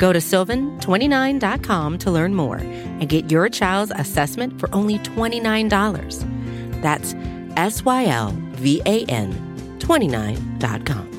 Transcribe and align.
Go 0.00 0.14
to 0.14 0.18
sylvan29.com 0.18 1.98
to 1.98 2.10
learn 2.10 2.34
more 2.34 2.56
and 2.56 3.06
get 3.06 3.30
your 3.30 3.50
child's 3.50 3.92
assessment 3.94 4.58
for 4.58 4.74
only 4.74 4.98
$29. 5.00 6.80
That's 6.80 7.14
S 7.58 7.84
Y 7.84 8.06
L 8.06 8.30
V 8.52 8.80
A 8.86 9.04
N 9.04 9.30
29.com. 9.78 11.10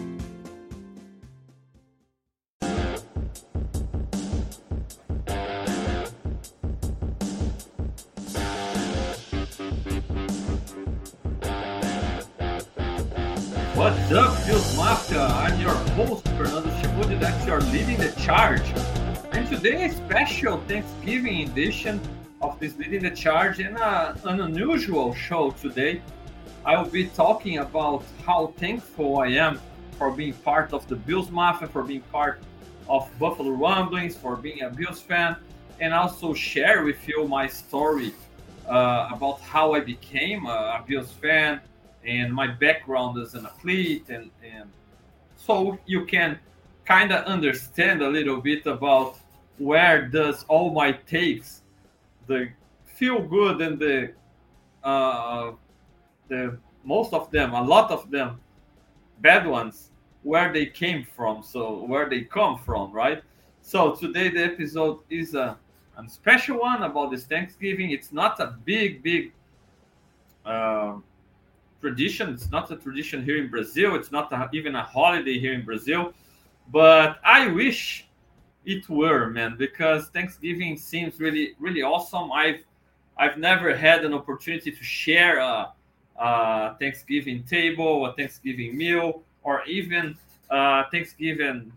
What's 13.75 14.11
up, 14.11 14.45
Bills 14.47 14.75
Mafia? 14.75 15.21
I'm 15.21 15.59
your 15.59 15.69
host, 15.69 16.27
Fernando 16.29 16.69
Schmude. 16.81 17.19
That's 17.19 17.45
your 17.45 17.61
leading 17.61 17.97
the 17.97 18.11
charge. 18.19 18.70
Today, 19.61 19.85
a 19.85 19.91
special 19.91 20.57
Thanksgiving 20.67 21.47
edition 21.47 22.01
of 22.41 22.59
this 22.59 22.75
leading 22.77 23.03
the 23.03 23.11
charge 23.11 23.59
and 23.59 23.77
a, 23.77 24.19
an 24.23 24.41
unusual 24.41 25.13
show 25.13 25.51
today. 25.51 26.01
I 26.65 26.81
will 26.81 26.89
be 26.89 27.05
talking 27.05 27.59
about 27.59 28.03
how 28.25 28.55
thankful 28.57 29.19
I 29.19 29.27
am 29.27 29.61
for 29.99 30.09
being 30.09 30.33
part 30.33 30.73
of 30.73 30.87
the 30.87 30.95
Bills 30.95 31.29
Mafia, 31.29 31.67
for 31.67 31.83
being 31.83 32.01
part 32.11 32.41
of 32.89 33.07
Buffalo 33.19 33.51
Rumblings, 33.51 34.17
for 34.17 34.35
being 34.35 34.63
a 34.63 34.69
Bills 34.71 34.99
fan, 34.99 35.35
and 35.79 35.93
also 35.93 36.33
share 36.33 36.83
with 36.83 37.07
you 37.07 37.27
my 37.27 37.45
story 37.45 38.15
uh, 38.67 39.09
about 39.13 39.41
how 39.41 39.75
I 39.75 39.81
became 39.81 40.47
a, 40.47 40.81
a 40.81 40.83
Bills 40.87 41.11
fan 41.11 41.61
and 42.03 42.33
my 42.33 42.47
background 42.47 43.21
as 43.21 43.35
an 43.35 43.45
athlete 43.45 44.09
and, 44.09 44.31
and 44.43 44.67
so 45.37 45.77
you 45.85 46.05
can 46.05 46.39
kind 46.83 47.11
of 47.11 47.23
understand 47.25 48.01
a 48.01 48.09
little 48.09 48.41
bit 48.41 48.65
about 48.65 49.20
where 49.63 50.07
does 50.07 50.43
all 50.47 50.71
my 50.71 50.91
takes 50.91 51.61
the 52.27 52.49
feel 52.85 53.21
good 53.21 53.61
and 53.61 53.79
the 53.79 54.11
uh, 54.83 55.51
the 56.27 56.57
most 56.83 57.13
of 57.13 57.29
them 57.31 57.53
a 57.53 57.61
lot 57.61 57.91
of 57.91 58.09
them 58.09 58.39
bad 59.19 59.45
ones 59.45 59.91
where 60.23 60.51
they 60.51 60.65
came 60.65 61.05
from 61.15 61.43
so 61.43 61.83
where 61.85 62.09
they 62.09 62.21
come 62.21 62.57
from 62.57 62.91
right 62.91 63.23
so 63.61 63.93
today 63.93 64.29
the 64.29 64.43
episode 64.43 64.99
is 65.09 65.35
a, 65.35 65.57
a 65.97 66.09
special 66.09 66.59
one 66.59 66.83
about 66.83 67.11
this 67.11 67.25
thanksgiving 67.25 67.91
it's 67.91 68.11
not 68.11 68.39
a 68.39 68.55
big 68.65 69.03
big 69.03 69.31
uh, 70.45 70.93
tradition. 71.81 72.29
It's 72.29 72.49
not 72.51 72.71
a 72.71 72.75
tradition 72.77 73.25
here 73.25 73.37
in 73.37 73.49
Brazil. 73.49 73.95
It's 73.95 74.11
not 74.11 74.31
a, 74.31 74.49
even 74.53 74.75
a 74.75 74.83
holiday 74.83 75.39
here 75.39 75.53
in 75.53 75.65
Brazil. 75.65 76.13
But 76.71 77.19
I 77.25 77.47
wish 77.47 78.07
it 78.65 78.87
were, 78.89 79.29
man, 79.29 79.55
because 79.57 80.07
Thanksgiving 80.09 80.77
seems 80.77 81.19
really, 81.19 81.55
really 81.59 81.81
awesome. 81.81 82.31
I've 82.31 82.63
I've 83.17 83.37
never 83.37 83.75
had 83.75 84.03
an 84.05 84.13
opportunity 84.13 84.71
to 84.71 84.83
share 84.83 85.37
a, 85.39 85.71
a 86.17 86.75
Thanksgiving 86.79 87.43
table, 87.43 88.05
a 88.05 88.13
Thanksgiving 88.13 88.77
meal, 88.77 89.23
or 89.43 89.63
even 89.65 90.17
uh, 90.49 90.83
Thanksgiving 90.91 91.71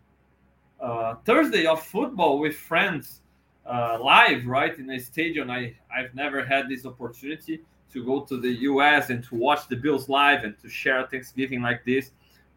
uh, 0.81 1.17
Thursday 1.25 1.67
of 1.67 1.83
football 1.83 2.39
with 2.39 2.57
friends 2.57 3.21
uh, 3.67 3.99
live, 4.01 4.47
right 4.47 4.79
in 4.79 4.91
a 4.91 4.99
stadium. 4.99 5.51
I 5.51 5.75
I've 5.95 6.15
never 6.15 6.45
had 6.45 6.69
this 6.69 6.85
opportunity 6.85 7.61
to 7.93 8.05
go 8.05 8.21
to 8.21 8.41
the 8.41 8.53
US 8.71 9.11
and 9.11 9.23
to 9.25 9.35
watch 9.37 9.69
the 9.69 9.77
Bills 9.77 10.09
live 10.09 10.45
and 10.45 10.59
to 10.61 10.69
share 10.69 11.07
Thanksgiving 11.07 11.63
like 11.63 11.85
this. 11.85 12.11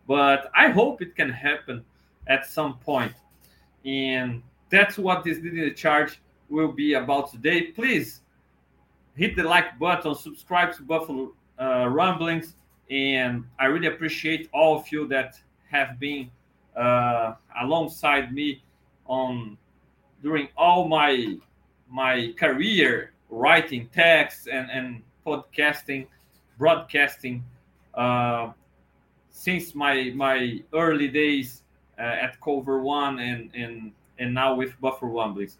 But 0.07 0.49
I 0.55 0.69
hope 0.69 1.01
it 1.01 1.15
can 1.15 1.29
happen 1.29 1.85
at 2.27 2.45
some 2.47 2.79
point. 2.79 3.13
And 3.85 4.43
that's 4.69 4.97
what 4.97 5.23
this 5.23 5.37
Leading 5.39 5.61
the 5.61 5.71
Charge 5.71 6.19
will 6.49 6.71
be 6.71 6.93
about 6.93 7.31
today. 7.31 7.71
Please 7.71 8.21
hit 9.15 9.35
the 9.35 9.43
like 9.43 9.77
button, 9.79 10.15
subscribe 10.15 10.73
to 10.75 10.83
Buffalo 10.83 11.33
uh, 11.59 11.87
Rumblings, 11.87 12.55
and 12.89 13.43
I 13.59 13.65
really 13.65 13.87
appreciate 13.87 14.49
all 14.53 14.77
of 14.77 14.91
you 14.91 15.07
that 15.07 15.39
have 15.69 15.99
been 15.99 16.29
uh, 16.75 17.33
alongside 17.61 18.33
me 18.33 18.63
on 19.05 19.57
during 20.21 20.49
all 20.57 20.87
my 20.87 21.37
my 21.89 22.33
career 22.37 23.13
writing 23.29 23.89
text 23.93 24.47
and 24.47 24.69
and 24.71 25.01
podcasting, 25.25 26.07
broadcasting 26.57 27.43
uh, 27.95 28.51
since 29.29 29.75
my 29.75 30.11
my 30.15 30.61
early 30.73 31.07
days 31.07 31.63
uh, 31.97 32.01
at 32.01 32.39
Cover 32.41 32.81
One 32.81 33.19
and 33.19 33.51
and 33.53 33.91
and 34.19 34.33
now 34.33 34.55
with 34.55 34.79
buffer 34.81 35.07
one, 35.07 35.33
please. 35.33 35.57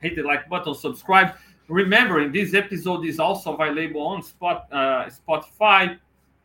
Hit 0.00 0.16
the 0.16 0.22
like 0.22 0.48
button, 0.48 0.74
subscribe. 0.74 1.34
Remembering 1.68 2.32
this 2.32 2.54
episode 2.54 3.04
is 3.06 3.20
also 3.20 3.54
available 3.54 4.02
on 4.02 4.22
Spot, 4.22 4.66
uh, 4.72 5.08
Spotify, 5.08 5.96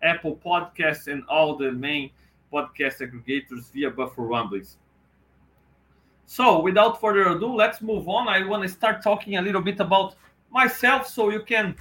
Apple 0.04 0.40
Podcasts, 0.46 1.12
and 1.12 1.24
all 1.28 1.56
the 1.56 1.72
main 1.72 2.12
podcast 2.54 3.02
aggregators 3.02 3.72
via 3.74 3.90
Buffalo 3.90 4.28
Rumblings. 4.28 4.78
So, 6.28 6.62
without 6.62 7.02
further 7.02 7.30
ado, 7.30 7.56
let's 7.56 7.82
move 7.82 8.08
on. 8.08 8.28
I 8.28 8.46
want 8.46 8.64
to 8.64 8.70
start 8.70 9.02
talking 9.02 9.38
a 9.38 9.42
little 9.42 9.62
bit 9.62 9.80
about 9.80 10.16
myself 10.52 11.08
so 11.08 11.30
you 11.30 11.42
can 11.42 11.76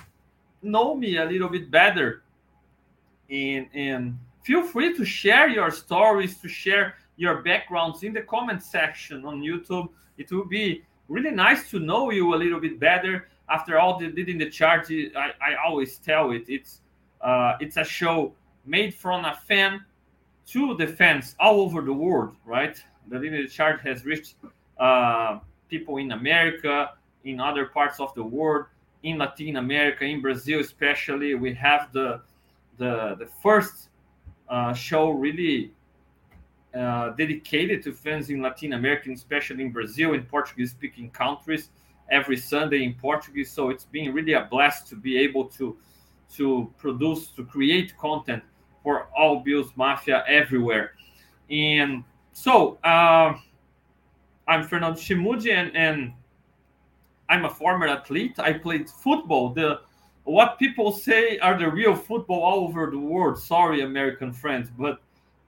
know 0.62 0.94
me 0.94 1.18
a 1.18 1.24
little 1.24 1.48
bit 1.48 1.70
better 1.70 2.22
and 3.30 3.66
and 3.74 4.18
feel 4.46 4.62
free 4.62 4.96
to 4.96 5.04
share 5.04 5.48
your 5.48 5.72
stories 5.72 6.38
to 6.38 6.48
share 6.48 6.94
your 7.16 7.42
backgrounds 7.42 8.04
in 8.04 8.12
the 8.12 8.22
comment 8.22 8.62
section 8.62 9.24
on 9.24 9.40
youtube. 9.40 9.88
It 10.18 10.30
will 10.30 10.44
be 10.44 10.84
really 11.08 11.32
nice 11.32 11.68
to 11.70 11.80
know 11.80 12.10
you 12.10 12.32
a 12.32 12.36
little 12.36 12.60
bit 12.60 12.78
better. 12.78 13.28
After 13.48 13.78
all 13.80 13.98
the 13.98 14.08
leading 14.12 14.38
the 14.38 14.48
charge 14.48 14.86
i, 15.24 15.30
I 15.48 15.50
always 15.66 15.98
tell 15.98 16.30
it 16.30 16.44
it's 16.48 16.80
uh, 17.20 17.54
it's 17.60 17.76
a 17.76 17.84
show 17.84 18.32
made 18.64 18.94
from 18.94 19.24
a 19.24 19.34
fan 19.34 19.84
to 20.52 20.76
the 20.76 20.86
fans 20.86 21.34
all 21.40 21.60
over 21.60 21.80
the 21.82 21.92
world 21.92 22.36
right? 22.44 22.76
The 23.08 23.18
leading 23.18 23.42
the 23.42 23.48
charge 23.48 23.80
has 23.80 24.04
reached 24.04 24.34
uh, 24.78 25.40
people 25.68 25.96
in 25.96 26.12
america 26.12 26.92
in 27.24 27.40
other 27.40 27.66
parts 27.66 27.98
of 27.98 28.14
the 28.14 28.22
world 28.22 28.66
in 29.02 29.18
Latin 29.18 29.56
America, 29.56 30.04
in 30.04 30.20
Brazil 30.20 30.60
especially, 30.60 31.34
we 31.34 31.54
have 31.54 31.92
the 31.92 32.20
the 32.78 33.16
the 33.18 33.28
first 33.42 33.88
show 34.74 35.10
really 35.10 35.72
uh, 36.74 37.10
dedicated 37.10 37.82
to 37.82 37.92
fans 37.92 38.30
in 38.30 38.42
Latin 38.42 38.72
America, 38.74 39.10
especially 39.10 39.64
in 39.64 39.72
Brazil, 39.72 40.14
in 40.14 40.22
Portuguese-speaking 40.24 41.10
countries, 41.10 41.70
every 42.10 42.36
Sunday 42.36 42.84
in 42.84 42.94
Portuguese. 42.94 43.50
So 43.50 43.70
it's 43.70 43.84
been 43.84 44.12
really 44.12 44.34
a 44.34 44.46
blast 44.50 44.88
to 44.88 44.96
be 44.96 45.18
able 45.18 45.46
to 45.58 45.76
to 46.34 46.72
produce, 46.76 47.28
to 47.28 47.44
create 47.44 47.96
content 47.96 48.42
for 48.82 49.08
all 49.16 49.40
Bills 49.40 49.70
Mafia 49.76 50.24
everywhere. 50.26 50.92
And 51.50 52.02
so 52.32 52.78
uh, 52.82 53.34
I'm 54.48 54.64
Fernando 54.64 54.98
Schmude, 54.98 55.48
and, 55.48 55.76
and 55.76 56.12
I'm 57.28 57.44
a 57.44 57.50
former 57.50 57.86
athlete. 57.86 58.38
I 58.40 58.52
played 58.54 58.90
football. 58.90 59.50
The 59.50 59.80
what 60.26 60.58
people 60.58 60.90
say 60.90 61.38
are 61.38 61.56
the 61.56 61.70
real 61.70 61.94
football 61.94 62.42
all 62.42 62.64
over 62.68 62.90
the 62.90 62.98
world. 62.98 63.38
Sorry, 63.38 63.82
American 63.82 64.32
friends, 64.32 64.70
but 64.76 65.00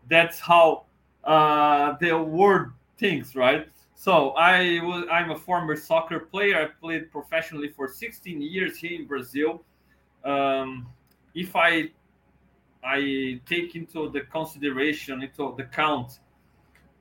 that's 0.09 0.39
how 0.39 0.85
uh, 1.25 1.97
the 2.01 2.17
world 2.17 2.69
thinks, 2.97 3.35
right? 3.35 3.69
So 3.97 4.31
I 4.31 4.81
was 4.85 5.05
I'm 5.11 5.33
a 5.33 5.37
former 5.37 5.75
soccer 5.75 6.21
player. 6.21 6.63
I 6.63 6.67
played 6.81 7.11
professionally 7.11 7.69
for 7.69 7.89
16 7.89 8.41
years 8.41 8.79
here 8.79 9.01
in 9.01 9.07
Brazil. 9.07 9.65
Um, 10.25 10.87
if 11.35 11.57
I 11.57 11.91
I 12.85 13.41
take 13.47 13.75
into 13.75 14.09
the 14.11 14.21
consideration 14.21 15.23
into 15.23 15.55
the 15.57 15.65
count 15.65 16.21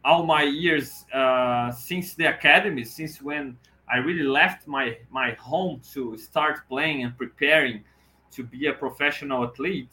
all 0.03 0.25
my 0.25 0.41
years 0.41 1.05
uh, 1.13 1.71
since 1.71 2.15
the 2.15 2.25
academy, 2.25 2.83
since 2.83 3.21
when 3.21 3.55
I 3.89 3.97
really 3.97 4.23
left 4.23 4.67
my 4.67 4.97
my 5.09 5.31
home 5.33 5.81
to 5.93 6.17
start 6.17 6.67
playing 6.67 7.03
and 7.03 7.17
preparing 7.17 7.83
to 8.31 8.43
be 8.43 8.67
a 8.67 8.73
professional 8.73 9.43
athlete. 9.45 9.89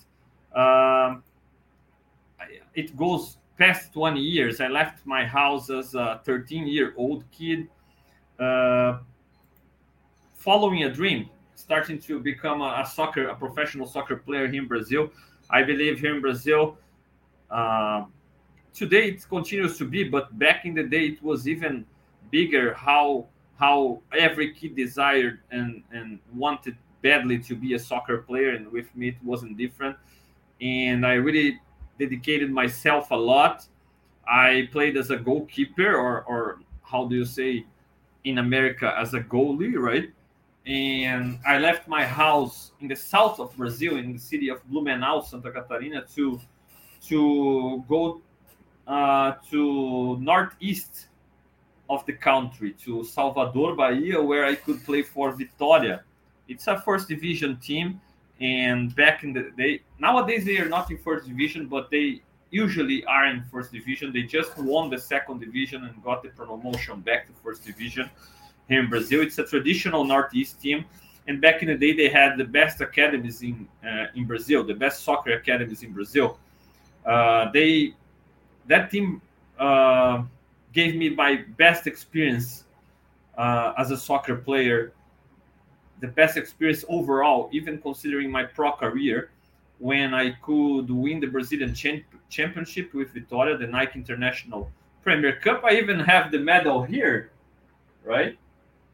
Um, 0.55 1.23
it 2.75 2.97
goes 2.97 3.39
past 3.59 3.93
20 3.93 4.21
years. 4.21 4.61
I 4.61 4.69
left 4.69 5.07
my 5.07 5.25
house 5.25 5.71
as 5.71 5.95
a 5.95 6.21
13 6.25 6.67
year 6.67 6.95
old 6.97 7.25
kid. 7.31 7.69
Uh, 8.39 8.99
following 10.35 10.85
a 10.85 10.93
dream, 10.93 11.31
starting 11.55 11.99
to 12.01 12.21
become 12.21 12.61
a, 12.61 12.83
a, 12.85 12.87
soccer, 12.87 13.29
a 13.29 13.35
professional 13.35 13.87
soccer 13.87 14.17
player 14.17 14.49
here 14.49 14.61
in 14.63 14.69
Brazil. 14.69 15.11
I 15.51 15.63
believe 15.63 16.01
here 16.01 16.15
in 16.15 16.21
Brazil, 16.21 16.77
uh, 17.51 18.05
today 18.73 19.09
it 19.09 19.29
continues 19.29 19.79
to 19.79 19.85
be, 19.85 20.05
but 20.05 20.37
back 20.39 20.65
in 20.65 20.75
the 20.75 20.83
day 20.83 21.07
it 21.07 21.23
was 21.23 21.47
even 21.47 21.87
bigger. 22.31 22.75
How 22.75 23.27
how 23.65 24.03
every 24.27 24.49
kid 24.59 24.73
desired 24.85 25.37
and 25.51 25.83
and 25.97 26.09
wanted 26.45 26.77
badly 27.03 27.39
to 27.49 27.55
be 27.65 27.71
a 27.75 27.81
soccer 27.91 28.19
player, 28.29 28.51
and 28.57 28.65
with 28.77 28.89
me 28.99 29.09
it 29.15 29.21
wasn't 29.23 29.57
different. 29.65 29.97
And 30.61 31.07
I 31.13 31.15
really 31.29 31.49
dedicated 31.99 32.51
myself 32.63 33.11
a 33.11 33.21
lot. 33.33 33.57
I 34.27 34.69
played 34.73 34.97
as 35.03 35.09
a 35.17 35.19
goalkeeper, 35.29 35.91
or 36.05 36.13
or 36.31 36.43
how 36.91 37.01
do 37.09 37.15
you 37.21 37.25
say 37.39 37.65
in 38.25 38.37
America 38.39 38.89
as 39.03 39.15
a 39.15 39.23
goalie, 39.35 39.77
right? 39.91 40.09
And 40.67 41.25
I 41.53 41.59
left 41.59 41.83
my 41.89 42.05
house 42.23 42.73
in 42.81 42.89
the 42.89 42.97
south 42.97 43.37
of 43.45 43.49
Brazil, 43.57 43.93
in 43.97 44.13
the 44.17 44.23
city 44.33 44.49
of 44.55 44.59
Blumenau, 44.69 45.17
Santa 45.31 45.51
Catarina, 45.57 46.01
to 46.17 46.41
to 47.09 47.19
go 47.89 48.01
uh, 48.87 49.29
to 49.51 49.61
northeast 50.21 51.09
of 51.91 52.05
the 52.07 52.13
country, 52.13 52.73
to 52.85 53.05
Salvador, 53.05 53.75
Bahia, 53.75 54.23
where 54.23 54.45
I 54.45 54.55
could 54.55 54.85
play 54.85 55.03
for 55.03 55.33
Vitória. 55.33 56.01
It's 56.49 56.67
a 56.67 56.81
first 56.81 57.09
division 57.09 57.57
team, 57.59 58.01
and 58.41 58.95
back 58.95 59.23
in 59.23 59.33
the 59.33 59.51
day, 59.57 59.83
nowadays 59.99 60.45
they 60.45 60.59
are 60.59 60.69
not 60.69 60.91
in 60.91 60.99
first 60.99 61.27
division, 61.27 61.67
but 61.67 61.91
they 61.91 62.23
usually 62.51 63.05
are 63.07 63.27
in 63.27 63.43
first 63.51 63.73
division. 63.73 64.13
They 64.13 64.23
just 64.23 64.57
won 64.59 64.91
the 64.91 64.99
second 64.99 65.41
division 65.41 65.85
and 65.85 66.03
got 66.03 66.23
the 66.23 66.31
promotion 66.31 67.01
back 67.01 67.27
to 67.27 67.33
first 67.43 67.65
division 67.65 68.11
here 68.69 68.81
in 68.81 68.89
Brazil. 68.89 69.21
It's 69.21 69.39
a 69.39 69.45
traditional 69.45 70.05
Northeast 70.05 70.61
team, 70.61 70.85
and 71.27 71.41
back 71.41 71.63
in 71.63 71.69
the 71.69 71.77
day, 71.77 71.93
they 71.95 72.09
had 72.09 72.37
the 72.39 72.45
best 72.45 72.81
academies 72.81 73.43
in 73.43 73.69
uh, 73.85 74.07
in 74.15 74.25
Brazil, 74.27 74.65
the 74.65 74.75
best 74.75 75.05
soccer 75.05 75.33
academies 75.33 75.83
in 75.83 75.93
Brazil. 75.93 76.39
Uh, 77.05 77.51
they 77.53 77.95
that 78.67 78.91
team 78.91 79.21
uh, 79.59 80.23
gave 80.75 80.97
me 80.97 81.09
my 81.09 81.45
best 81.57 81.87
experience 81.87 82.65
uh, 83.39 83.73
as 83.79 83.91
a 83.91 83.97
soccer 83.97 84.37
player, 84.37 84.93
the 86.01 86.09
best 86.09 86.37
experience 86.37 86.85
overall, 86.89 87.49
even 87.53 87.79
considering 87.81 88.31
my 88.31 88.45
pro 88.45 88.73
career, 88.73 89.31
when 89.79 90.13
I 90.15 90.33
could 90.43 90.91
win 90.91 91.21
the 91.21 91.27
Brazilian 91.27 91.75
Championship 91.75 92.93
with 92.93 93.15
Vitória, 93.15 93.59
the 93.59 93.67
Nike 93.67 93.99
International 93.99 94.71
Premier 95.03 95.37
Cup. 95.37 95.65
I 95.65 95.77
even 95.77 96.01
have 96.01 96.31
the 96.31 96.39
medal 96.39 96.83
here, 96.83 97.31
right? 98.05 98.37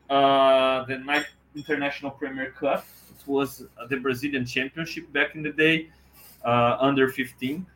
Uh, 0.08 0.84
the 0.84 0.98
Nike 0.98 1.26
International 1.54 2.10
Premier 2.10 2.50
Cup. 2.50 2.84
It 3.10 3.26
was 3.26 3.64
the 3.88 3.96
Brazilian 3.96 4.44
Championship 4.46 5.12
back 5.12 5.34
in 5.34 5.42
the 5.42 5.52
day, 5.52 5.90
uh, 6.44 6.76
under 6.80 7.08
15 7.08 7.66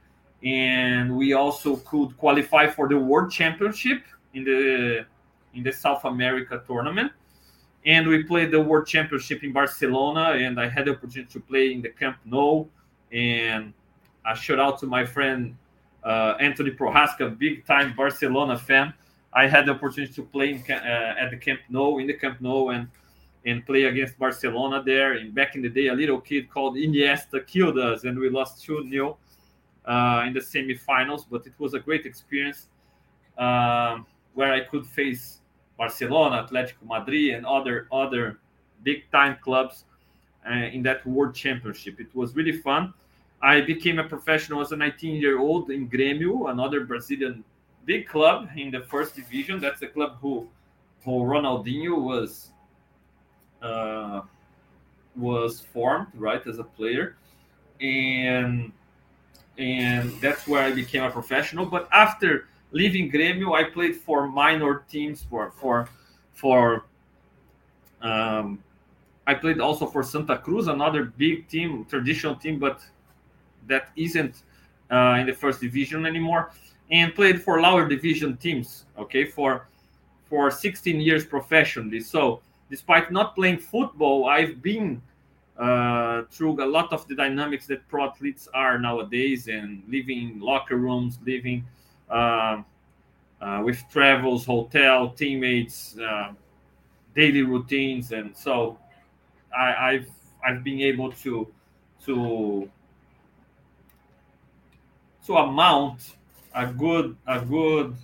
and 0.44 1.17
we 1.17 1.32
also 1.32 1.76
could 1.76 2.17
qualify 2.19 2.67
for 2.67 2.87
the 2.87 2.99
World 2.99 3.32
Championship 3.32 4.02
in 4.35 4.44
the 4.44 5.06
in 5.55 5.62
the 5.62 5.73
South 5.73 6.05
America 6.05 6.62
tournament. 6.67 7.12
And 7.87 8.08
we 8.08 8.23
played 8.25 8.50
the 8.50 8.61
World 8.61 8.87
Championship 8.87 9.43
in 9.43 9.52
Barcelona, 9.52 10.32
and 10.38 10.61
I 10.61 10.69
had 10.69 10.87
the 10.87 10.93
opportunity 10.93 11.32
to 11.32 11.41
play 11.41 11.73
in 11.73 11.82
the 11.82 11.91
Camp 11.91 12.19
Nou. 12.25 12.67
And 13.12 13.73
a 14.26 14.35
shout 14.35 14.58
out 14.58 14.79
to 14.81 14.87
my 14.87 15.05
friend 15.05 15.56
uh, 16.02 16.35
Anthony 16.41 16.70
Prohaska, 16.70 17.38
big 17.38 17.67
time 17.67 17.94
Barcelona 17.96 18.58
fan. 18.58 18.93
I 19.32 19.46
had 19.46 19.67
the 19.67 19.73
opportunity 19.73 20.12
to 20.14 20.23
play 20.23 20.50
in, 20.50 20.64
uh, 20.70 21.14
at 21.19 21.31
the 21.31 21.37
Camp 21.37 21.61
Nou, 21.69 21.99
in 21.99 22.06
the 22.06 22.14
Camp 22.14 22.41
Nou, 22.41 22.69
and 22.69 22.88
and 23.46 23.64
play 23.67 23.85
against 23.85 24.19
Barcelona 24.19 24.82
there. 24.82 25.12
And 25.12 25.35
back 25.35 25.55
in 25.55 25.62
the 25.62 25.69
day, 25.69 25.88
a 25.88 25.94
little 25.94 26.20
kid 26.20 26.50
called 26.50 26.76
Iniesta 26.76 27.46
killed 27.46 27.79
us, 27.79 28.05
and 28.05 28.19
we 28.19 28.29
lost 28.31 28.62
2 28.64 28.88
0 28.91 29.19
uh, 29.86 30.25
in 30.26 30.32
the 30.32 30.40
semifinals, 30.40 31.25
but 31.31 31.46
it 31.46 31.52
was 31.58 31.75
a 31.75 31.81
great 31.81 32.06
experience 32.06 32.69
um, 33.38 34.06
where 34.34 34.52
I 34.52 34.60
could 34.60 34.86
face 34.86 35.40
Barcelona, 35.76 36.46
Atletico 36.48 36.86
Madrid, 36.86 37.34
and 37.34 37.46
other 37.46 37.88
other 37.92 38.38
big 38.82 39.10
time 39.10 39.36
clubs 39.42 39.84
uh, 40.48 40.52
in 40.52 40.82
that 40.82 41.06
World 41.06 41.34
Championship. 41.34 42.00
It 42.00 42.14
was 42.14 42.34
really 42.34 42.52
fun. 42.52 42.94
I 43.42 43.60
became 43.60 43.98
a 43.98 44.04
professional 44.04 44.60
as 44.60 44.72
a 44.72 44.76
19 44.76 45.16
year 45.16 45.38
old 45.38 45.70
in 45.70 45.88
Grêmio, 45.88 46.50
another 46.50 46.84
Brazilian 46.84 47.44
big 47.84 48.08
club 48.08 48.48
in 48.56 48.70
the 48.70 48.81
first 48.81 49.14
division. 49.14 49.60
That's 49.60 49.81
the 49.81 49.88
club 49.88 50.16
who 50.20 50.48
who 51.04 51.22
Ronaldinho 51.22 52.00
was 52.00 52.52
uh, 53.60 54.22
was 55.16 55.60
formed 55.60 56.08
right 56.14 56.44
as 56.46 56.58
a 56.58 56.64
player, 56.64 57.16
and 57.81 58.72
and 59.59 60.11
that's 60.21 60.47
where 60.47 60.62
I 60.62 60.73
became 60.73 61.03
a 61.05 61.11
professional. 61.11 61.67
But 61.67 61.89
after 61.93 62.49
leaving 62.73 63.11
Grêmio, 63.11 63.55
I 63.55 63.65
played 63.65 63.97
for 63.97 64.27
minor 64.27 64.85
teams 64.89 65.27
for 65.29 65.51
for 65.53 65.89
for. 66.33 66.85
Um, 68.03 68.62
I 69.27 69.33
played 69.33 69.59
also 69.59 69.87
for 69.87 70.03
Santa 70.03 70.37
Cruz, 70.37 70.67
another 70.67 71.05
big 71.05 71.49
team, 71.49 71.87
traditional 71.87 72.35
team, 72.35 72.59
but 72.59 72.83
that 73.67 73.89
isn't 73.97 74.43
uh, 74.91 75.17
in 75.19 75.27
the 75.27 75.33
first 75.33 75.62
division 75.62 76.05
anymore, 76.05 76.51
and 76.91 77.15
played 77.15 77.43
for 77.43 77.62
lower 77.62 77.89
division 77.89 78.37
teams. 78.37 78.85
Okay, 78.99 79.25
for 79.25 79.69
for 80.29 80.51
16 80.51 81.01
years 81.01 81.25
professionally. 81.25 82.01
So 82.01 82.41
despite 82.69 83.12
not 83.12 83.35
playing 83.35 83.59
football, 83.59 84.27
I've 84.29 84.61
been 84.61 85.01
uh, 85.59 86.23
through 86.31 86.62
a 86.62 86.67
lot 86.67 86.93
of 86.93 87.06
the 87.09 87.15
dynamics 87.15 87.67
that 87.67 87.87
pro 87.89 88.09
athletes 88.09 88.49
are 88.55 88.79
nowadays 88.79 89.49
and 89.49 89.83
living 89.89 90.31
in 90.31 90.41
locker 90.41 90.77
rooms, 90.77 91.19
living 91.25 91.65
uh, 92.11 92.62
uh, 93.41 93.62
with 93.65 93.83
travels, 93.91 94.45
hotel, 94.45 95.11
teammates, 95.11 95.97
uh, 95.99 96.33
daily 97.15 97.43
routines, 97.43 98.12
and 98.12 98.37
so 98.37 98.79
I, 99.56 99.93
have 99.93 100.06
I've 100.45 100.65
been 100.65 100.81
able 100.81 101.12
to 101.12 101.47
to 102.05 102.71
to 105.27 105.37
amount 105.37 106.17
a 106.55 106.67
good 106.67 107.17
a 107.27 107.41
good 107.41 107.95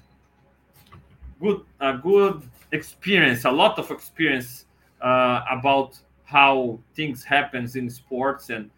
good 1.41 1.63
a 1.81 1.95
good 1.95 2.43
experience, 2.73 3.45
a 3.45 3.51
lot 3.51 3.79
of 3.79 3.91
experience 3.91 4.67
uh, 5.01 5.43
about 5.51 5.99
how 6.31 6.79
things 6.95 7.25
happens 7.25 7.77
in 7.77 7.91
sports. 7.91 8.51
And 8.51 8.71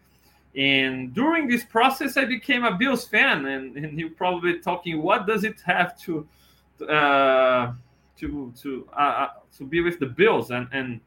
and 0.55 1.13
during 1.15 1.47
this 1.47 1.63
process 1.63 2.15
i 2.15 2.25
became 2.25 2.63
a 2.63 2.75
bills 2.75 3.07
fan. 3.07 3.45
And, 3.45 3.77
and 3.77 3.99
you're 3.99 4.09
probably 4.11 4.59
talking 4.59 5.01
what 5.01 5.27
does 5.27 5.43
it 5.43 5.61
have 5.65 5.97
to 6.01 6.27
uh, 6.87 7.73
to 8.17 8.53
to 8.61 8.87
uh, 8.93 8.99
uh, 9.23 9.29
to 9.57 9.65
be 9.65 9.81
with 9.81 9.99
the 9.99 10.07
bills? 10.07 10.51
And 10.51 10.67
and 10.71 10.99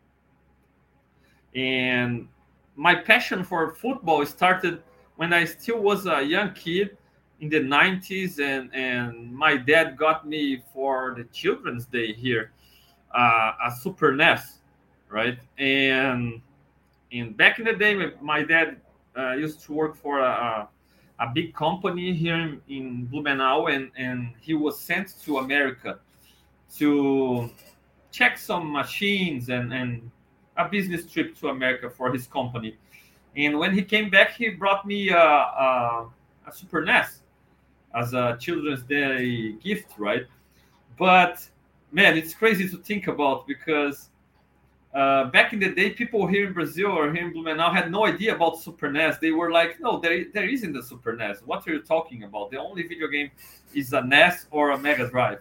and 1.55 2.29
my 2.77 2.95
passion 2.95 3.43
for 3.43 3.75
football 3.75 4.25
started 4.27 4.83
when 5.17 5.33
i 5.33 5.45
still 5.45 5.81
was 5.81 6.07
a 6.07 6.23
young 6.23 6.53
kid 6.53 6.97
in 7.41 7.49
the 7.49 7.61
90s 7.61 8.39
and 8.39 8.73
and 8.75 9.33
my 9.33 9.57
dad 9.57 9.97
got 9.97 10.29
me 10.29 10.63
for 10.73 11.15
the 11.17 11.25
children's 11.25 11.87
day 11.87 12.13
here 12.13 12.53
uh, 13.15 13.53
a 13.67 13.73
super 13.81 14.15
nes 14.15 14.59
right? 15.09 15.39
And 15.59 16.41
in 17.11 17.33
back 17.33 17.59
in 17.59 17.65
the 17.65 17.73
day, 17.73 18.13
my 18.21 18.43
dad 18.43 18.81
uh, 19.17 19.33
used 19.33 19.63
to 19.63 19.73
work 19.73 19.97
for 19.97 20.21
a, 20.21 20.69
a 21.19 21.27
big 21.35 21.55
company 21.55 22.13
here 22.13 22.37
in, 22.37 22.61
in 22.69 23.07
Blumenau, 23.07 23.73
and, 23.75 23.91
and 23.97 24.33
he 24.41 24.55
was 24.55 24.79
sent 24.79 25.15
to 25.25 25.39
America 25.39 25.99
to 26.77 27.51
check 28.11 28.39
some 28.39 28.73
machines 28.73 29.49
and, 29.49 29.73
and 29.73 30.11
a 30.57 30.69
business 30.69 31.11
trip 31.11 31.37
to 31.39 31.49
America 31.49 31.89
for 31.91 32.13
his 32.13 32.27
company. 32.27 32.77
And 33.37 33.59
when 33.59 33.75
he 33.75 33.83
came 33.83 34.09
back, 34.11 34.33
he 34.33 34.51
brought 34.51 34.87
me 34.87 35.11
a, 35.11 35.19
a, 35.19 36.09
a 36.47 36.53
Super 36.53 36.85
NES 36.85 37.21
as 37.95 38.15
a 38.15 38.37
Children's 38.41 38.83
Day 38.83 39.53
gift, 39.53 39.93
right? 39.99 40.27
But 40.99 41.47
man, 41.93 42.17
it's 42.17 42.35
crazy 42.35 42.69
to 42.69 42.79
think 42.79 43.07
about 43.09 43.47
because 43.47 44.11
uh, 44.97 45.25
back 45.27 45.53
in 45.53 45.61
the 45.61 45.69
day, 45.69 45.91
people 45.91 46.27
here 46.27 46.47
in 46.47 46.55
Brazil 46.55 46.87
or 46.87 47.13
here 47.13 47.27
in 47.27 47.35
Blumenau 47.35 47.71
had 47.71 47.91
no 47.91 48.07
idea 48.07 48.35
about 48.35 48.59
Super 48.59 48.91
NES. 48.91 49.19
They 49.19 49.31
were 49.31 49.51
like, 49.51 49.79
no, 49.79 50.01
there, 50.01 50.25
there 50.33 50.49
isn't 50.49 50.75
a 50.75 50.83
Super 50.83 51.15
NES. 51.15 51.43
What 51.45 51.69
are 51.69 51.75
you 51.75 51.83
talking 51.83 52.23
about? 52.23 52.51
The 52.51 52.59
only 52.59 52.83
video 52.85 53.07
game 53.09 53.31
is 53.75 53.93
a 53.93 54.01
NES 54.01 54.47
or 54.51 54.71
a 54.71 54.79
Mega 54.79 55.07
Drive. 55.11 55.41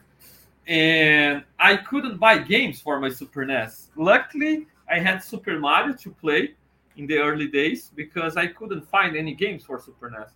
And 0.68 1.42
I 1.58 1.78
couldn't 1.78 2.18
buy 2.18 2.40
games 2.40 2.82
for 2.82 3.00
my 3.00 3.08
Super 3.08 3.46
NES. 3.46 3.92
Luckily, 3.96 4.68
I 4.92 5.00
had 5.00 5.24
Super 5.24 5.58
Mario 5.58 5.94
to 5.94 6.10
play 6.12 6.54
in 6.98 7.08
the 7.08 7.20
early 7.20 7.48
days 7.48 7.92
because 7.96 8.36
I 8.36 8.48
couldn't 8.48 8.86
find 8.90 9.16
any 9.16 9.34
games 9.34 9.64
for 9.64 9.80
Super 9.80 10.10
NES. 10.10 10.32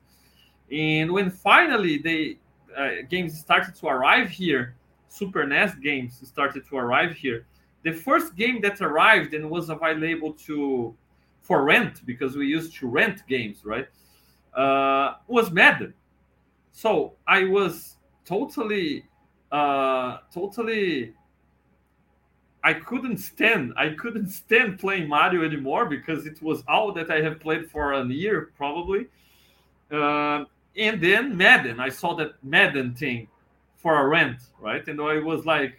And 0.72 1.12
when 1.12 1.30
finally 1.30 1.98
the 1.98 2.38
uh, 2.74 2.90
games 3.10 3.38
started 3.38 3.76
to 3.76 3.88
arrive 3.88 4.30
here, 4.30 4.76
Super 5.10 5.46
NES 5.46 5.76
games 5.76 6.26
started 6.26 6.66
to 6.70 6.78
arrive 6.78 7.18
here 7.18 7.46
the 7.84 7.92
first 7.94 8.36
game 8.36 8.62
that 8.62 8.82
arrived 8.82 9.34
and 9.34 9.50
was 9.50 9.70
available 9.70 10.34
to 10.34 10.96
for 11.42 11.64
rent 11.64 12.06
because 12.06 12.36
we 12.36 12.46
used 12.46 12.76
to 12.76 12.88
rent 12.88 13.24
games, 13.28 13.66
right? 13.66 13.88
Uh, 14.54 15.16
was 15.28 15.52
Madden. 15.52 15.94
So 16.72 17.14
I 17.28 17.46
was 17.46 17.98
totally, 18.26 19.06
uh, 19.52 20.18
totally. 20.34 21.14
I 22.64 22.74
couldn't 22.74 23.18
stand. 23.18 23.74
I 23.78 23.90
couldn't 23.90 24.30
stand 24.30 24.80
playing 24.80 25.08
Mario 25.08 25.44
anymore 25.44 25.86
because 25.86 26.26
it 26.26 26.42
was 26.42 26.64
all 26.68 26.92
that 26.94 27.10
I 27.10 27.22
have 27.22 27.40
played 27.40 27.72
for 27.72 27.94
a 27.94 28.06
year 28.06 28.52
probably. 28.58 29.08
Uh, 29.92 30.44
and 30.78 31.02
then 31.02 31.36
Madden. 31.36 31.80
I 31.80 31.90
saw 31.90 32.14
that 32.16 32.34
Madden 32.44 32.94
thing 32.94 33.28
for 33.78 34.00
a 34.00 34.08
rent, 34.08 34.40
right? 34.60 34.86
And 34.88 35.02
I 35.02 35.20
was 35.20 35.46
like, 35.46 35.78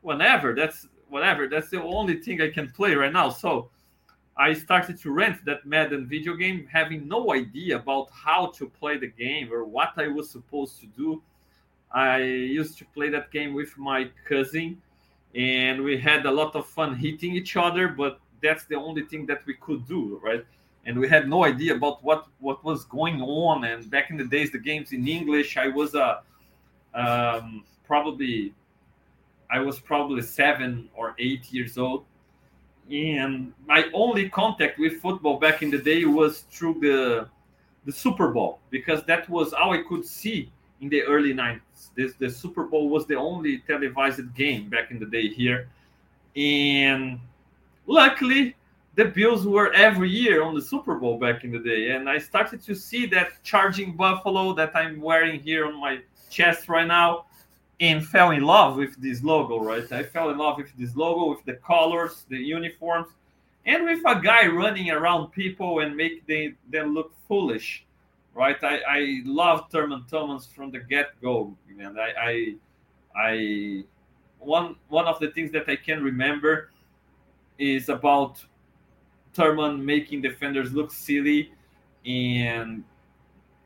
whenever. 0.00 0.54
That's 0.54 0.88
whatever. 1.12 1.46
That's 1.46 1.68
the 1.68 1.82
only 1.82 2.16
thing 2.16 2.40
I 2.40 2.50
can 2.50 2.70
play 2.70 2.94
right 2.94 3.12
now. 3.12 3.28
So 3.28 3.68
I 4.36 4.54
started 4.54 4.98
to 5.00 5.10
rent 5.10 5.44
that 5.44 5.66
Madden 5.66 6.06
video 6.06 6.34
game, 6.34 6.66
having 6.72 7.06
no 7.06 7.34
idea 7.34 7.76
about 7.76 8.08
how 8.10 8.46
to 8.58 8.68
play 8.80 8.96
the 8.96 9.08
game 9.08 9.52
or 9.52 9.64
what 9.64 9.92
I 9.98 10.08
was 10.08 10.30
supposed 10.30 10.80
to 10.80 10.86
do. 10.86 11.22
I 11.92 12.22
used 12.22 12.78
to 12.78 12.86
play 12.86 13.10
that 13.10 13.30
game 13.30 13.52
with 13.52 13.76
my 13.76 14.08
cousin, 14.26 14.80
and 15.34 15.82
we 15.84 15.98
had 15.98 16.24
a 16.24 16.30
lot 16.30 16.56
of 16.56 16.66
fun 16.66 16.96
hitting 16.96 17.36
each 17.36 17.56
other, 17.58 17.88
but 17.88 18.18
that's 18.42 18.64
the 18.64 18.76
only 18.76 19.02
thing 19.02 19.26
that 19.26 19.44
we 19.44 19.54
could 19.54 19.86
do, 19.86 20.18
right? 20.24 20.44
And 20.86 20.98
we 20.98 21.08
had 21.08 21.28
no 21.28 21.44
idea 21.44 21.74
about 21.76 22.02
what 22.02 22.26
what 22.40 22.64
was 22.64 22.84
going 22.86 23.20
on. 23.20 23.64
And 23.64 23.88
back 23.90 24.10
in 24.10 24.16
the 24.16 24.24
days, 24.24 24.50
the 24.50 24.58
games 24.58 24.92
in 24.92 25.06
English, 25.06 25.58
I 25.58 25.68
was 25.68 25.94
a 25.94 26.22
um, 26.94 27.64
probably 27.84 28.54
I 29.52 29.60
was 29.60 29.78
probably 29.78 30.22
seven 30.22 30.88
or 30.94 31.14
eight 31.18 31.52
years 31.52 31.76
old, 31.76 32.06
and 32.90 33.52
my 33.66 33.84
only 33.92 34.30
contact 34.30 34.78
with 34.78 35.00
football 35.02 35.38
back 35.38 35.62
in 35.62 35.70
the 35.70 35.78
day 35.78 36.06
was 36.06 36.40
through 36.50 36.80
the 36.80 37.28
the 37.84 37.92
Super 37.92 38.28
Bowl 38.28 38.60
because 38.70 39.02
that 39.04 39.28
was 39.28 39.52
all 39.52 39.72
I 39.72 39.82
could 39.82 40.06
see 40.06 40.50
in 40.80 40.88
the 40.88 41.02
early 41.02 41.34
90s. 41.34 41.60
This, 41.96 42.14
the 42.14 42.30
Super 42.30 42.64
Bowl 42.64 42.88
was 42.88 43.06
the 43.06 43.16
only 43.16 43.58
televised 43.58 44.34
game 44.34 44.70
back 44.70 44.90
in 44.90 44.98
the 44.98 45.06
day 45.06 45.28
here, 45.28 45.68
and 46.34 47.20
luckily 47.86 48.56
the 48.94 49.04
Bills 49.06 49.46
were 49.46 49.72
every 49.74 50.08
year 50.08 50.42
on 50.42 50.54
the 50.54 50.62
Super 50.62 50.94
Bowl 50.94 51.18
back 51.18 51.44
in 51.44 51.52
the 51.52 51.58
day, 51.58 51.90
and 51.90 52.08
I 52.08 52.16
started 52.16 52.62
to 52.62 52.74
see 52.74 53.04
that 53.06 53.42
charging 53.42 53.96
buffalo 53.96 54.54
that 54.54 54.74
I'm 54.74 55.00
wearing 55.00 55.40
here 55.40 55.66
on 55.66 55.78
my 55.78 56.00
chest 56.30 56.70
right 56.70 56.86
now 56.86 57.26
and 57.82 58.06
fell 58.06 58.30
in 58.30 58.44
love 58.44 58.76
with 58.76 58.94
this 59.02 59.24
logo, 59.24 59.58
right? 59.58 59.90
I 59.90 60.04
fell 60.04 60.30
in 60.30 60.38
love 60.38 60.56
with 60.56 60.72
this 60.78 60.94
logo, 60.94 61.30
with 61.30 61.44
the 61.44 61.54
colors, 61.54 62.24
the 62.28 62.38
uniforms, 62.38 63.08
and 63.66 63.84
with 63.84 63.98
a 64.06 64.20
guy 64.20 64.46
running 64.46 64.92
around 64.92 65.32
people 65.32 65.80
and 65.80 65.96
make 65.96 66.24
they, 66.28 66.54
them 66.70 66.94
look 66.94 67.12
foolish, 67.26 67.84
right? 68.34 68.56
I, 68.62 68.80
I 68.88 69.22
love 69.24 69.68
Thurman 69.68 70.04
Thomas 70.08 70.46
from 70.46 70.70
the 70.70 70.78
get 70.78 71.20
go, 71.20 71.56
man. 71.74 71.98
I, 71.98 72.12
I, 72.30 72.54
I, 73.16 73.84
one 74.38 74.76
one 74.88 75.06
of 75.06 75.18
the 75.18 75.32
things 75.32 75.50
that 75.50 75.68
I 75.68 75.74
can 75.74 76.04
remember 76.04 76.70
is 77.58 77.88
about 77.88 78.44
Thurman 79.34 79.84
making 79.84 80.22
defenders 80.22 80.72
look 80.72 80.92
silly 80.92 81.50
and 82.06 82.84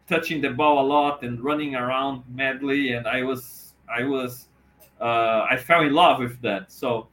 touching 0.08 0.40
the 0.40 0.50
ball 0.50 0.86
a 0.86 0.86
lot 0.86 1.22
and 1.22 1.38
running 1.44 1.74
around 1.74 2.22
madly, 2.32 2.92
and 2.92 3.06
I 3.06 3.22
was 3.22 3.65
I 3.94 4.04
was 4.04 4.48
uh, 5.00 5.46
I 5.50 5.56
fell 5.56 5.82
in 5.82 5.92
love 5.92 6.20
with 6.20 6.40
that. 6.42 6.72
So 6.72 7.08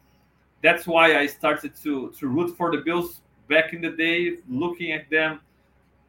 that's 0.61 0.87
why 0.87 1.17
I 1.17 1.27
started 1.27 1.75
to 1.83 2.13
to 2.19 2.27
root 2.27 2.55
for 2.57 2.71
the 2.75 2.81
Bills 2.81 3.21
back 3.49 3.73
in 3.73 3.81
the 3.81 3.91
day, 3.91 4.37
looking 4.47 4.91
at 4.91 5.09
them, 5.09 5.41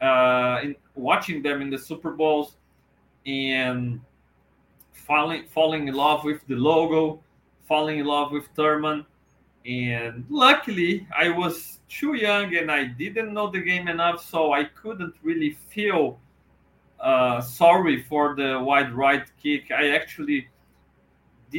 uh, 0.00 0.60
in 0.62 0.76
watching 0.94 1.42
them 1.42 1.60
in 1.62 1.70
the 1.70 1.78
Super 1.78 2.12
Bowls, 2.12 2.56
and 3.26 4.00
falling 4.92 5.46
falling 5.48 5.88
in 5.88 5.94
love 5.94 6.24
with 6.24 6.46
the 6.46 6.54
logo, 6.54 7.20
falling 7.66 7.98
in 7.98 8.06
love 8.06 8.32
with 8.32 8.46
Thurman. 8.54 9.04
And 9.66 10.26
luckily, 10.28 11.06
I 11.16 11.30
was 11.30 11.80
too 11.88 12.14
young 12.14 12.54
and 12.54 12.70
I 12.70 12.84
didn't 12.84 13.32
know 13.32 13.50
the 13.50 13.60
game 13.60 13.88
enough, 13.88 14.22
so 14.22 14.52
I 14.52 14.64
couldn't 14.64 15.14
really 15.22 15.56
feel 15.70 16.18
uh, 17.00 17.40
sorry 17.40 18.02
for 18.02 18.34
the 18.34 18.60
wide 18.60 18.92
right 18.92 19.24
kick. 19.42 19.70
I 19.70 19.90
actually 19.90 20.48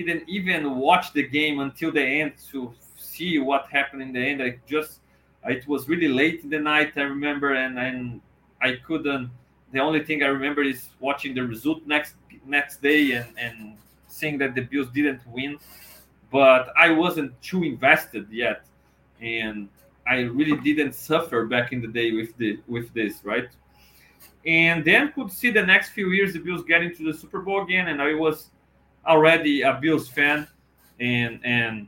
didn't 0.04 0.28
even 0.28 0.76
watch 0.76 1.14
the 1.14 1.24
game 1.24 1.60
until 1.60 1.92
the 1.92 2.04
end 2.04 2.34
to 2.52 2.74
see 2.98 3.40
what 3.40 3.68
happened 3.72 4.02
in 4.02 4.12
the 4.12 4.20
end. 4.20 4.44
I 4.44 4.58
just 4.68 5.00
it 5.48 5.68
was 5.68 5.88
really 5.88 6.08
late 6.08 6.44
in 6.44 6.50
the 6.50 6.60
night. 6.60 6.94
I 6.96 7.02
remember, 7.02 7.54
and 7.54 7.80
and 7.80 8.22
I 8.62 8.78
couldn't. 8.86 9.30
The 9.72 9.80
only 9.80 10.04
thing 10.04 10.24
I 10.24 10.28
remember 10.28 10.64
is 10.64 10.90
watching 11.00 11.34
the 11.36 11.42
result 11.42 11.86
next 11.86 12.16
next 12.46 12.82
day 12.82 13.12
and 13.14 13.28
and 13.38 13.78
seeing 14.08 14.38
that 14.40 14.56
the 14.56 14.62
Bills 14.62 14.90
didn't 14.94 15.22
win. 15.28 15.58
But 16.32 16.70
I 16.78 16.92
wasn't 16.92 17.40
too 17.42 17.64
invested 17.64 18.28
yet, 18.32 18.66
and 19.22 19.70
I 20.08 20.22
really 20.22 20.58
didn't 20.62 20.94
suffer 20.94 21.46
back 21.46 21.72
in 21.72 21.82
the 21.82 21.88
day 21.88 22.12
with 22.12 22.36
the 22.38 22.60
with 22.68 22.94
this 22.94 23.24
right. 23.24 23.50
And 24.46 24.86
then 24.86 25.12
could 25.12 25.32
see 25.32 25.50
the 25.50 25.66
next 25.66 25.90
few 25.90 26.12
years 26.12 26.34
the 26.34 26.40
Bills 26.40 26.64
getting 26.64 26.94
to 26.96 27.12
the 27.12 27.18
Super 27.18 27.42
Bowl 27.42 27.64
again, 27.64 27.88
and 27.88 28.02
I 28.02 28.14
was 28.14 28.50
already 29.08 29.62
a 29.62 29.74
Bills 29.74 30.08
fan 30.08 30.48
and 31.00 31.40
and 31.44 31.88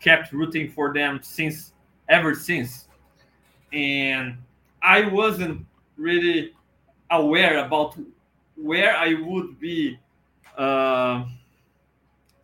kept 0.00 0.32
rooting 0.32 0.70
for 0.70 0.92
them 0.92 1.20
since 1.22 1.72
ever 2.08 2.34
since. 2.34 2.88
And 3.72 4.36
I 4.82 5.08
wasn't 5.08 5.66
really 5.96 6.54
aware 7.10 7.64
about 7.64 7.98
where 8.56 8.96
I 8.96 9.14
would 9.14 9.58
be 9.60 9.98
uh, 10.56 11.24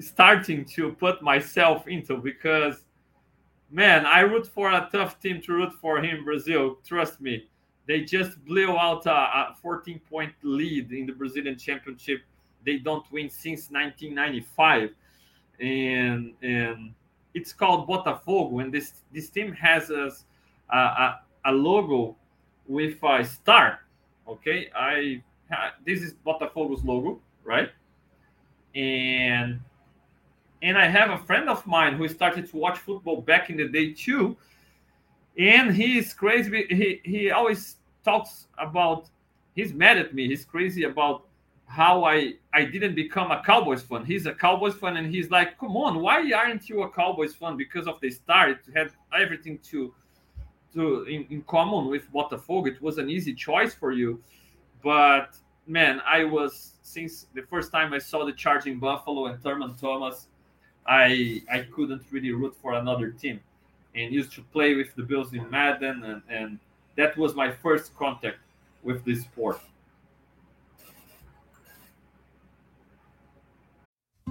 starting 0.00 0.64
to 0.64 0.92
put 0.92 1.22
myself 1.22 1.88
into 1.88 2.16
because 2.16 2.84
man, 3.70 4.06
I 4.06 4.20
root 4.20 4.46
for 4.46 4.70
a 4.70 4.88
tough 4.92 5.20
team 5.20 5.40
to 5.42 5.52
root 5.52 5.72
for 5.80 6.00
him, 6.02 6.24
Brazil. 6.24 6.78
Trust 6.86 7.20
me. 7.20 7.46
They 7.86 8.02
just 8.02 8.42
blew 8.44 8.78
out 8.78 9.04
a, 9.06 9.10
a 9.10 9.56
14 9.60 10.00
point 10.08 10.32
lead 10.42 10.92
in 10.92 11.06
the 11.06 11.12
Brazilian 11.12 11.58
Championship 11.58 12.22
they 12.64 12.78
don't 12.78 13.04
win 13.12 13.30
since 13.30 13.70
1995, 13.70 14.90
and 15.60 16.34
and 16.42 16.94
it's 17.34 17.52
called 17.52 17.88
Botafogo. 17.88 18.62
And 18.62 18.72
this 18.72 18.92
this 19.12 19.30
team 19.30 19.52
has 19.52 19.90
a 19.90 20.10
a, 20.70 21.20
a 21.44 21.52
logo 21.52 22.16
with 22.66 23.02
a 23.02 23.24
star. 23.24 23.80
Okay, 24.26 24.70
I 24.74 25.22
this 25.84 26.02
is 26.02 26.14
Botafogo's 26.26 26.84
logo, 26.84 27.20
right? 27.44 27.70
And 28.74 29.60
and 30.62 30.78
I 30.78 30.86
have 30.86 31.10
a 31.10 31.18
friend 31.18 31.48
of 31.48 31.66
mine 31.66 31.94
who 31.94 32.08
started 32.08 32.48
to 32.50 32.56
watch 32.56 32.78
football 32.78 33.20
back 33.20 33.50
in 33.50 33.56
the 33.56 33.68
day 33.68 33.92
too, 33.92 34.36
and 35.38 35.74
he's 35.74 36.14
crazy. 36.14 36.66
He 36.68 37.00
he 37.04 37.30
always 37.30 37.76
talks 38.04 38.46
about. 38.58 39.10
He's 39.54 39.72
mad 39.72 39.98
at 39.98 40.12
me. 40.12 40.26
He's 40.26 40.44
crazy 40.44 40.82
about 40.82 41.28
how 41.66 42.04
I 42.04 42.34
I 42.52 42.64
didn't 42.64 42.94
become 42.94 43.30
a 43.30 43.42
Cowboys 43.42 43.82
fan. 43.82 44.04
He's 44.04 44.26
a 44.26 44.34
Cowboys 44.34 44.74
fan, 44.74 44.96
and 44.96 45.12
he's 45.12 45.30
like, 45.30 45.58
"Come 45.58 45.76
on, 45.76 46.00
why 46.00 46.30
aren't 46.32 46.68
you 46.68 46.82
a 46.82 46.90
Cowboys 46.90 47.34
fan?" 47.34 47.56
Because 47.56 47.86
of 47.86 48.00
the 48.00 48.10
star, 48.10 48.50
it 48.50 48.60
had 48.74 48.90
everything 49.16 49.58
to 49.70 49.94
to 50.74 51.04
in, 51.04 51.26
in 51.30 51.42
common 51.42 51.86
with 51.86 52.10
Botafogo. 52.12 52.68
It 52.68 52.82
was 52.82 52.98
an 52.98 53.10
easy 53.10 53.34
choice 53.34 53.74
for 53.74 53.92
you, 53.92 54.22
but 54.82 55.36
man, 55.66 56.00
I 56.06 56.24
was 56.24 56.72
since 56.82 57.26
the 57.34 57.42
first 57.42 57.72
time 57.72 57.92
I 57.92 57.98
saw 57.98 58.24
the 58.24 58.32
Charging 58.32 58.78
Buffalo 58.78 59.26
and 59.26 59.42
Thurman 59.42 59.74
Thomas, 59.74 60.28
I 60.86 61.42
I 61.50 61.60
couldn't 61.74 62.02
really 62.10 62.32
root 62.32 62.54
for 62.60 62.74
another 62.74 63.10
team, 63.10 63.40
and 63.94 64.12
used 64.12 64.32
to 64.32 64.42
play 64.52 64.74
with 64.74 64.94
the 64.94 65.02
Bills 65.02 65.32
in 65.32 65.48
Madden, 65.50 66.04
and 66.04 66.22
and 66.28 66.58
that 66.96 67.16
was 67.16 67.34
my 67.34 67.50
first 67.50 67.96
contact 67.96 68.38
with 68.82 69.04
this 69.04 69.22
sport. 69.22 69.60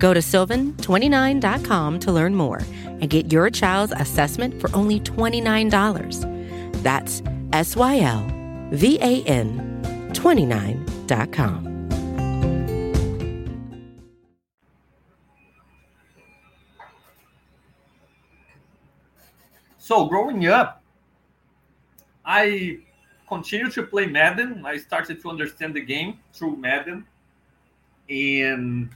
Go 0.00 0.14
to 0.14 0.20
sylvan29.com 0.20 2.00
to 2.00 2.10
learn 2.10 2.34
more 2.34 2.62
and 2.84 3.08
get 3.08 3.30
your 3.30 3.50
child's 3.50 3.92
assessment 3.92 4.58
for 4.58 4.74
only 4.74 4.98
$29. 4.98 6.82
That's 6.82 7.22
S 7.52 7.76
Y 7.76 8.00
L 8.00 8.26
V 8.72 8.98
A 9.00 9.22
N 9.24 10.10
29.com. 10.14 11.70
So, 19.76 20.06
growing 20.06 20.46
up, 20.46 20.82
I 22.24 22.78
continued 23.28 23.72
to 23.72 23.82
play 23.82 24.06
Madden. 24.06 24.64
I 24.64 24.76
started 24.78 25.20
to 25.20 25.28
understand 25.28 25.74
the 25.74 25.80
game 25.80 26.20
through 26.32 26.56
Madden, 26.56 27.04
and 28.08 28.88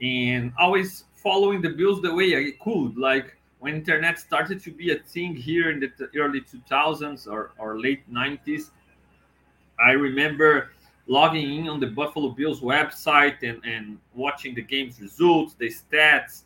and 0.00 0.52
always 0.58 1.04
following 1.14 1.62
the 1.62 1.70
Bills 1.70 2.02
the 2.02 2.14
way 2.14 2.36
I 2.36 2.52
could. 2.62 2.96
Like 2.96 3.36
when 3.60 3.76
internet 3.76 4.18
started 4.18 4.62
to 4.62 4.70
be 4.70 4.92
a 4.92 4.98
thing 4.98 5.34
here 5.34 5.70
in 5.70 5.80
the 5.80 5.90
early 6.18 6.40
2000s 6.40 7.26
or, 7.26 7.52
or 7.58 7.78
late 7.78 8.10
90s, 8.12 8.70
I 9.84 9.92
remember 9.92 10.70
logging 11.06 11.58
in 11.58 11.68
on 11.68 11.80
the 11.80 11.86
Buffalo 11.86 12.30
Bills 12.30 12.60
website 12.60 13.42
and, 13.42 13.62
and 13.64 13.98
watching 14.14 14.54
the 14.54 14.62
game's 14.62 15.00
results, 15.00 15.54
the 15.54 15.70
stats, 15.70 16.42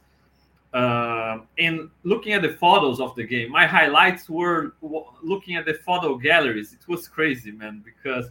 uh, 0.74 1.38
and 1.58 1.88
looking 2.02 2.32
at 2.32 2.42
the 2.42 2.50
photos 2.50 3.00
of 3.00 3.14
the 3.14 3.24
game. 3.24 3.50
My 3.50 3.66
highlights 3.66 4.28
were 4.28 4.74
looking 5.22 5.56
at 5.56 5.64
the 5.64 5.74
photo 5.74 6.16
galleries. 6.16 6.72
It 6.72 6.86
was 6.88 7.08
crazy, 7.08 7.50
man, 7.50 7.82
because 7.84 8.30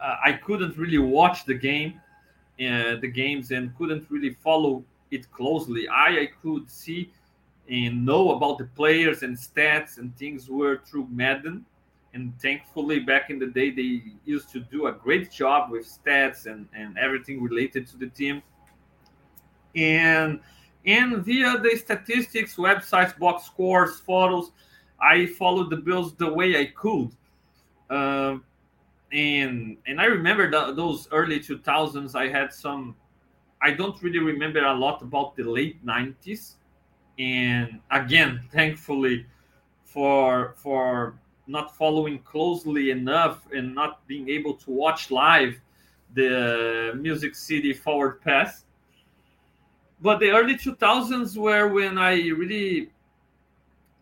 uh, 0.00 0.16
I 0.24 0.32
couldn't 0.32 0.76
really 0.76 0.98
watch 0.98 1.44
the 1.44 1.54
game, 1.54 2.00
uh, 2.60 2.96
the 3.00 3.10
games, 3.12 3.50
and 3.50 3.76
couldn't 3.76 4.06
really 4.10 4.36
follow 4.42 4.84
it 5.10 5.30
closely. 5.32 5.88
I, 5.88 6.20
I 6.20 6.28
could 6.42 6.70
see 6.70 7.10
and 7.68 8.04
know 8.04 8.32
about 8.32 8.58
the 8.58 8.64
players 8.64 9.22
and 9.22 9.36
stats 9.36 9.98
and 9.98 10.14
things 10.16 10.48
were 10.48 10.80
through 10.86 11.08
Madden. 11.10 11.64
And 12.12 12.32
thankfully, 12.40 13.00
back 13.00 13.30
in 13.30 13.38
the 13.38 13.46
day, 13.46 13.70
they 13.70 14.02
used 14.24 14.50
to 14.52 14.60
do 14.60 14.86
a 14.86 14.92
great 14.92 15.32
job 15.32 15.70
with 15.70 15.84
stats 15.84 16.46
and, 16.46 16.68
and 16.72 16.96
everything 16.96 17.42
related 17.42 17.88
to 17.88 17.96
the 17.96 18.06
team. 18.06 18.42
And 19.74 20.40
and 20.86 21.24
via 21.24 21.58
the 21.58 21.76
statistics, 21.76 22.56
websites, 22.56 23.18
box 23.18 23.46
scores, 23.46 23.98
photos, 24.00 24.52
I 25.00 25.26
followed 25.26 25.70
the 25.70 25.78
Bills 25.78 26.14
the 26.14 26.32
way 26.32 26.60
I 26.60 26.66
could. 26.66 27.10
Uh, 27.88 28.36
and 29.14 29.76
and 29.86 30.00
I 30.00 30.04
remember 30.04 30.50
the, 30.50 30.74
those 30.74 31.08
early 31.12 31.40
2000s. 31.40 32.14
I 32.14 32.28
had 32.28 32.52
some. 32.52 32.96
I 33.62 33.70
don't 33.70 34.00
really 34.02 34.18
remember 34.18 34.64
a 34.64 34.74
lot 34.74 35.00
about 35.02 35.36
the 35.36 35.44
late 35.44 35.84
90s, 35.86 36.56
and 37.18 37.80
again, 37.90 38.42
thankfully, 38.52 39.26
for 39.84 40.54
for 40.56 41.18
not 41.46 41.76
following 41.76 42.18
closely 42.20 42.90
enough 42.90 43.46
and 43.54 43.74
not 43.74 44.06
being 44.06 44.28
able 44.28 44.54
to 44.54 44.70
watch 44.70 45.10
live 45.10 45.60
the 46.14 46.92
Music 46.96 47.34
City 47.34 47.72
Forward 47.72 48.20
Pass 48.22 48.64
but 50.04 50.20
the 50.20 50.30
early 50.30 50.54
2000s 50.54 51.34
were 51.34 51.68
when 51.68 51.96
I 51.96 52.28
really 52.28 52.90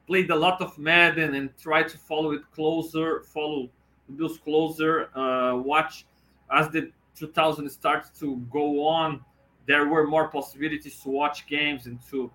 played 0.09 0.31
a 0.31 0.37
lot 0.37 0.61
of 0.61 0.77
Madden 0.77 1.37
and 1.37 1.57
tried 1.57 1.89
to 1.91 1.97
follow 1.97 2.33
it 2.33 2.43
closer, 2.51 3.23
follow 3.23 3.71
those 4.17 4.39
closer, 4.39 5.17
uh, 5.17 5.57
watch 5.57 6.07
as 6.51 6.69
the 6.71 6.91
2000 7.17 7.69
starts 7.71 8.11
to 8.21 8.37
go 8.51 8.87
on. 8.87 9.25
There 9.67 9.87
were 9.87 10.07
more 10.07 10.29
possibilities 10.29 11.01
to 11.01 11.11
watch 11.11 11.47
games 11.47 11.87
and 11.87 11.99
to 12.11 12.31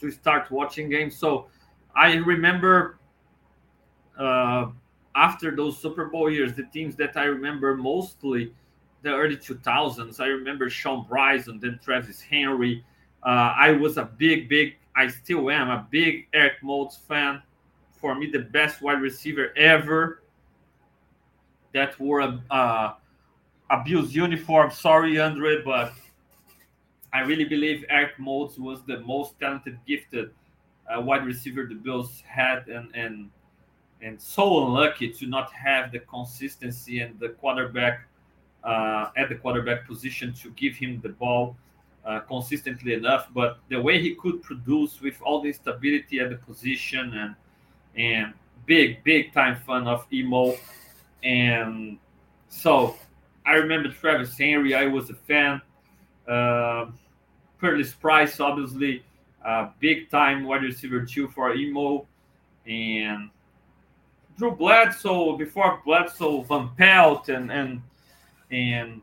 to 0.00 0.10
start 0.10 0.50
watching 0.50 0.88
games. 0.88 1.16
So 1.16 1.48
I 1.94 2.14
remember 2.14 2.98
uh, 4.18 4.66
after 5.14 5.54
those 5.54 5.78
Super 5.78 6.06
Bowl 6.06 6.30
years, 6.30 6.54
the 6.54 6.64
teams 6.64 6.96
that 6.96 7.16
I 7.16 7.24
remember 7.24 7.76
mostly 7.76 8.52
the 9.02 9.10
early 9.10 9.36
2000s. 9.36 10.20
I 10.20 10.26
remember 10.26 10.70
Shawn 10.70 11.06
Bryson, 11.08 11.58
then 11.60 11.78
Travis 11.82 12.20
Henry. 12.20 12.84
Uh, 13.22 13.54
I 13.56 13.72
was 13.72 13.96
a 13.98 14.04
big, 14.04 14.48
big, 14.48 14.76
I 14.96 15.08
still 15.08 15.50
am 15.50 15.70
a 15.70 15.86
big 15.90 16.28
Eric 16.32 16.62
Moulds 16.62 16.96
fan. 16.96 17.42
For 18.00 18.14
me, 18.14 18.30
the 18.30 18.40
best 18.40 18.82
wide 18.82 19.00
receiver 19.00 19.52
ever. 19.56 20.21
That 21.72 21.98
wore 21.98 22.20
a, 22.20 22.42
uh, 22.50 22.94
a 23.70 23.82
uniform. 23.88 24.70
Sorry, 24.70 25.18
Andre, 25.18 25.62
but 25.64 25.92
I 27.12 27.20
really 27.20 27.44
believe 27.44 27.84
Eric 27.88 28.18
Moulds 28.18 28.58
was 28.58 28.82
the 28.84 29.00
most 29.00 29.38
talented, 29.38 29.78
gifted 29.86 30.30
uh, 30.88 31.00
wide 31.00 31.24
receiver 31.24 31.66
the 31.66 31.74
Bills 31.74 32.22
had, 32.26 32.68
and 32.68 32.94
and 32.94 33.30
and 34.00 34.20
so 34.20 34.66
unlucky 34.66 35.10
to 35.10 35.26
not 35.26 35.52
have 35.52 35.92
the 35.92 36.00
consistency 36.00 37.00
and 37.00 37.18
the 37.20 37.30
quarterback 37.30 38.06
uh, 38.64 39.10
at 39.16 39.28
the 39.28 39.34
quarterback 39.36 39.86
position 39.86 40.32
to 40.34 40.50
give 40.50 40.74
him 40.74 41.00
the 41.02 41.10
ball 41.10 41.56
uh, 42.04 42.20
consistently 42.20 42.94
enough. 42.94 43.28
But 43.32 43.60
the 43.68 43.80
way 43.80 44.00
he 44.00 44.14
could 44.14 44.42
produce 44.42 45.00
with 45.00 45.20
all 45.22 45.40
the 45.40 45.48
instability 45.48 46.20
at 46.20 46.30
the 46.30 46.36
position 46.36 47.14
and 47.14 47.34
and 47.96 48.32
big 48.66 49.04
big 49.04 49.32
time 49.32 49.56
fan 49.66 49.86
of 49.86 50.06
emo, 50.12 50.54
and 51.22 51.98
so 52.48 52.96
I 53.46 53.54
remember 53.54 53.90
Travis 53.90 54.36
Henry. 54.36 54.74
I 54.74 54.86
was 54.86 55.10
a 55.10 55.14
fan. 55.14 55.60
Uh, 56.28 56.86
Curtis 57.60 57.92
Price, 57.92 58.40
obviously, 58.40 59.04
uh, 59.44 59.70
big 59.80 60.10
time 60.10 60.44
wide 60.44 60.62
receiver 60.62 61.04
two 61.04 61.28
for 61.28 61.54
emo, 61.54 62.06
and 62.66 63.30
Drew 64.36 64.52
Bledsoe 64.52 65.36
before 65.36 65.80
Bledsoe, 65.84 66.42
Van 66.42 66.70
Pelt, 66.76 67.28
and 67.28 67.50
and 67.50 67.82
and 68.50 69.00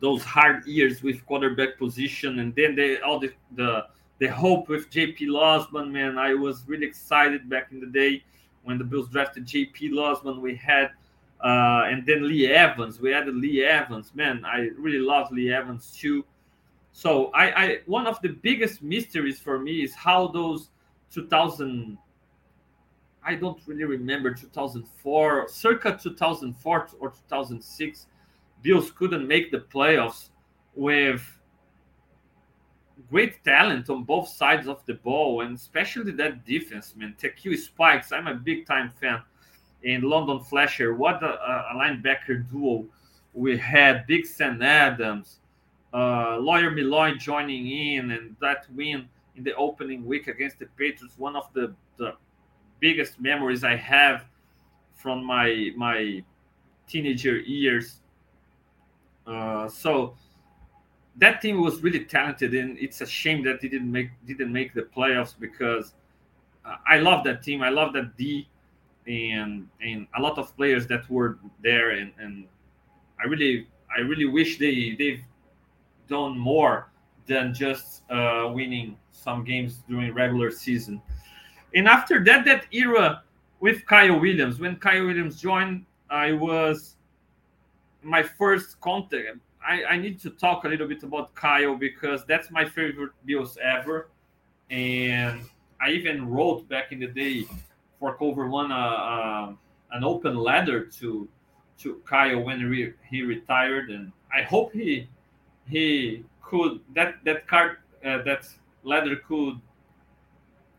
those 0.00 0.22
hard 0.22 0.66
years 0.66 1.02
with 1.02 1.24
quarterback 1.26 1.78
position, 1.78 2.40
and 2.40 2.54
then 2.54 2.74
they 2.74 3.00
all 3.00 3.18
the 3.18 3.32
the 3.56 3.86
the 4.18 4.28
hope 4.28 4.68
with 4.68 4.90
JP 4.90 5.18
Losman, 5.28 5.90
man. 5.90 6.18
I 6.18 6.34
was 6.34 6.64
really 6.66 6.86
excited 6.86 7.48
back 7.48 7.72
in 7.72 7.80
the 7.80 7.86
day 7.86 8.22
when 8.66 8.78
the 8.78 8.84
Bills 8.84 9.08
drafted 9.08 9.46
JP 9.46 9.92
Losman. 9.92 10.40
We 10.40 10.56
had 10.56 10.90
uh, 11.42 11.84
and 11.86 12.04
then 12.04 12.26
Lee 12.28 12.46
Evans. 12.46 13.00
We 13.00 13.10
had 13.12 13.28
Lee 13.28 13.64
Evans, 13.64 14.12
man. 14.14 14.44
I 14.44 14.70
really 14.76 14.98
love 14.98 15.30
Lee 15.30 15.52
Evans 15.52 15.96
too. 15.96 16.24
So 16.92 17.26
I, 17.28 17.64
I 17.64 17.78
one 17.86 18.06
of 18.06 18.20
the 18.22 18.30
biggest 18.30 18.82
mysteries 18.82 19.38
for 19.38 19.58
me 19.58 19.82
is 19.82 19.94
how 19.94 20.28
those 20.28 20.70
2000 21.12 21.96
I 23.24 23.34
don't 23.34 23.58
really 23.66 23.84
remember 23.84 24.32
2004, 24.32 25.48
circa 25.48 25.98
2004 26.00 26.88
or 27.00 27.10
2006 27.10 28.06
Bills 28.62 28.90
couldn't 28.92 29.26
make 29.28 29.50
the 29.50 29.58
playoffs 29.58 30.30
with 30.74 31.22
great 33.10 33.42
talent 33.44 33.90
on 33.90 34.04
both 34.04 34.28
sides 34.28 34.66
of 34.68 34.84
the 34.86 34.94
ball, 34.94 35.42
and 35.42 35.56
especially 35.56 36.12
that 36.12 36.44
defense, 36.44 36.94
man. 36.96 37.14
Takeo 37.18 37.56
Spikes, 37.56 38.12
I'm 38.12 38.26
a 38.26 38.34
big 38.34 38.66
time 38.66 38.92
fan. 39.00 39.22
In 39.82 40.02
London 40.02 40.40
Fletcher, 40.40 40.94
what 40.94 41.22
a, 41.22 41.34
a 41.72 41.74
linebacker 41.76 42.50
duo 42.50 42.86
we 43.34 43.56
had. 43.56 44.06
Big 44.06 44.26
Sam 44.26 44.60
Adams, 44.62 45.38
uh, 45.92 46.38
Lawyer 46.38 46.70
Milloy 46.70 47.18
joining 47.18 47.70
in, 47.70 48.10
and 48.10 48.36
that 48.40 48.66
win 48.74 49.08
in 49.36 49.44
the 49.44 49.54
opening 49.54 50.04
week 50.04 50.26
against 50.28 50.58
the 50.58 50.66
Patriots, 50.76 51.14
one 51.18 51.36
of 51.36 51.52
the, 51.52 51.74
the 51.98 52.14
biggest 52.80 53.20
memories 53.20 53.64
I 53.64 53.76
have 53.76 54.24
from 54.94 55.24
my 55.24 55.70
my 55.76 56.22
teenager 56.88 57.36
years 57.38 58.00
uh, 59.26 59.68
so 59.68 60.14
that 61.18 61.40
team 61.40 61.62
was 61.62 61.82
really 61.82 62.04
talented, 62.04 62.54
and 62.54 62.78
it's 62.78 63.00
a 63.00 63.06
shame 63.06 63.42
that 63.44 63.60
they 63.60 63.68
didn't 63.68 63.90
make 63.90 64.10
didn't 64.26 64.52
make 64.52 64.74
the 64.74 64.82
playoffs 64.82 65.34
because 65.38 65.94
uh, 66.64 66.76
I 66.86 66.98
love 66.98 67.24
that 67.24 67.42
team. 67.42 67.62
I 67.62 67.70
love 67.70 67.92
that 67.94 68.16
D, 68.16 68.48
and 69.06 69.68
and 69.80 70.06
a 70.16 70.20
lot 70.20 70.38
of 70.38 70.54
players 70.56 70.86
that 70.88 71.08
were 71.10 71.38
there, 71.62 71.90
and 71.90 72.12
and 72.18 72.46
I 73.20 73.26
really 73.26 73.66
I 73.96 74.00
really 74.00 74.26
wish 74.26 74.58
they 74.58 74.94
they've 74.98 75.24
done 76.08 76.38
more 76.38 76.90
than 77.26 77.52
just 77.52 78.02
uh, 78.10 78.50
winning 78.54 78.96
some 79.10 79.42
games 79.42 79.82
during 79.88 80.12
regular 80.14 80.50
season. 80.50 81.02
And 81.74 81.88
after 81.88 82.22
that, 82.24 82.44
that 82.44 82.66
era 82.72 83.22
with 83.60 83.84
Kyle 83.86 84.20
Williams, 84.20 84.60
when 84.60 84.76
Kyle 84.76 85.06
Williams 85.06 85.40
joined, 85.40 85.84
I 86.08 86.32
was 86.32 86.94
my 88.02 88.22
first 88.22 88.80
contact. 88.80 89.38
I, 89.66 89.84
I 89.84 89.96
need 89.98 90.20
to 90.20 90.30
talk 90.30 90.64
a 90.64 90.68
little 90.68 90.86
bit 90.86 91.02
about 91.02 91.34
Kyle 91.34 91.74
because 91.74 92.24
that's 92.24 92.50
my 92.50 92.64
favorite 92.64 93.10
Bills 93.24 93.58
ever. 93.62 94.08
And 94.70 95.42
I 95.80 95.90
even 95.90 96.28
wrote 96.28 96.68
back 96.68 96.92
in 96.92 97.00
the 97.00 97.08
day 97.08 97.46
for 97.98 98.16
Cover 98.16 98.48
One 98.48 98.70
uh, 98.70 98.76
uh, 98.76 99.52
an 99.92 100.04
open 100.04 100.36
letter 100.36 100.86
to 101.00 101.28
to 101.78 102.00
Kyle 102.06 102.40
when 102.40 102.60
re- 102.64 102.94
he 103.10 103.22
retired, 103.22 103.90
and 103.90 104.12
I 104.32 104.42
hope 104.42 104.72
he 104.72 105.08
he 105.68 106.24
could 106.42 106.80
that 106.94 107.16
that 107.24 107.46
card 107.46 107.78
uh, 108.04 108.22
that 108.22 108.48
letter 108.84 109.16
could 109.16 109.60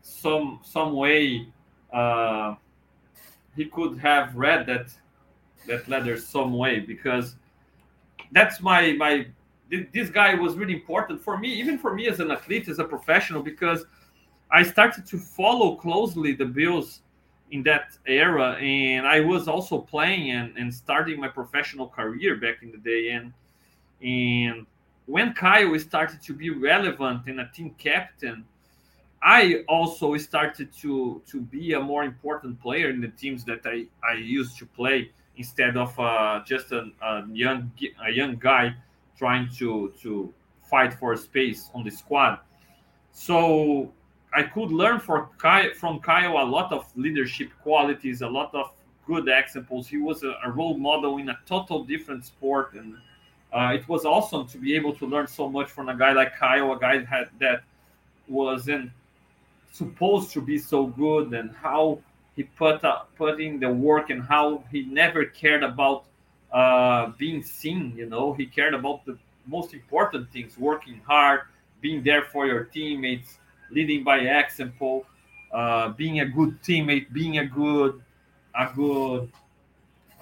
some 0.02 0.60
some 0.62 0.94
way 0.94 1.46
uh, 1.92 2.54
he 3.54 3.66
could 3.66 3.98
have 3.98 4.34
read 4.34 4.66
that 4.66 4.90
that 5.66 5.88
letter 5.88 6.16
some 6.16 6.52
way 6.54 6.80
because 6.80 7.36
that's 8.32 8.60
my 8.60 8.92
my 8.92 9.26
this 9.70 10.08
guy 10.08 10.34
was 10.34 10.56
really 10.56 10.74
important 10.74 11.20
for 11.20 11.38
me 11.38 11.48
even 11.48 11.78
for 11.78 11.94
me 11.94 12.08
as 12.08 12.20
an 12.20 12.30
athlete 12.30 12.68
as 12.68 12.78
a 12.78 12.84
professional 12.84 13.42
because 13.42 13.84
i 14.50 14.62
started 14.62 15.06
to 15.06 15.18
follow 15.18 15.76
closely 15.76 16.32
the 16.32 16.44
bills 16.44 17.02
in 17.50 17.62
that 17.62 17.96
era 18.06 18.52
and 18.60 19.06
i 19.06 19.20
was 19.20 19.48
also 19.48 19.78
playing 19.78 20.30
and, 20.30 20.56
and 20.56 20.72
starting 20.72 21.20
my 21.20 21.28
professional 21.28 21.88
career 21.88 22.36
back 22.36 22.62
in 22.62 22.70
the 22.70 22.78
day 22.78 23.10
and 23.10 23.32
and 24.02 24.66
when 25.06 25.32
kyle 25.32 25.78
started 25.78 26.20
to 26.22 26.32
be 26.32 26.50
relevant 26.50 27.22
and 27.26 27.40
a 27.40 27.48
team 27.54 27.74
captain 27.78 28.44
i 29.22 29.64
also 29.68 30.16
started 30.16 30.72
to 30.72 31.20
to 31.26 31.40
be 31.40 31.72
a 31.72 31.80
more 31.80 32.04
important 32.04 32.60
player 32.60 32.90
in 32.90 33.00
the 33.00 33.08
teams 33.08 33.44
that 33.44 33.60
i 33.64 33.84
i 34.08 34.14
used 34.14 34.56
to 34.58 34.66
play 34.66 35.10
instead 35.38 35.76
of 35.76 35.98
uh, 35.98 36.42
just 36.44 36.72
a, 36.72 36.90
a, 37.02 37.24
young 37.32 37.70
a 38.04 38.10
young 38.10 38.36
guy 38.36 38.74
trying 39.16 39.48
to 39.56 39.92
to 40.02 40.32
fight 40.68 40.92
for 40.92 41.16
space 41.16 41.70
on 41.74 41.82
the 41.84 41.90
squad. 41.90 42.40
So 43.12 43.90
I 44.34 44.42
could 44.42 44.70
learn 44.70 45.00
Kyle, 45.38 45.72
from 45.74 46.00
Kyle 46.00 46.36
a 46.36 46.44
lot 46.44 46.72
of 46.72 46.84
leadership 46.96 47.50
qualities, 47.62 48.20
a 48.20 48.28
lot 48.28 48.54
of 48.54 48.72
good 49.06 49.28
examples. 49.28 49.88
He 49.88 49.96
was 49.96 50.22
a, 50.22 50.34
a 50.44 50.50
role 50.50 50.76
model 50.76 51.16
in 51.16 51.30
a 51.30 51.38
total 51.46 51.84
different 51.84 52.26
sport, 52.26 52.74
and 52.74 52.96
uh, 53.52 53.72
it 53.74 53.88
was 53.88 54.04
awesome 54.04 54.46
to 54.48 54.58
be 54.58 54.76
able 54.76 54.94
to 54.96 55.06
learn 55.06 55.26
so 55.26 55.48
much 55.48 55.70
from 55.70 55.88
a 55.88 55.96
guy 55.96 56.12
like 56.12 56.36
Kyle, 56.36 56.72
a 56.72 56.78
guy 56.78 56.98
that, 56.98 57.30
that 57.40 57.62
wasn't 58.28 58.90
supposed 59.72 60.30
to 60.32 60.42
be 60.42 60.58
so 60.58 60.86
good, 60.86 61.32
and 61.32 61.50
how 61.56 61.98
he 62.38 62.44
put 62.44 62.84
uh, 62.84 63.00
put 63.16 63.40
in 63.40 63.58
the 63.58 63.68
work 63.68 64.10
and 64.10 64.22
how 64.22 64.62
he 64.70 64.84
never 64.84 65.24
cared 65.24 65.64
about 65.64 66.04
uh, 66.52 67.08
being 67.18 67.42
seen. 67.42 67.92
You 67.96 68.06
know, 68.06 68.32
he 68.32 68.46
cared 68.46 68.74
about 68.74 69.04
the 69.04 69.18
most 69.44 69.74
important 69.74 70.30
things: 70.30 70.56
working 70.56 71.00
hard, 71.04 71.40
being 71.80 72.00
there 72.04 72.22
for 72.22 72.46
your 72.46 72.62
teammates, 72.62 73.38
leading 73.72 74.04
by 74.04 74.18
example, 74.20 75.04
uh, 75.52 75.88
being 75.88 76.20
a 76.20 76.26
good 76.26 76.62
teammate, 76.62 77.12
being 77.12 77.38
a 77.38 77.44
good 77.44 78.00
a 78.54 78.70
good 78.72 79.32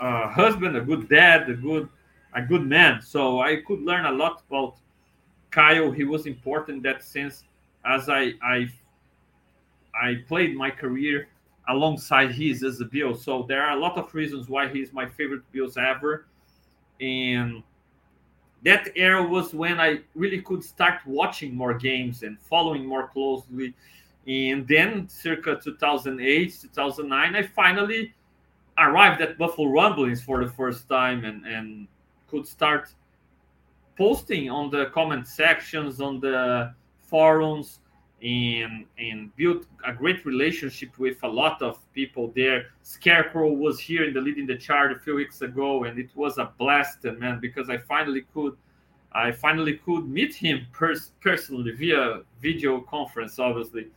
uh, 0.00 0.28
husband, 0.30 0.74
a 0.74 0.80
good 0.80 1.10
dad, 1.10 1.50
a 1.50 1.54
good 1.54 1.86
a 2.32 2.40
good 2.40 2.66
man. 2.66 3.02
So 3.02 3.40
I 3.42 3.56
could 3.56 3.82
learn 3.82 4.06
a 4.06 4.12
lot 4.12 4.42
about 4.48 4.76
Kyle. 5.50 5.90
He 5.90 6.04
was 6.04 6.24
important 6.24 6.78
in 6.78 6.82
that 6.84 7.04
sense 7.04 7.44
as 7.84 8.08
I 8.08 8.32
I 8.42 8.70
I 9.94 10.24
played 10.26 10.56
my 10.56 10.70
career 10.70 11.28
alongside 11.68 12.32
his 12.32 12.62
as 12.62 12.80
a 12.80 12.84
Bill. 12.84 13.14
So 13.14 13.44
there 13.48 13.62
are 13.62 13.76
a 13.76 13.80
lot 13.80 13.96
of 13.96 14.14
reasons 14.14 14.48
why 14.48 14.68
he's 14.68 14.92
my 14.92 15.06
favorite 15.06 15.42
Bills 15.52 15.76
ever. 15.76 16.26
And 17.00 17.62
that 18.64 18.88
era 18.96 19.22
was 19.22 19.52
when 19.52 19.80
I 19.80 20.00
really 20.14 20.42
could 20.42 20.64
start 20.64 21.00
watching 21.06 21.54
more 21.54 21.74
games 21.74 22.22
and 22.22 22.40
following 22.40 22.86
more 22.86 23.08
closely. 23.08 23.74
And 24.26 24.66
then, 24.66 25.08
circa 25.08 25.60
2008, 25.62 26.58
2009, 26.62 27.36
I 27.36 27.42
finally 27.42 28.12
arrived 28.78 29.20
at 29.20 29.38
Buffalo 29.38 29.68
Rumblings 29.68 30.22
for 30.22 30.44
the 30.44 30.50
first 30.50 30.88
time 30.88 31.24
and, 31.24 31.46
and 31.46 31.86
could 32.28 32.46
start 32.46 32.92
posting 33.96 34.50
on 34.50 34.70
the 34.70 34.86
comment 34.86 35.26
sections, 35.26 36.00
on 36.00 36.20
the 36.20 36.74
forums, 37.02 37.80
and 38.22 38.86
and 38.98 39.34
built 39.36 39.66
a 39.84 39.92
great 39.92 40.24
relationship 40.24 40.98
with 40.98 41.22
a 41.22 41.28
lot 41.28 41.60
of 41.60 41.78
people 41.92 42.32
there. 42.34 42.66
Scarecrow 42.82 43.52
was 43.52 43.78
here 43.78 44.04
in 44.04 44.14
the 44.14 44.20
leading 44.20 44.46
the 44.46 44.56
charge 44.56 44.96
a 44.96 44.98
few 44.98 45.14
weeks 45.14 45.42
ago, 45.42 45.84
and 45.84 45.98
it 45.98 46.10
was 46.14 46.38
a 46.38 46.50
blast, 46.58 47.04
man, 47.04 47.38
because 47.40 47.68
I 47.68 47.78
finally 47.78 48.24
could 48.32 48.56
I 49.12 49.32
finally 49.32 49.74
could 49.78 50.08
meet 50.08 50.34
him 50.34 50.66
pers- 50.72 51.12
personally 51.20 51.72
via 51.72 52.22
video 52.40 52.80
conference, 52.80 53.38
obviously, 53.38 53.88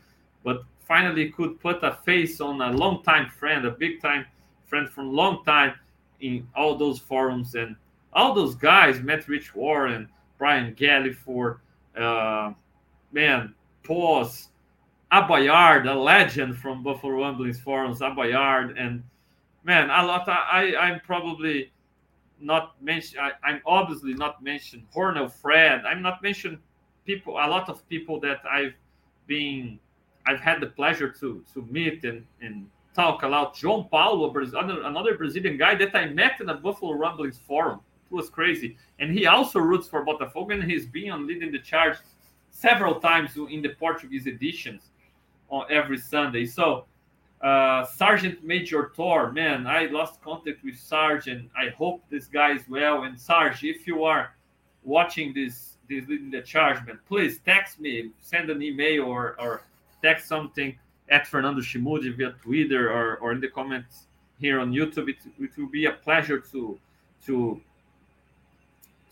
but 0.43 0.63
finally 0.79 1.29
could 1.29 1.60
put 1.60 1.84
a 1.84 1.93
face 2.05 2.39
on 2.41 2.62
a 2.62 2.71
long 2.71 3.03
time 3.03 3.29
friend, 3.29 3.65
a 3.65 3.71
big 3.71 4.01
time 4.01 4.25
friend 4.65 4.89
from 4.89 5.13
long 5.13 5.43
time 5.43 5.73
in 6.21 6.47
all 6.55 6.75
those 6.75 6.99
forums 6.99 7.55
and 7.55 7.75
all 8.13 8.34
those 8.34 8.55
guys, 8.55 9.01
Matt 9.01 9.27
Rich 9.27 9.55
Warren, 9.55 10.10
Brian 10.38 10.73
Galliford, 10.75 11.60
uh, 11.97 12.53
man, 13.12 13.53
Pause, 13.89 14.49
Abayard, 15.12 15.88
a 15.88 15.95
legend 15.95 16.56
from 16.56 16.84
Buffalo 16.84 17.13
Rumblings 17.13 17.60
forums, 17.60 18.04
Abayard, 18.04 18.78
and 18.78 19.02
man, 19.63 19.89
a 19.89 20.06
lot. 20.06 20.30
I 20.30 20.75
I'm 20.75 20.99
probably 20.99 21.71
not 22.39 22.80
mention. 22.84 23.17
I'm 23.43 23.62
obviously 23.65 24.13
not 24.13 24.43
mentioned 24.43 24.84
Hornell 24.95 25.32
Fred. 25.32 25.86
I'm 25.88 26.04
not 26.04 26.21
mentioned 26.21 26.60
people. 27.04 27.34
A 27.34 27.49
lot 27.49 27.67
of 27.67 27.82
people 27.89 28.19
that 28.19 28.41
I've 28.45 28.75
been, 29.25 29.80
I've 30.28 30.39
had 30.39 30.62
the 30.62 30.67
pleasure 30.67 31.10
to 31.21 31.43
to 31.52 31.62
meet 31.63 32.04
and 32.04 32.23
and 32.43 32.69
talk 32.93 33.23
about. 33.23 33.56
João 33.56 33.89
Paulo, 33.89 34.32
another 34.86 35.17
Brazilian 35.17 35.58
guy 35.58 35.73
that 35.73 35.95
I 35.95 36.06
met 36.10 36.39
in 36.41 36.49
a 36.49 36.54
Buffalo 36.54 36.93
Rumblings 36.93 37.39
forum. 37.39 37.80
It 38.12 38.13
was 38.13 38.30
crazy, 38.30 38.78
and 38.99 39.12
he 39.12 39.25
also 39.25 39.58
roots 39.58 39.88
for 39.88 40.06
Botafogo, 40.06 40.54
and 40.54 40.63
he's 40.63 40.86
been 40.86 41.10
on 41.10 41.25
leading 41.25 41.52
the 41.52 41.58
charge 41.58 41.97
several 42.60 42.95
times 43.00 43.38
in 43.38 43.62
the 43.62 43.69
Portuguese 43.69 44.28
editions 44.28 44.82
on 45.50 45.65
every 45.69 45.98
Sunday. 45.98 46.45
So, 46.45 46.86
uh, 47.41 47.86
Sergeant 47.86 48.43
Major 48.43 48.91
Thor, 48.95 49.32
man, 49.32 49.65
I 49.65 49.86
lost 49.86 50.22
contact 50.22 50.63
with 50.63 50.78
Sergeant. 50.78 51.50
I 51.56 51.69
hope 51.69 52.04
this 52.10 52.26
guy 52.26 52.52
is 52.52 52.67
well. 52.67 53.04
And 53.04 53.17
Sarge, 53.17 53.63
if 53.63 53.88
you 53.88 54.04
are 54.04 54.34
watching 54.84 55.34
this, 55.34 55.78
this 55.89 56.06
leading 56.10 56.32
the 56.32 56.41
charge, 56.41 56.86
man, 56.86 57.00
please 57.08 57.39
text 57.45 57.80
me, 57.80 58.12
send 58.19 58.50
an 58.50 58.62
email 58.62 59.04
or, 59.04 59.38
or 59.39 59.62
text 60.02 60.28
something 60.28 60.78
at 61.10 61.26
Fernando 61.28 61.62
Schmude 61.62 62.15
via 62.17 62.32
Twitter 62.43 62.91
or, 62.91 63.17
or 63.17 63.32
in 63.32 63.39
the 63.39 63.48
comments 63.48 64.08
here 64.38 64.60
on 64.60 64.74
YouTube. 64.74 65.10
It, 65.10 65.17
it 65.39 65.58
will 65.58 65.67
be 65.69 65.86
a 65.86 65.93
pleasure 65.93 66.39
to 66.52 66.78
to 67.26 67.62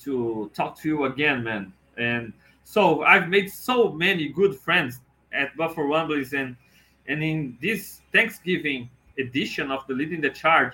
to 0.03 0.51
talk 0.53 0.77
to 0.79 0.87
you 0.87 1.05
again, 1.05 1.43
man. 1.43 1.73
And 1.97 2.33
so 2.67 3.01
I've 3.03 3.29
made 3.29 3.49
so 3.49 3.93
many 3.93 4.27
good 4.27 4.53
friends 4.53 4.99
at 5.31 5.55
Buffalo 5.55 5.87
Rumblings, 5.87 6.33
and 6.33 6.57
and 7.07 7.23
in 7.23 7.57
this 7.61 8.01
Thanksgiving 8.11 8.89
edition 9.17 9.71
of 9.71 9.87
the 9.87 9.93
Leading 9.93 10.19
the 10.19 10.31
Charge, 10.31 10.73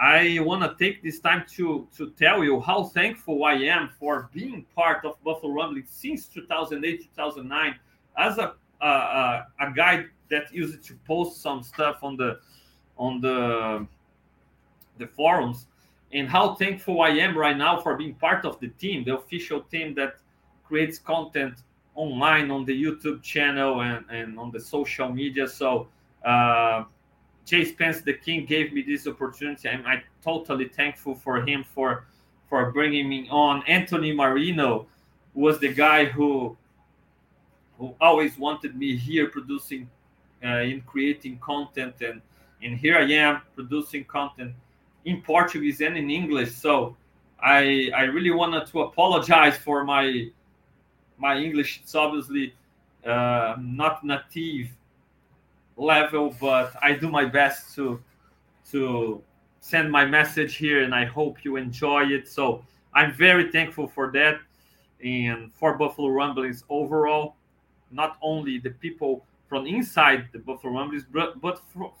I 0.00 0.38
want 0.40 0.62
to 0.62 0.82
take 0.82 1.02
this 1.02 1.20
time 1.20 1.44
to 1.56 1.86
to 1.98 2.08
tell 2.12 2.42
you 2.42 2.58
how 2.62 2.84
thankful 2.84 3.44
I 3.44 3.52
am 3.52 3.90
for 3.98 4.30
being 4.32 4.64
part 4.74 5.04
of 5.04 5.22
Buffalo 5.22 5.52
Rumblings 5.52 5.90
since 5.90 6.26
2008 6.26 7.02
2009 7.14 7.78
as 8.16 8.38
a 8.38 8.54
a, 8.80 9.44
a 9.60 9.72
guy 9.76 10.06
that 10.30 10.50
used 10.54 10.82
to 10.84 10.94
post 11.06 11.42
some 11.42 11.62
stuff 11.62 12.02
on 12.02 12.16
the 12.16 12.40
on 12.96 13.20
the 13.20 13.86
the 14.96 15.06
forums 15.06 15.66
and 16.14 16.30
how 16.30 16.54
thankful 16.54 17.02
I 17.02 17.10
am 17.10 17.36
right 17.36 17.58
now 17.58 17.78
for 17.78 17.94
being 17.94 18.14
part 18.14 18.46
of 18.46 18.58
the 18.58 18.68
team, 18.68 19.04
the 19.04 19.18
official 19.18 19.60
team 19.60 19.94
that 19.96 20.14
creates 20.70 21.00
content 21.00 21.56
online 21.96 22.48
on 22.52 22.64
the 22.64 22.84
YouTube 22.84 23.20
channel 23.22 23.82
and, 23.82 24.04
and 24.08 24.38
on 24.38 24.52
the 24.52 24.60
social 24.60 25.08
media. 25.08 25.48
So 25.48 25.88
uh, 26.24 26.84
Chase 27.44 27.72
Pence, 27.72 28.02
the 28.02 28.14
King, 28.14 28.46
gave 28.46 28.72
me 28.72 28.82
this 28.82 29.08
opportunity. 29.08 29.68
I'm, 29.68 29.84
I'm 29.84 30.02
totally 30.22 30.68
thankful 30.68 31.16
for 31.16 31.42
him 31.42 31.64
for 31.64 32.06
for 32.48 32.70
bringing 32.70 33.08
me 33.08 33.28
on. 33.30 33.64
Anthony 33.66 34.12
Marino 34.12 34.86
was 35.34 35.58
the 35.58 35.72
guy 35.74 36.04
who 36.04 36.56
who 37.76 37.94
always 38.00 38.38
wanted 38.38 38.76
me 38.76 38.96
here 38.96 39.26
producing 39.28 39.90
uh, 40.44 40.72
in 40.72 40.80
creating 40.82 41.38
content 41.38 41.94
and 42.00 42.22
and 42.62 42.78
here 42.78 42.96
I 42.96 43.06
am 43.26 43.40
producing 43.56 44.04
content 44.04 44.52
in 45.04 45.22
Portuguese 45.22 45.80
and 45.80 45.96
in 45.96 46.10
English. 46.10 46.52
So 46.52 46.96
I 47.42 47.90
I 47.96 48.02
really 48.16 48.30
wanted 48.30 48.66
to 48.72 48.82
apologize 48.82 49.56
for 49.56 49.82
my 49.84 50.30
my 51.20 51.36
English 51.36 51.82
is 51.84 51.94
obviously 51.94 52.54
uh, 53.04 53.56
not 53.60 54.02
native 54.02 54.68
level, 55.76 56.34
but 56.40 56.72
I 56.82 56.94
do 56.94 57.08
my 57.08 57.24
best 57.24 57.74
to 57.76 58.00
to 58.70 59.22
send 59.60 59.90
my 59.90 60.04
message 60.04 60.56
here, 60.56 60.82
and 60.82 60.94
I 60.94 61.04
hope 61.04 61.44
you 61.44 61.56
enjoy 61.56 62.04
it. 62.04 62.28
So 62.28 62.64
I'm 62.94 63.12
very 63.12 63.50
thankful 63.50 63.88
for 63.88 64.10
that 64.12 64.40
and 65.04 65.52
for 65.54 65.76
Buffalo 65.76 66.08
Rumblings 66.08 66.64
overall. 66.68 67.36
Not 67.90 68.16
only 68.22 68.58
the 68.58 68.70
people 68.70 69.24
from 69.48 69.66
inside 69.66 70.28
the 70.32 70.38
Buffalo 70.38 70.74
Rumblings, 70.74 71.04
but, 71.12 71.40
but 71.40 71.60
for, 71.72 71.92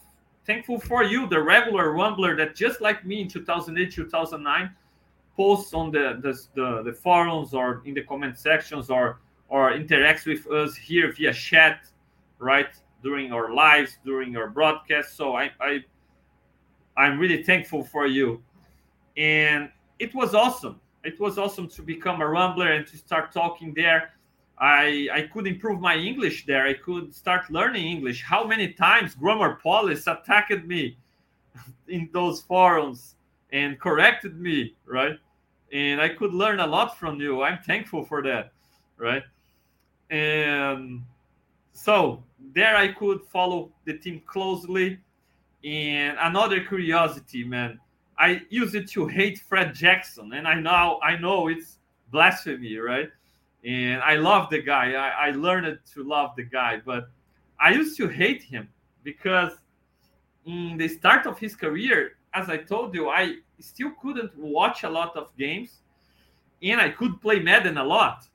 thankful 0.46 0.78
for 0.80 1.02
you, 1.02 1.26
the 1.26 1.40
regular 1.42 1.92
Rumbler 1.92 2.36
that 2.36 2.54
just 2.54 2.80
like 2.80 3.04
me 3.04 3.22
in 3.22 3.28
2008, 3.28 3.92
2009, 3.92 4.70
posts 5.40 5.72
on 5.72 5.90
the, 5.90 6.06
the, 6.20 6.32
the, 6.54 6.82
the 6.82 6.92
forums 6.92 7.54
or 7.54 7.80
in 7.86 7.94
the 7.94 8.02
comment 8.02 8.36
sections 8.38 8.90
or 8.90 9.20
or 9.48 9.72
interacts 9.72 10.26
with 10.26 10.46
us 10.48 10.76
here 10.76 11.12
via 11.16 11.32
chat, 11.32 11.78
right? 12.38 12.72
During 13.02 13.32
our 13.32 13.48
lives, 13.54 13.96
during 14.04 14.36
our 14.36 14.48
broadcast. 14.48 15.16
So 15.16 15.34
I, 15.42 15.50
I 15.58 15.70
I'm 16.94 17.18
really 17.18 17.42
thankful 17.42 17.82
for 17.82 18.06
you. 18.06 18.42
And 19.16 19.70
it 19.98 20.14
was 20.14 20.34
awesome. 20.34 20.78
It 21.04 21.18
was 21.18 21.38
awesome 21.38 21.68
to 21.76 21.82
become 21.82 22.20
a 22.20 22.28
Rumbler 22.36 22.76
and 22.76 22.86
to 22.88 22.96
start 22.98 23.32
talking 23.32 23.72
there. 23.74 24.12
I 24.58 25.08
I 25.18 25.20
could 25.32 25.46
improve 25.46 25.80
my 25.80 25.96
English 26.10 26.44
there. 26.44 26.64
I 26.66 26.74
could 26.74 27.14
start 27.14 27.50
learning 27.50 27.86
English. 27.96 28.18
How 28.22 28.42
many 28.52 28.66
times 28.74 29.14
Grammar 29.14 29.54
Police 29.54 30.06
attacked 30.06 30.64
me 30.66 30.98
in 31.96 32.10
those 32.12 32.42
forums 32.42 33.16
and 33.52 33.80
corrected 33.80 34.38
me, 34.38 34.76
right? 34.84 35.18
And 35.72 36.00
I 36.00 36.08
could 36.08 36.34
learn 36.34 36.60
a 36.60 36.66
lot 36.66 36.98
from 36.98 37.20
you. 37.20 37.42
I'm 37.42 37.58
thankful 37.62 38.04
for 38.04 38.22
that, 38.22 38.52
right? 38.96 39.22
And 40.10 41.02
so 41.72 42.22
there 42.54 42.76
I 42.76 42.88
could 42.88 43.22
follow 43.22 43.70
the 43.84 43.96
team 43.96 44.22
closely. 44.26 44.98
And 45.64 46.16
another 46.20 46.60
curiosity, 46.64 47.44
man, 47.44 47.78
I 48.18 48.42
used 48.50 48.74
it 48.74 48.88
to 48.90 49.06
hate 49.06 49.38
Fred 49.38 49.74
Jackson, 49.74 50.32
and 50.32 50.46
I 50.46 50.54
now 50.54 51.00
I 51.02 51.16
know 51.16 51.48
it's 51.48 51.78
blasphemy, 52.10 52.76
right? 52.76 53.08
And 53.64 54.02
I 54.02 54.16
love 54.16 54.50
the 54.50 54.60
guy. 54.60 54.92
I, 54.92 55.28
I 55.28 55.30
learned 55.30 55.78
to 55.94 56.04
love 56.04 56.30
the 56.36 56.44
guy, 56.44 56.80
but 56.84 57.10
I 57.58 57.72
used 57.72 57.96
to 57.98 58.08
hate 58.08 58.42
him 58.42 58.68
because 59.04 59.52
in 60.46 60.76
the 60.78 60.88
start 60.88 61.26
of 61.26 61.38
his 61.38 61.54
career, 61.54 62.16
as 62.34 62.48
I 62.48 62.58
told 62.58 62.94
you, 62.94 63.08
I 63.08 63.36
still 63.58 63.92
couldn't 64.00 64.36
watch 64.36 64.84
a 64.84 64.90
lot 64.90 65.16
of 65.16 65.36
games, 65.36 65.80
and 66.62 66.80
I 66.80 66.90
could 66.90 67.20
play 67.20 67.40
Madden 67.40 67.78
a 67.78 67.84
lot. 67.84 68.26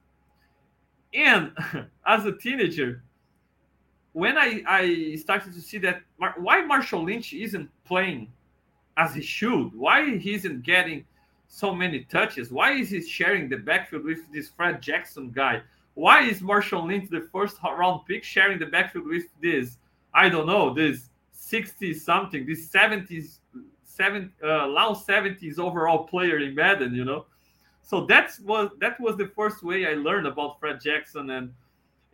And 1.13 1.51
as 2.05 2.25
a 2.25 2.31
teenager, 2.34 3.03
when 4.13 4.38
I, 4.38 4.63
I 4.67 5.15
started 5.15 5.53
to 5.53 5.62
see 5.62 5.77
that 5.79 6.01
why 6.17 6.62
Marshawn 6.62 7.05
Lynch 7.05 7.34
isn't 7.34 7.69
playing 7.86 8.31
as 8.97 9.13
he 9.13 9.21
should, 9.21 9.75
why 9.75 10.17
he 10.17 10.34
isn't 10.34 10.63
getting 10.63 11.05
so 11.47 11.73
many 11.75 12.01
touches, 12.05 12.51
why 12.51 12.73
is 12.73 12.89
he 12.89 13.01
sharing 13.01 13.49
the 13.49 13.58
backfield 13.58 14.03
with 14.03 14.19
this 14.31 14.49
Fred 14.49 14.81
Jackson 14.81 15.31
guy? 15.31 15.62
Why 15.95 16.23
is 16.23 16.41
Marshawn 16.41 16.88
Lynch 16.88 17.10
the 17.10 17.27
first 17.31 17.58
round 17.63 18.05
pick 18.05 18.23
sharing 18.23 18.60
the 18.60 18.65
backfield 18.65 19.05
with 19.05 19.25
this? 19.41 19.77
I 20.13 20.29
don't 20.29 20.47
know, 20.47 20.73
this 20.73 21.10
60 21.34 21.93
something, 21.93 22.45
this 22.45 22.69
70s, 22.69 23.39
seven, 23.95 24.31
uh, 24.43 24.67
low 24.67 24.93
70s 24.93 25.60
overall 25.60 26.03
player 26.05 26.39
in 26.39 26.53
Madden, 26.53 26.93
you 26.93 27.05
know? 27.05 27.25
so 27.86 28.05
that's 28.05 28.39
was 28.39 28.71
that 28.79 28.99
was 28.99 29.15
the 29.15 29.27
first 29.27 29.63
way 29.63 29.86
I 29.86 29.93
learned 29.93 30.25
about 30.25 30.60
Fred 30.60 30.81
Jackson 30.81 31.29
and 31.29 31.53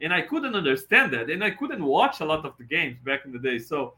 and 0.02 0.14
I 0.14 0.22
couldn't 0.22 0.56
understand 0.56 1.14
that 1.14 1.30
and 1.30 1.44
I 1.44 1.52
couldn't 1.52 1.84
watch 1.84 2.20
a 2.20 2.26
lot 2.26 2.46
of 2.46 2.54
the 2.58 2.66
games 2.66 2.98
back 3.06 3.26
in 3.26 3.32
the 3.32 3.40
day. 3.40 3.58
So 3.58 3.94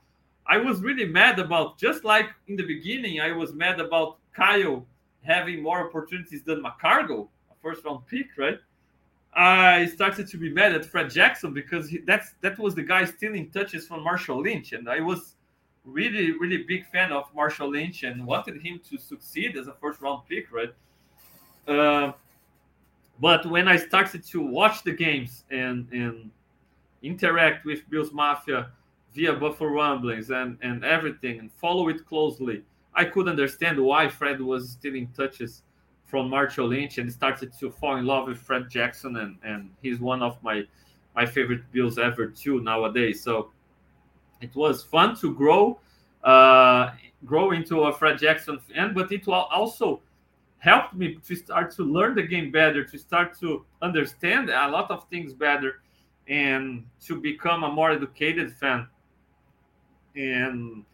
I 0.45 0.57
was 0.57 0.81
really 0.81 1.05
mad 1.05 1.39
about 1.39 1.79
just 1.79 2.03
like 2.03 2.29
in 2.47 2.55
the 2.55 2.63
beginning 2.63 3.21
I 3.21 3.31
was 3.31 3.53
mad 3.53 3.79
about 3.79 4.17
Kyle 4.33 4.85
having 5.23 5.63
more 5.63 5.87
opportunities 5.87 6.43
than 6.43 6.61
McCargo, 6.61 7.27
a 7.49 7.55
first 7.61 7.83
round 7.85 8.05
pick, 8.07 8.27
right? 8.37 8.59
I 9.35 9.87
started 9.87 10.27
to 10.27 10.37
be 10.37 10.53
mad 10.53 10.73
at 10.73 10.85
Fred 10.85 11.09
Jackson 11.09 11.53
because 11.53 11.89
he, 11.89 11.99
that's 11.99 12.33
that 12.41 12.59
was 12.59 12.75
the 12.75 12.83
guy 12.83 13.05
stealing 13.05 13.49
touches 13.49 13.87
from 13.87 14.05
Marshawn 14.05 14.43
Lynch, 14.43 14.73
and 14.73 14.87
I 14.87 14.99
was 14.99 15.35
really 15.85 16.31
really 16.31 16.63
big 16.63 16.85
fan 16.87 17.11
of 17.11 17.33
Marshawn 17.35 17.71
Lynch 17.71 18.03
and 18.03 18.25
wanted 18.25 18.61
him 18.61 18.79
to 18.89 18.97
succeed 18.97 19.57
as 19.57 19.67
a 19.67 19.73
first 19.73 20.01
round 20.01 20.21
pick, 20.29 20.51
right? 20.51 20.73
Uh, 21.67 22.13
but 23.19 23.45
when 23.45 23.67
I 23.67 23.77
started 23.77 24.25
to 24.25 24.41
watch 24.41 24.83
the 24.83 24.91
games 24.91 25.43
and 25.51 25.87
and 25.91 26.31
interact 27.01 27.65
with 27.65 27.87
Bills 27.89 28.11
Mafia 28.11 28.71
via 29.13 29.33
Buffalo 29.33 29.69
Rumblings 29.69 30.29
and 30.29 30.57
and 30.61 30.83
everything 30.83 31.39
and 31.39 31.51
follow 31.51 31.89
it 31.89 32.05
closely, 32.05 32.63
I 32.95 33.05
could 33.05 33.27
understand 33.27 33.79
why 33.79 34.07
Fred 34.09 34.41
was 34.41 34.71
stealing 34.71 35.09
touches 35.15 35.63
from 36.05 36.29
Marshawn 36.29 36.69
Lynch 36.69 36.97
and 36.97 37.11
started 37.11 37.51
to 37.59 37.71
fall 37.71 37.97
in 37.97 38.05
love 38.05 38.27
with 38.27 38.37
Fred 38.37 38.69
Jackson 38.69 39.17
and 39.17 39.37
and 39.43 39.69
he's 39.81 39.99
one 39.99 40.21
of 40.21 40.41
my 40.43 40.63
my 41.15 41.25
favorite 41.25 41.63
Bills 41.71 41.97
ever 41.97 42.27
too 42.27 42.61
nowadays. 42.61 43.21
So 43.21 43.51
it 44.43 44.55
was 44.55 44.83
fun 44.83 45.15
to 45.17 45.33
grow 45.33 45.79
uh, 46.23 46.91
grow 47.25 47.51
into 47.51 47.81
a 47.83 47.93
Fred 47.93 48.17
Jackson 48.17 48.59
fan, 48.59 48.93
but 48.93 49.11
it 49.11 49.27
also 49.27 50.01
helped 50.59 50.93
me 50.93 51.17
to 51.25 51.35
start 51.35 51.71
to 51.71 51.83
learn 51.83 52.15
the 52.15 52.23
game 52.23 52.51
better, 52.51 52.83
to 52.83 52.97
start 52.97 53.37
to 53.39 53.65
understand 53.81 54.49
a 54.49 54.67
lot 54.69 54.89
of 54.89 55.07
things 55.09 55.33
better, 55.33 55.81
and 56.27 56.85
to 57.05 57.19
become 57.19 57.63
a 57.63 57.71
more 57.71 57.91
educated 57.91 58.53
fan. 58.53 58.87
And 60.15 60.85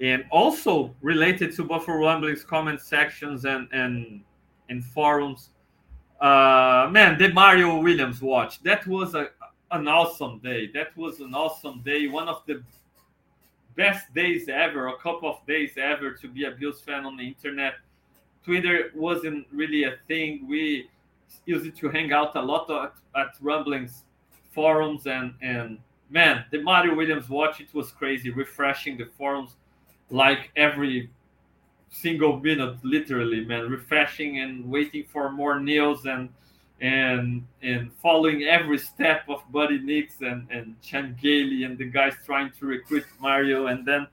and 0.00 0.24
also 0.30 0.94
related 1.00 1.54
to 1.56 1.64
Buffalo 1.64 1.98
Rumblings 1.98 2.44
comment 2.44 2.80
sections 2.80 3.44
and 3.44 3.68
and 3.72 4.22
and 4.68 4.84
forums. 4.84 5.50
Uh, 6.20 6.88
man, 6.90 7.18
the 7.18 7.32
Mario 7.32 7.78
Williams 7.78 8.22
watch 8.22 8.62
that 8.62 8.86
was 8.86 9.14
a 9.14 9.28
an 9.72 9.88
awesome 9.88 10.38
day. 10.38 10.70
That 10.72 10.96
was 10.96 11.20
an 11.20 11.34
awesome 11.34 11.80
day. 11.84 12.06
One 12.06 12.28
of 12.28 12.42
the 12.46 12.62
best 13.76 14.12
days 14.14 14.48
ever, 14.48 14.88
a 14.88 14.98
couple 14.98 15.30
of 15.30 15.46
days 15.46 15.72
ever 15.76 16.12
to 16.12 16.28
be 16.28 16.44
a 16.44 16.50
Bills 16.50 16.80
fan 16.80 17.04
on 17.06 17.16
the 17.16 17.26
internet 17.26 17.74
Twitter 18.44 18.90
wasn't 18.94 19.46
really 19.52 19.84
a 19.84 19.96
thing. 20.08 20.46
We 20.48 20.88
used 21.46 21.66
it 21.66 21.76
to 21.76 21.88
hang 21.88 22.12
out 22.12 22.34
a 22.36 22.42
lot 22.42 22.70
at, 22.70 22.92
at 23.20 23.34
Rumblings 23.40 24.04
forums 24.50 25.06
and 25.06 25.34
and 25.40 25.78
man, 26.10 26.44
the 26.50 26.60
Mario 26.62 26.94
Williams 26.94 27.28
watch 27.28 27.60
it 27.60 27.72
was 27.72 27.90
crazy, 27.92 28.30
refreshing 28.30 28.98
the 28.98 29.08
forums 29.16 29.56
like 30.10 30.50
every 30.56 31.10
single 31.90 32.38
minute, 32.38 32.76
literally, 32.82 33.44
man, 33.44 33.70
refreshing 33.70 34.40
and 34.40 34.68
waiting 34.68 35.04
for 35.04 35.30
more 35.30 35.58
news 35.58 36.04
and 36.04 36.28
and 36.82 37.46
and 37.62 37.92
following 38.02 38.42
every 38.42 38.76
step 38.76 39.22
of 39.28 39.40
Buddy 39.52 39.78
Nix 39.78 40.20
and 40.20 40.50
and 40.50 40.74
Chan 40.82 41.16
Gailey 41.22 41.62
and 41.62 41.78
the 41.78 41.84
guys 41.84 42.14
trying 42.26 42.50
to 42.58 42.66
recruit 42.66 43.06
Mario 43.20 43.68
and 43.68 43.86
then 43.86 44.08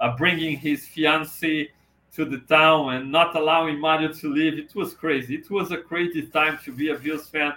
uh, 0.00 0.16
bringing 0.16 0.58
his 0.58 0.86
fiance 0.86 1.70
to 2.14 2.24
the 2.24 2.38
town 2.38 2.94
and 2.94 3.12
not 3.12 3.36
allowing 3.36 3.78
Mario 3.78 4.12
to 4.12 4.32
leave. 4.32 4.58
It 4.58 4.74
was 4.74 4.94
crazy. 4.94 5.36
It 5.36 5.48
was 5.48 5.70
a 5.70 5.76
crazy 5.76 6.22
time 6.22 6.58
to 6.64 6.72
be 6.72 6.90
a 6.90 6.96
Bills 6.96 7.28
fan, 7.28 7.54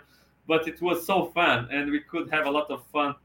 but 0.47 0.67
it 0.67 0.79
was 0.79 1.05
so 1.07 1.31
fun, 1.33 1.67
and 1.71 1.89
we 1.89 2.01
could 2.01 2.29
have 2.29 2.45
a 2.45 2.51
lot 2.51 2.69
of 2.69 2.83
fun 2.93 3.15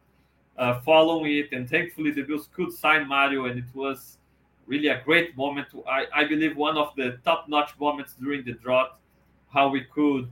uh, 0.57 0.81
following 0.81 1.37
it. 1.37 1.53
And 1.53 1.69
thankfully, 1.69 2.13
the 2.13 2.23
Bills 2.23 2.49
could 2.55 2.73
sign 2.73 3.07
Mario, 3.07 3.45
and 3.45 3.59
it 3.59 3.75
was 3.75 4.17
really 4.67 4.89
a 4.89 5.03
great 5.03 5.37
moment. 5.37 5.69
I, 5.87 6.07
I 6.15 6.25
believe 6.25 6.57
one 6.57 6.79
of 6.79 6.95
the 6.97 7.19
top-notch 7.25 7.79
moments 7.79 8.15
during 8.15 8.43
the 8.43 8.53
drought, 8.53 8.99
how 9.53 9.69
we 9.69 9.83
could, 9.83 10.31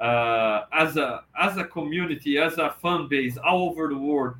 uh, 0.00 0.64
as 0.72 0.96
a 0.96 1.24
as 1.40 1.56
a 1.56 1.64
community, 1.64 2.38
as 2.38 2.58
a 2.58 2.70
fan 2.82 3.08
base 3.08 3.36
all 3.38 3.70
over 3.70 3.88
the 3.88 3.96
world, 3.96 4.34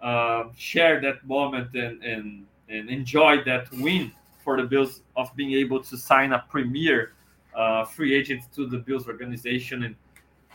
uh, 0.00 0.44
share 0.56 1.00
that 1.00 1.26
moment 1.26 1.74
and 1.74 2.02
and 2.02 2.46
and 2.68 2.88
enjoy 2.88 3.42
that 3.44 3.70
win 3.72 4.10
for 4.42 4.56
the 4.56 4.62
Bills 4.62 5.02
of 5.16 5.34
being 5.36 5.52
able 5.52 5.82
to 5.82 5.96
sign 5.96 6.32
a 6.32 6.44
premier 6.48 7.12
uh, 7.54 7.84
free 7.84 8.14
agent 8.14 8.42
to 8.54 8.66
the 8.66 8.78
Bills 8.78 9.06
organization, 9.06 9.84
and 9.84 9.96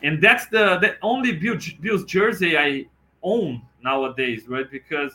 and 0.03 0.21
that's 0.21 0.47
the 0.47 0.77
the 0.79 0.95
only 1.01 1.33
Bills 1.33 2.05
jersey 2.05 2.57
I 2.57 2.85
own 3.21 3.61
nowadays, 3.83 4.47
right? 4.47 4.69
Because 4.69 5.13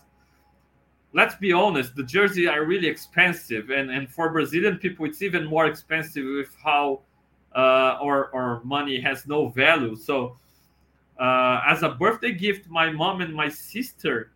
let's 1.12 1.35
be 1.37 1.53
honest, 1.53 1.94
the 1.97 2.03
jerseys 2.03 2.49
are 2.49 2.64
really 2.64 2.88
expensive, 2.88 3.70
and 3.70 3.90
and 3.90 4.09
for 4.09 4.31
Brazilian 4.31 4.79
people, 4.79 5.07
it's 5.07 5.23
even 5.23 5.44
more 5.44 5.66
expensive 5.66 6.25
with 6.25 6.55
how 6.62 7.01
uh, 7.55 7.99
our 8.03 8.35
our 8.35 8.62
money 8.64 9.01
has 9.01 9.27
no 9.27 9.49
value. 9.49 9.97
So. 9.97 10.37
Uh, 11.17 11.62
as 11.64 11.85
a 11.85 11.90
birthday 11.90 12.33
gift, 12.33 12.69
my 12.69 12.90
mom 12.90 13.21
and 13.21 13.33
my 13.33 13.49
sister 13.49 14.33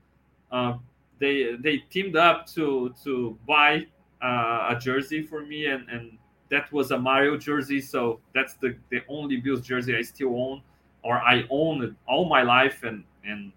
uh, 0.50 0.74
they 1.18 1.56
they 1.60 1.78
teamed 1.90 2.16
up 2.16 2.46
to 2.46 2.94
to 3.02 3.38
buy 3.46 3.86
uh, 4.22 4.68
a 4.70 4.78
jersey 4.80 5.22
for 5.22 5.42
me, 5.42 5.66
and 5.66 5.88
and 5.88 6.18
that 6.50 6.72
was 6.72 6.90
a 6.90 6.98
Mario 6.98 7.36
jersey. 7.36 7.80
So 7.80 8.20
that's 8.34 8.54
the 8.54 8.76
the 8.90 9.02
only 9.08 9.36
Bills 9.38 9.62
jersey 9.62 9.96
I 9.96 10.02
still 10.02 10.40
own, 10.40 10.62
or 11.02 11.20
I 11.20 11.44
own 11.50 11.96
all 12.06 12.28
my 12.28 12.42
life, 12.42 12.82
and 12.84 13.04
and 13.24 13.52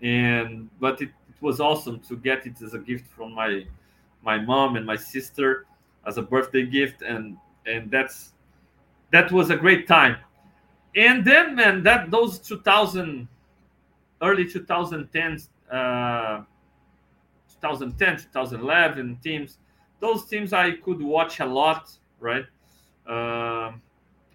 and 0.00 0.70
but 0.80 1.02
it, 1.02 1.10
it 1.28 1.42
was 1.42 1.60
awesome 1.60 2.00
to 2.08 2.16
get 2.16 2.46
it 2.46 2.62
as 2.62 2.74
a 2.74 2.78
gift 2.78 3.06
from 3.08 3.34
my 3.34 3.66
my 4.22 4.38
mom 4.38 4.76
and 4.76 4.86
my 4.86 4.96
sister 4.96 5.66
as 6.06 6.16
a 6.16 6.22
birthday 6.22 6.64
gift, 6.64 7.02
and 7.02 7.36
and 7.68 7.90
that's 7.90 8.32
that 9.10 9.30
was 9.32 9.50
a 9.50 9.56
great 9.56 9.86
time. 9.86 10.16
And 10.96 11.24
then, 11.24 11.54
man, 11.54 11.82
that 11.84 12.10
those 12.10 12.38
2000 12.38 13.28
early 14.22 14.44
2010s, 14.44 15.48
uh, 15.70 16.42
2010, 17.60 18.16
2011 18.16 19.18
teams, 19.22 19.58
those 20.00 20.26
teams 20.26 20.52
I 20.52 20.72
could 20.72 21.00
watch 21.00 21.40
a 21.40 21.46
lot, 21.46 21.90
right? 22.20 22.46
Uh, 23.06 23.72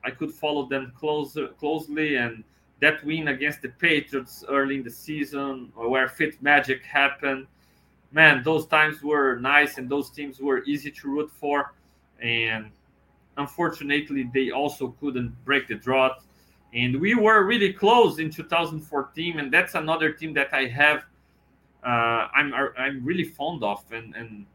I 0.06 0.12
could 0.18 0.32
follow 0.32 0.68
them 0.68 0.92
close, 0.98 1.38
closely, 1.60 2.16
and 2.16 2.44
that 2.82 3.04
win 3.06 3.30
against 3.30 3.62
the 3.62 3.70
Patriots 3.70 4.44
early 4.50 4.76
in 4.76 4.84
the 4.84 4.90
season, 4.90 5.72
where 5.76 6.08
Fitz 6.08 6.38
Magic 6.42 6.84
happened, 6.84 7.48
man, 8.12 8.44
those 8.44 8.66
times 8.68 9.02
were 9.02 9.38
nice, 9.38 9.78
and 9.78 9.90
those 9.90 10.10
teams 10.10 10.40
were 10.40 10.64
easy 10.64 10.92
to 10.92 11.08
root 11.08 11.32
for, 11.40 11.74
and 12.22 12.72
unfortunately, 13.38 14.30
they 14.34 14.52
also 14.52 14.96
couldn't 15.00 15.34
break 15.46 15.68
the 15.68 15.76
drought 15.76 16.24
and 16.74 17.00
we 17.00 17.14
were 17.14 17.44
really 17.44 17.72
close 17.72 18.20
in 18.20 18.30
2014 18.30 19.40
and 19.40 19.54
that's 19.54 19.76
another 19.76 20.12
team 20.12 20.34
that 20.34 20.50
i 20.54 20.66
have 20.66 21.06
uh, 21.86 22.28
i'm 22.36 22.54
i'm 22.78 23.04
really 23.06 23.24
fond 23.24 23.64
of 23.64 23.84
and 23.92 24.16
and 24.16 24.46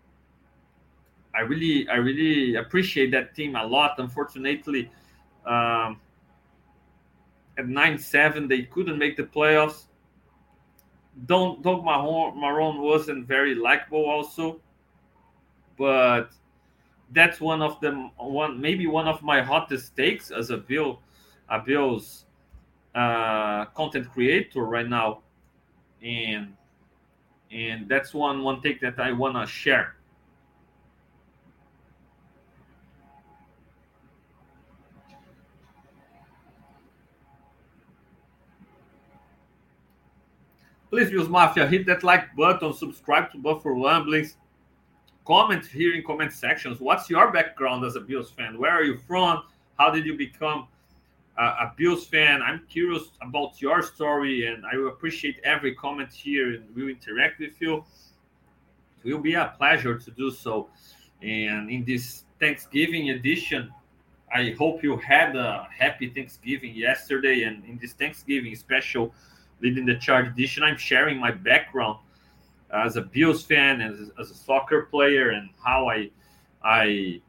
i 1.35 1.41
really 1.41 1.89
i 1.89 1.95
really 1.95 2.57
appreciate 2.57 3.11
that 3.11 3.35
team 3.35 3.55
a 3.57 3.65
lot. 3.65 3.95
Unfortunately 3.99 4.91
um, 5.47 6.01
at 7.57 7.67
9-7 7.67 8.49
they 8.49 8.63
couldn't 8.63 8.99
make 8.99 9.17
the 9.17 9.23
playoffs. 9.23 9.85
Don't 11.27 11.63
Doug 11.63 11.83
Marrone 11.83 12.81
wasn't 12.81 13.27
very 13.27 13.55
likable 13.55 14.05
also 14.05 14.61
but 15.77 16.31
that's 17.13 17.41
one 17.41 17.63
of 17.63 17.81
the 17.81 17.93
one 18.19 18.61
maybe 18.61 18.87
one 18.87 19.09
of 19.09 19.23
my 19.23 19.41
hottest 19.41 19.97
takes 19.97 20.31
as 20.31 20.51
a 20.51 20.57
bill 20.57 21.01
a 21.49 21.59
Bill's 21.59 22.27
uh, 22.95 23.65
content 23.67 24.11
creator 24.13 24.65
right 24.65 24.89
now, 24.89 25.21
and 26.03 26.55
and 27.51 27.89
that's 27.89 28.13
one 28.13 28.43
one 28.43 28.61
take 28.61 28.81
that 28.81 28.99
I 28.99 29.13
wanna 29.13 29.47
share. 29.47 29.95
Please, 40.91 41.11
Bills 41.11 41.29
Mafia, 41.29 41.67
hit 41.67 41.85
that 41.87 42.03
like 42.03 42.35
button, 42.35 42.73
subscribe 42.73 43.31
to 43.33 43.39
Buffalo 43.39 43.85
Rumblings, 43.85 44.37
comment 45.29 45.65
here 45.67 45.95
in 45.95 46.03
comment 46.03 46.33
sections. 46.33 46.81
What's 46.81 47.11
your 47.11 47.31
background 47.31 47.85
as 47.85 47.95
a 47.97 48.01
Bills 48.01 48.31
fan? 48.31 48.59
Where 48.59 48.73
are 48.73 48.83
you 48.83 48.97
from? 48.97 49.43
How 49.79 49.91
did 49.91 50.07
you 50.07 50.17
become 50.17 50.67
a 51.39 51.73
Bills 51.77 52.05
fan. 52.05 52.43
I'm 52.43 52.63
curious 52.69 53.05
about 53.23 53.63
your 53.63 53.81
story, 53.83 54.47
and 54.47 54.65
I 54.67 54.77
will 54.77 54.89
appreciate 54.89 55.39
every 55.45 55.75
comment 55.75 56.13
here 56.13 56.55
and 56.55 56.65
we'll 56.75 56.89
interact 56.89 57.39
with 57.39 57.61
you. 57.61 57.85
It 59.05 59.15
will 59.15 59.21
be 59.21 59.35
a 59.35 59.55
pleasure 59.57 59.97
to 59.97 60.11
do 60.11 60.33
so. 60.33 60.69
And 61.23 61.71
in 61.71 61.85
this 61.85 62.25
Thanksgiving 62.41 63.11
edition, 63.11 63.73
I 64.35 64.55
hope 64.59 64.83
you 64.83 64.97
had 64.97 65.37
a 65.37 65.69
happy 65.71 66.11
Thanksgiving 66.11 66.75
yesterday. 66.75 67.45
And 67.45 67.65
in 67.65 67.79
this 67.81 67.93
Thanksgiving 67.93 68.57
special 68.57 69.15
leading 69.61 69.87
the 69.87 69.97
charge 69.97 70.27
edition, 70.27 70.65
I'm 70.65 70.77
sharing 70.77 71.19
my 71.19 71.31
background 71.31 71.99
as 72.73 72.97
a 72.97 73.03
Bills 73.03 73.43
fan, 73.43 73.81
as, 73.81 74.11
as 74.21 74.31
a 74.31 74.35
soccer 74.35 74.83
player, 74.83 75.31
and 75.31 75.51
how 75.65 75.89
I 75.89 76.11
I 76.63 77.21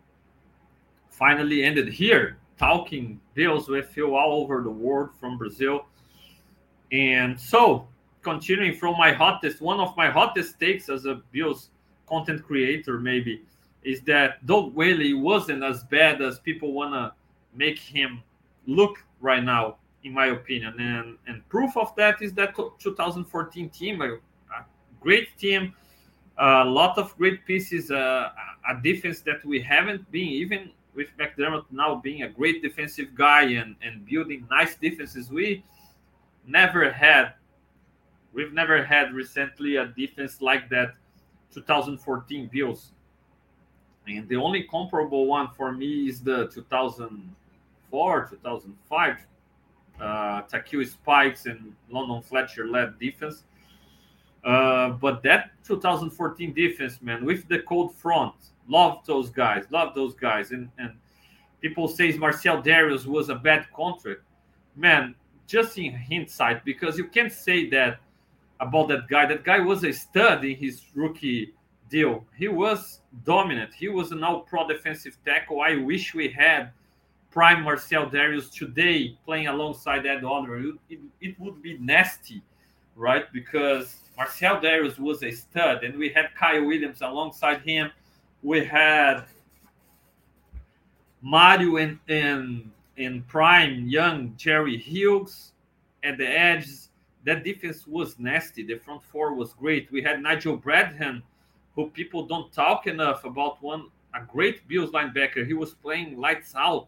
finally 1.10 1.64
ended 1.64 1.90
here 1.90 2.38
talking 2.58 3.20
Bills 3.34 3.70
with 3.70 3.96
you 3.96 4.16
all 4.16 4.42
over 4.42 4.62
the 4.62 4.70
world 4.70 5.10
from 5.20 5.38
Brazil. 5.38 5.86
And 6.92 7.40
so, 7.40 7.88
continuing 8.22 8.76
from 8.76 8.98
my 8.98 9.14
hottest, 9.14 9.62
one 9.62 9.80
of 9.80 9.96
my 9.96 10.10
hottest 10.10 10.60
takes 10.60 10.90
as 10.90 11.06
a 11.06 11.22
Bills 11.32 11.70
content 12.08 12.44
creator, 12.44 13.00
maybe, 13.00 13.44
is 13.84 14.02
that 14.02 14.46
Doug 14.46 14.74
Whaley 14.74 15.14
wasn't 15.14 15.64
as 15.64 15.84
bad 15.86 16.22
as 16.22 16.40
people 16.40 16.74
want 16.74 16.94
to 16.94 17.14
make 17.56 17.80
him 17.80 18.22
look 18.68 19.04
right 19.22 19.44
now, 19.44 19.78
in 20.04 20.14
my 20.14 20.28
opinion. 20.28 20.74
And, 20.80 21.18
and 21.28 21.48
proof 21.48 21.78
of 21.78 21.96
that 21.96 22.22
is 22.22 22.34
that 22.34 22.56
2014 22.56 23.70
team, 23.70 24.02
great 25.00 25.38
team, 25.38 25.74
a 26.38 26.64
lot 26.66 26.98
of 26.98 27.16
great 27.18 27.46
pieces, 27.46 27.92
uh, 27.92 28.30
a 28.70 28.82
defense 28.82 29.22
that 29.22 29.44
we 29.46 29.60
haven't 29.62 30.10
been 30.12 30.28
even 30.28 30.72
with 30.96 31.08
McDermott 31.18 31.66
now 31.72 31.96
being 31.96 32.24
a 32.24 32.30
great 32.30 32.62
defensive 32.62 33.16
guy 33.16 33.44
and, 33.44 33.76
and 33.82 34.06
building 34.06 34.46
nice 34.50 34.76
defenses, 34.76 35.30
we 35.30 35.64
never 36.46 36.92
had, 36.92 37.34
we've 38.34 38.54
never 38.54 38.84
had 38.84 39.14
recently 39.14 39.78
a 39.78 39.88
defense 39.88 40.42
like 40.42 40.70
that 40.70 40.94
2014 41.54 42.50
Bills. 42.52 42.92
And 44.08 44.28
the 44.28 44.36
only 44.36 44.64
comparable 44.64 45.28
one 45.28 45.50
for 45.56 45.72
me 45.72 46.10
is 46.10 46.22
the 46.22 46.48
2004, 46.48 48.28
2005 48.30 49.18
uh, 50.02 50.42
Spikes 50.86 51.46
and 51.46 51.76
London 51.90 52.22
Fletcher 52.22 52.68
led 52.68 52.98
defense. 53.00 53.44
Uh, 54.50 54.90
but 54.92 55.22
that 55.24 55.52
2014 55.64 56.54
defense, 56.54 57.02
man, 57.02 57.26
with 57.26 57.48
the 57.48 57.60
cold 57.60 57.94
front, 57.96 58.34
Love 58.70 59.04
those 59.06 59.32
guys. 59.32 59.66
Love 59.72 59.96
those 59.96 60.14
guys. 60.14 60.52
And 60.52 60.70
and 60.78 60.94
people 61.60 61.88
say 61.88 62.12
Marcell 62.14 62.62
Dareus 62.62 63.06
was 63.06 63.30
a 63.30 63.36
bad 63.36 63.66
contract. 63.76 64.22
Man, 64.76 65.16
just 65.48 65.78
in 65.78 65.94
hindsight, 65.94 66.64
because 66.64 66.98
you 66.98 67.06
can't 67.06 67.34
say 67.34 67.68
that 67.72 68.00
about 68.60 68.88
that 68.90 69.08
guy. 69.08 69.26
That 69.26 69.44
guy 69.44 69.60
was 69.60 69.84
a 69.84 69.92
stud 69.92 70.46
in 70.46 70.56
his 70.56 70.84
rookie 70.94 71.54
deal. 71.90 72.24
He 72.38 72.48
was 72.48 73.02
dominant. 73.26 73.74
He 73.74 73.88
was 73.90 74.12
an 74.12 74.24
all-pro 74.24 74.68
defensive 74.68 75.18
tackle. 75.26 75.62
I 75.62 75.78
wish 75.78 76.14
we 76.14 76.28
had 76.30 76.72
prime 77.32 77.64
Marcell 77.64 78.08
Dareus 78.08 78.54
today 78.54 79.18
playing 79.26 79.48
alongside 79.48 80.06
Ed 80.06 80.24
Oliver. 80.24 80.60
It, 80.60 80.76
it, 80.90 81.00
it, 81.22 81.40
would 81.40 81.64
be 81.64 81.80
nasty, 81.80 82.44
right? 82.96 83.26
Because 83.34 84.02
Marcell 84.20 84.62
Dareus 84.62 85.00
was 85.00 85.24
a 85.24 85.32
stud, 85.32 85.84
and 85.84 85.98
we 85.98 86.10
had 86.10 86.36
Kyle 86.36 86.64
Williams 86.64 87.02
alongside 87.02 87.62
him 87.62 87.90
we 88.42 88.64
had 88.64 89.26
Mario 91.22 91.78
and, 91.78 92.00
and, 92.08 92.72
and 92.98 93.28
Prime, 93.28 93.88
young 93.88 94.34
Jerry 94.38 94.78
Hughes 94.78 95.54
at 96.04 96.18
the 96.18 96.28
edge. 96.28 96.68
That 97.26 97.44
defense 97.44 97.86
was 97.86 98.18
nasty. 98.18 98.64
The 98.64 98.76
front 98.76 99.04
four 99.04 99.34
was 99.34 99.54
great. 99.54 99.92
We 99.92 100.02
had 100.02 100.22
Nigel 100.22 100.58
Bradham, 100.58 101.22
who 101.76 101.90
people 101.90 102.26
don't 102.26 102.52
talk 102.54 102.88
enough 102.88 103.26
about. 103.26 103.62
One 103.62 103.88
a 104.16 104.22
great 104.26 104.68
Bills 104.68 104.92
linebacker. 104.92 105.46
He 105.46 105.54
was 105.54 105.74
playing 105.74 106.18
lights 106.18 106.56
out 106.56 106.88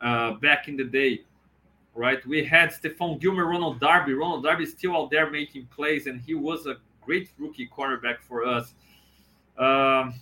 uh, 0.00 0.32
back 0.32 0.68
in 0.68 0.76
the 0.76 0.84
day, 0.84 1.22
right? 1.96 2.24
We 2.26 2.44
had 2.44 2.70
Stephon 2.70 3.18
Gilmore, 3.20 3.46
Ronald 3.46 3.80
Darby. 3.80 4.12
Ronald 4.12 4.44
Darby 4.44 4.64
is 4.64 4.72
still 4.72 4.96
out 4.96 5.10
there 5.10 5.30
making 5.30 5.66
plays, 5.66 6.06
and 6.06 6.20
he 6.20 6.34
was 6.34 6.66
a 6.66 6.76
great 7.00 7.30
rookie 7.38 7.66
quarterback 7.66 8.22
for 8.22 8.44
us. 8.44 8.74
Um, 9.58 10.14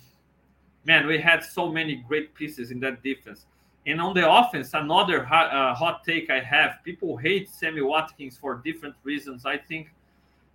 man, 0.85 1.05
we 1.05 1.19
had 1.19 1.43
so 1.43 1.69
many 1.71 1.95
great 1.95 2.33
pieces 2.33 2.71
in 2.71 2.79
that 2.79 3.03
defense. 3.03 3.45
And 3.85 4.01
on 4.01 4.15
the 4.15 4.27
offense, 4.29 4.73
another 4.73 5.23
hot, 5.23 5.51
uh, 5.51 5.75
hot 5.75 6.03
take 6.03 6.29
I 6.29 6.39
have 6.39 6.79
people 6.83 7.17
hate 7.17 7.49
Sammy 7.49 7.81
Watkins 7.81 8.37
for 8.37 8.61
different 8.65 8.95
reasons. 9.03 9.45
I 9.45 9.57
think 9.57 9.93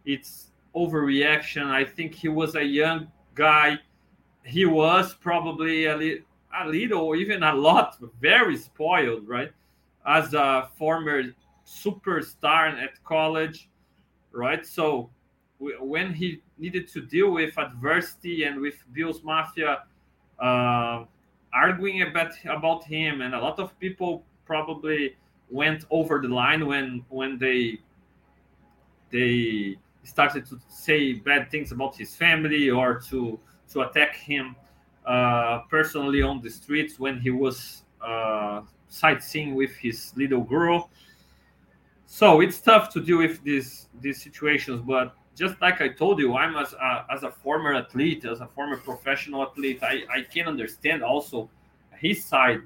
it's 0.04 0.50
overreaction. 0.74 1.66
I 1.66 1.84
think 1.84 2.14
he 2.14 2.28
was 2.28 2.56
a 2.56 2.64
young 2.64 3.08
guy. 3.34 3.78
He 4.44 4.64
was 4.64 5.14
probably 5.14 5.84
a, 5.84 5.96
li- 5.96 6.22
a 6.58 6.66
little, 6.66 7.14
even 7.14 7.42
a 7.42 7.54
lot, 7.54 7.98
very 8.20 8.56
spoiled, 8.56 9.28
right? 9.28 9.52
As 10.06 10.34
a 10.34 10.68
former 10.76 11.22
superstar 11.66 12.82
at 12.82 13.02
college, 13.04 13.68
right? 14.32 14.66
So 14.66 15.10
when 15.58 16.14
he 16.14 16.42
needed 16.58 16.88
to 16.88 17.02
deal 17.02 17.30
with 17.32 17.56
adversity 17.58 18.44
and 18.44 18.60
with 18.60 18.76
Bills 18.92 19.22
Mafia 19.22 19.84
uh, 20.40 21.04
arguing 21.52 22.02
about 22.02 22.32
about 22.46 22.84
him, 22.84 23.20
and 23.20 23.34
a 23.34 23.40
lot 23.40 23.58
of 23.58 23.78
people 23.78 24.24
probably 24.46 25.16
went 25.50 25.84
over 25.90 26.20
the 26.20 26.28
line 26.28 26.66
when 26.66 27.04
when 27.08 27.38
they 27.38 27.78
they 29.10 29.76
started 30.02 30.46
to 30.46 30.58
say 30.68 31.12
bad 31.12 31.50
things 31.50 31.72
about 31.72 31.96
his 31.96 32.16
family 32.16 32.70
or 32.70 33.00
to 33.00 33.38
to 33.70 33.82
attack 33.82 34.16
him 34.16 34.56
uh, 35.06 35.60
personally 35.68 36.22
on 36.22 36.40
the 36.40 36.50
streets 36.50 36.98
when 36.98 37.20
he 37.20 37.30
was 37.30 37.84
uh, 38.00 38.62
sightseeing 38.90 39.54
with 39.54 39.74
his 39.76 40.12
little 40.16 40.42
girl. 40.42 40.90
So 42.06 42.40
it's 42.40 42.60
tough 42.60 42.92
to 42.92 43.00
deal 43.00 43.18
with 43.18 43.42
these 43.42 43.88
these 44.00 44.20
situations, 44.20 44.82
but 44.82 45.14
just 45.36 45.58
like 45.62 45.80
I 45.80 45.88
told 45.88 46.18
you, 46.18 46.36
I'm 46.36 46.54
as 46.56 46.74
a, 46.74 47.06
as 47.10 47.22
a 47.22 47.30
former 47.30 47.72
athlete, 47.72 48.26
as 48.26 48.40
a 48.40 48.46
former 48.48 48.76
professional 48.76 49.42
athlete, 49.42 49.82
I, 49.82 50.02
I 50.14 50.22
can 50.22 50.46
understand 50.46 51.02
also 51.02 51.48
his 51.96 52.24
side, 52.24 52.60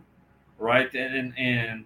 right? 0.59 0.93
And 0.95 1.35
and 1.37 1.85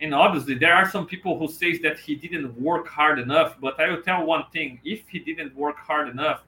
and 0.00 0.14
obviously 0.14 0.56
there 0.56 0.74
are 0.74 0.90
some 0.90 1.06
people 1.06 1.38
who 1.38 1.46
says 1.48 1.78
that 1.80 1.98
he 1.98 2.16
didn't 2.16 2.60
work 2.60 2.88
hard 2.88 3.18
enough. 3.18 3.56
But 3.60 3.80
I 3.80 3.88
will 3.88 4.02
tell 4.02 4.26
one 4.26 4.44
thing: 4.52 4.80
if 4.84 5.08
he 5.08 5.20
didn't 5.20 5.54
work 5.54 5.78
hard 5.78 6.08
enough, 6.08 6.42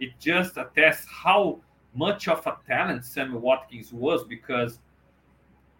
it 0.00 0.18
just 0.18 0.56
attests 0.56 1.06
how 1.06 1.60
much 1.94 2.28
of 2.28 2.46
a 2.46 2.56
talent 2.66 3.04
Sammy 3.04 3.36
Watkins 3.36 3.92
was 3.92 4.24
because 4.24 4.78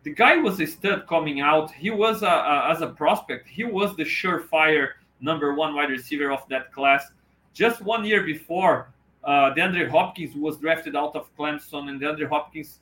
the 0.03 0.11
guy 0.11 0.37
was 0.37 0.61
a 0.61 0.67
stud 0.67 1.07
coming 1.07 1.41
out. 1.41 1.71
He 1.71 1.91
was 1.91 2.23
a, 2.23 2.27
a, 2.27 2.71
as 2.71 2.81
a 2.81 2.89
prospect, 2.89 3.49
he 3.49 3.65
was 3.65 3.97
the 3.97 4.05
surefire 4.05 4.91
number 5.21 5.55
one 5.55 5.75
wide 5.75 5.91
receiver 5.91 6.33
of 6.33 6.47
that 6.49 6.73
class. 6.73 7.07
Just 7.55 7.81
one 7.83 8.05
year 8.05 8.23
before, 8.25 8.91
uh, 9.25 9.55
DeAndre 9.55 9.89
Hopkins 9.89 10.35
was 10.35 10.59
drafted 10.59 10.97
out 10.97 11.15
of 11.15 11.35
Clemson, 11.37 11.89
and 11.89 12.01
DeAndre 12.01 12.29
Hopkins 12.29 12.81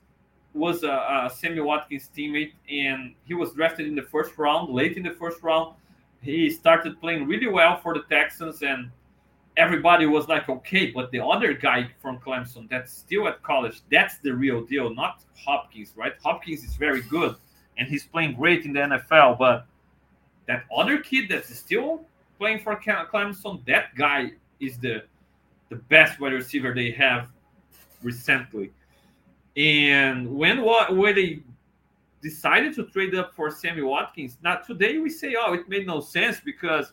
was 0.54 0.82
a, 0.82 0.88
a 0.88 1.30
Sammy 1.34 1.60
Watkins 1.60 2.08
teammate, 2.16 2.52
and 2.70 3.14
he 3.24 3.34
was 3.34 3.52
drafted 3.52 3.86
in 3.86 3.94
the 3.94 4.02
first 4.02 4.36
round, 4.38 4.72
late 4.72 4.96
in 4.96 5.02
the 5.02 5.10
first 5.10 5.42
round. 5.42 5.74
He 6.22 6.50
started 6.50 7.00
playing 7.00 7.26
really 7.26 7.48
well 7.48 7.78
for 7.80 7.94
the 7.94 8.02
Texans, 8.10 8.62
and 8.62 8.90
everybody 9.61 10.06
was 10.06 10.26
like, 10.26 10.48
okay, 10.48 10.90
but 10.90 11.11
the 11.11 11.20
other 11.20 11.52
guy 11.52 11.88
from 12.00 12.18
Clemson 12.18 12.68
that's 12.70 12.92
still 12.92 13.28
at 13.28 13.42
college, 13.42 13.82
that's 13.92 14.16
the 14.18 14.32
real 14.32 14.64
deal, 14.64 14.92
not 14.94 15.22
Hopkins, 15.36 15.92
right? 15.96 16.14
Hopkins 16.24 16.64
is 16.64 16.76
very 16.76 17.02
good 17.02 17.36
and 17.76 17.86
he's 17.86 18.04
playing 18.04 18.34
great 18.34 18.64
in 18.64 18.72
the 18.72 18.80
NFL, 18.80 19.38
but 19.38 19.66
that 20.46 20.64
other 20.74 20.98
kid 20.98 21.28
that's 21.28 21.54
still 21.54 22.06
playing 22.38 22.61
for 22.61 22.74
Clemson, 22.76 23.64
that 23.66 23.94
guy 23.94 24.32
is 24.61 24.78
the 24.78 25.04
the 25.68 25.76
best 25.76 26.18
wide 26.20 26.32
receiver 26.32 26.74
they 26.74 26.90
have 26.90 27.28
recently. 28.02 28.72
And 29.56 30.28
when 30.34 30.62
what 30.62 30.96
when 30.96 31.14
they 31.14 31.42
decided 32.22 32.74
to 32.74 32.86
trade 32.86 33.14
up 33.14 33.34
for 33.34 33.50
Sammy 33.50 33.82
Watkins, 33.82 34.38
now 34.42 34.56
today 34.56 34.98
we 34.98 35.11
say, 35.11 35.36
oh, 35.38 35.52
it 35.52 35.68
made 35.68 35.86
no 35.86 36.00
sense 36.00 36.40
because 36.44 36.92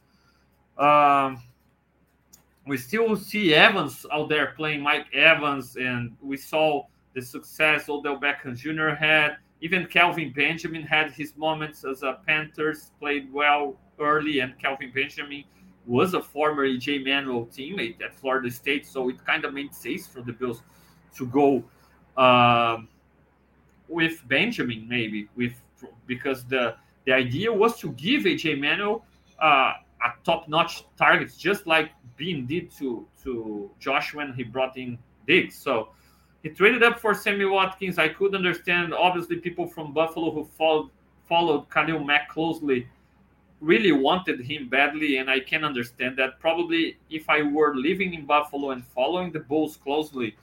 um, 0.78 1.42
we 2.68 2.78
still 2.78 3.16
see 3.16 3.54
Evans 3.54 4.06
out 4.12 4.30
there 4.30 4.54
playing 4.56 4.82
Mike 4.82 5.14
Evans, 5.14 5.76
and 5.78 6.16
we 6.22 6.38
saw 6.38 6.84
the 7.14 7.22
success 7.22 7.90
Odell 7.90 8.20
Beckham 8.20 8.56
Jr. 8.56 8.90
had. 8.90 9.38
Even 9.62 9.88
Kelvin 9.88 10.32
Benjamin 10.34 10.84
had 10.84 11.12
his 11.12 11.36
moments 11.36 11.84
as 11.84 12.04
a 12.04 12.20
Panthers, 12.28 12.92
played 13.00 13.32
well 13.34 13.76
early, 14.00 14.40
and 14.40 14.58
Kelvin 14.60 14.92
Benjamin 14.94 15.44
was 15.88 16.14
a 16.14 16.22
former 16.22 16.68
EJ 16.68 17.04
Manuel 17.04 17.46
teammate 17.46 18.02
at 18.04 18.14
Florida 18.14 18.52
State, 18.52 18.86
so 18.86 19.10
it 19.10 19.24
kind 19.26 19.46
of 19.46 19.54
made 19.54 19.74
sense 19.74 20.06
for 20.06 20.22
the 20.22 20.34
Bills 20.34 20.62
to 21.16 21.26
go 21.28 21.64
uh, 22.18 22.78
with 23.88 24.22
Benjamin, 24.28 24.88
maybe 24.88 25.30
with 25.36 25.54
because 26.06 26.44
the 26.46 26.76
the 27.06 27.14
idea 27.14 27.52
was 27.52 27.80
to 27.80 27.92
give 27.94 28.24
EJ 28.24 28.60
Manuel 28.60 29.06
uh, 29.40 29.74
a 30.06 30.10
top-notch 30.24 30.86
target, 30.98 31.32
just 31.38 31.68
like 31.68 31.92
Beane 32.18 32.46
did 32.46 32.72
to 32.78 33.08
to 33.24 33.70
Josh 33.80 34.14
when 34.14 34.34
he 34.34 34.44
brought 34.44 34.78
in 34.78 34.98
Diggs. 35.28 35.56
So 35.56 35.90
he 36.44 36.50
traded 36.50 36.84
up 36.84 37.00
for 37.00 37.14
Sammy 37.14 37.46
Watkins. 37.46 37.98
I 37.98 38.10
could 38.10 38.36
understand, 38.36 38.94
obviously, 38.94 39.38
people 39.38 39.68
from 39.68 39.94
Buffalo 39.94 40.32
who 40.32 40.46
followed 40.58 40.90
followed 41.28 41.70
Khalil 41.70 42.04
Mack 42.04 42.30
closely 42.30 42.88
really 43.60 43.92
wanted 43.92 44.40
him 44.40 44.70
badly, 44.70 45.18
and 45.18 45.30
I 45.30 45.40
can 45.40 45.64
understand 45.64 46.18
that. 46.18 46.40
Probably, 46.40 46.98
if 47.10 47.30
I 47.30 47.42
were 47.42 47.76
living 47.76 48.14
in 48.14 48.26
Buffalo 48.26 48.72
and 48.72 48.86
following 48.86 49.32
the 49.32 49.40
Bulls 49.40 49.78
closely, 49.78 50.36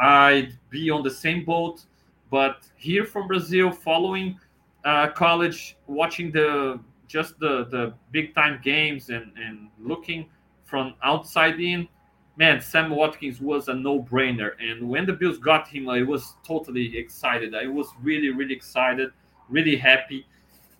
I'd 0.00 0.56
be 0.70 0.88
on 0.90 1.02
the 1.02 1.10
same 1.10 1.44
boat. 1.44 1.84
But 2.30 2.66
here 2.76 3.04
from 3.04 3.28
Brazil, 3.28 3.70
following 3.70 4.38
uh, 4.84 5.08
college, 5.08 5.76
watching 5.86 6.30
the 6.30 6.80
just 7.06 7.38
the 7.38 7.64
the 7.70 7.94
big 8.10 8.34
time 8.34 8.60
games 8.62 9.10
and 9.10 9.32
and 9.36 9.68
looking 9.80 10.26
from 10.64 10.94
outside 11.02 11.60
in, 11.60 11.88
man, 12.36 12.60
Sam 12.60 12.90
Watkins 12.90 13.40
was 13.40 13.68
a 13.68 13.74
no 13.74 14.00
brainer. 14.00 14.52
And 14.60 14.88
when 14.88 15.06
the 15.06 15.12
Bills 15.12 15.38
got 15.38 15.68
him, 15.68 15.88
I 15.88 16.02
was 16.02 16.34
totally 16.46 16.96
excited. 16.96 17.54
I 17.54 17.66
was 17.66 17.88
really 18.02 18.30
really 18.30 18.54
excited, 18.54 19.10
really 19.48 19.76
happy. 19.76 20.26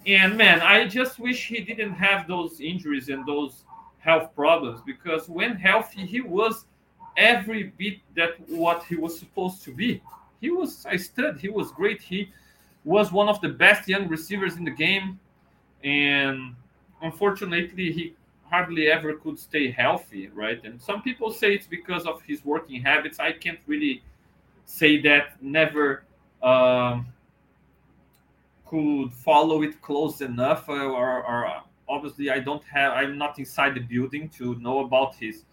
And 0.07 0.37
man, 0.37 0.61
I 0.61 0.87
just 0.87 1.19
wish 1.19 1.47
he 1.47 1.61
didn't 1.61 1.95
have 1.95 2.29
those 2.29 2.61
injuries 2.61 3.09
and 3.09 3.27
those 3.27 3.65
health 3.99 4.35
problems 4.35 4.81
because 4.85 5.29
when 5.29 5.57
healthy, 5.57 6.05
he 6.05 6.21
was 6.21 6.67
every 7.17 7.73
bit 7.79 7.99
that 8.17 8.33
what 8.49 8.85
he 8.85 8.97
was 8.97 9.19
supposed 9.19 9.63
to 9.65 9.73
be. 9.73 10.03
He 10.41 10.51
was 10.51 10.85
a 10.91 10.99
stud. 10.99 11.39
He 11.41 11.49
was 11.49 11.73
great. 11.73 12.03
He 12.03 12.31
was 12.85 13.13
one 13.13 13.29
of 13.29 13.41
the 13.41 13.49
best 13.49 13.89
young 13.89 14.09
receivers 14.09 14.57
in 14.57 14.65
the 14.65 14.71
game, 14.71 15.19
and 15.85 16.57
unfortunately, 17.03 17.93
he 17.93 18.15
hardly 18.51 18.89
ever 18.89 19.15
could 19.15 19.39
stay 19.39 19.71
healthy, 19.71 20.29
right? 20.29 20.65
And 20.65 20.81
some 20.81 21.03
people 21.03 21.33
say 21.33 21.55
it's 21.55 21.67
because 21.67 22.07
of 22.07 22.23
his 22.23 22.45
working 22.45 22.83
habits. 22.83 23.21
I 23.21 23.33
can't 23.33 23.61
really 23.67 24.03
say 24.65 25.01
that. 25.03 25.43
Never 25.43 26.05
um, 26.43 27.07
could 28.67 29.13
follow 29.13 29.63
it 29.63 29.81
close 29.83 30.21
enough, 30.21 30.69
or, 30.69 30.81
or 30.81 31.63
obviously, 31.89 32.31
I 32.31 32.41
don't 32.41 32.65
have. 32.65 32.95
I'm 32.95 33.19
not 33.19 33.39
inside 33.39 33.75
the 33.75 33.81
building 33.81 34.29
to 34.39 34.55
know 34.57 34.81
about 34.81 35.15
his 35.17 35.45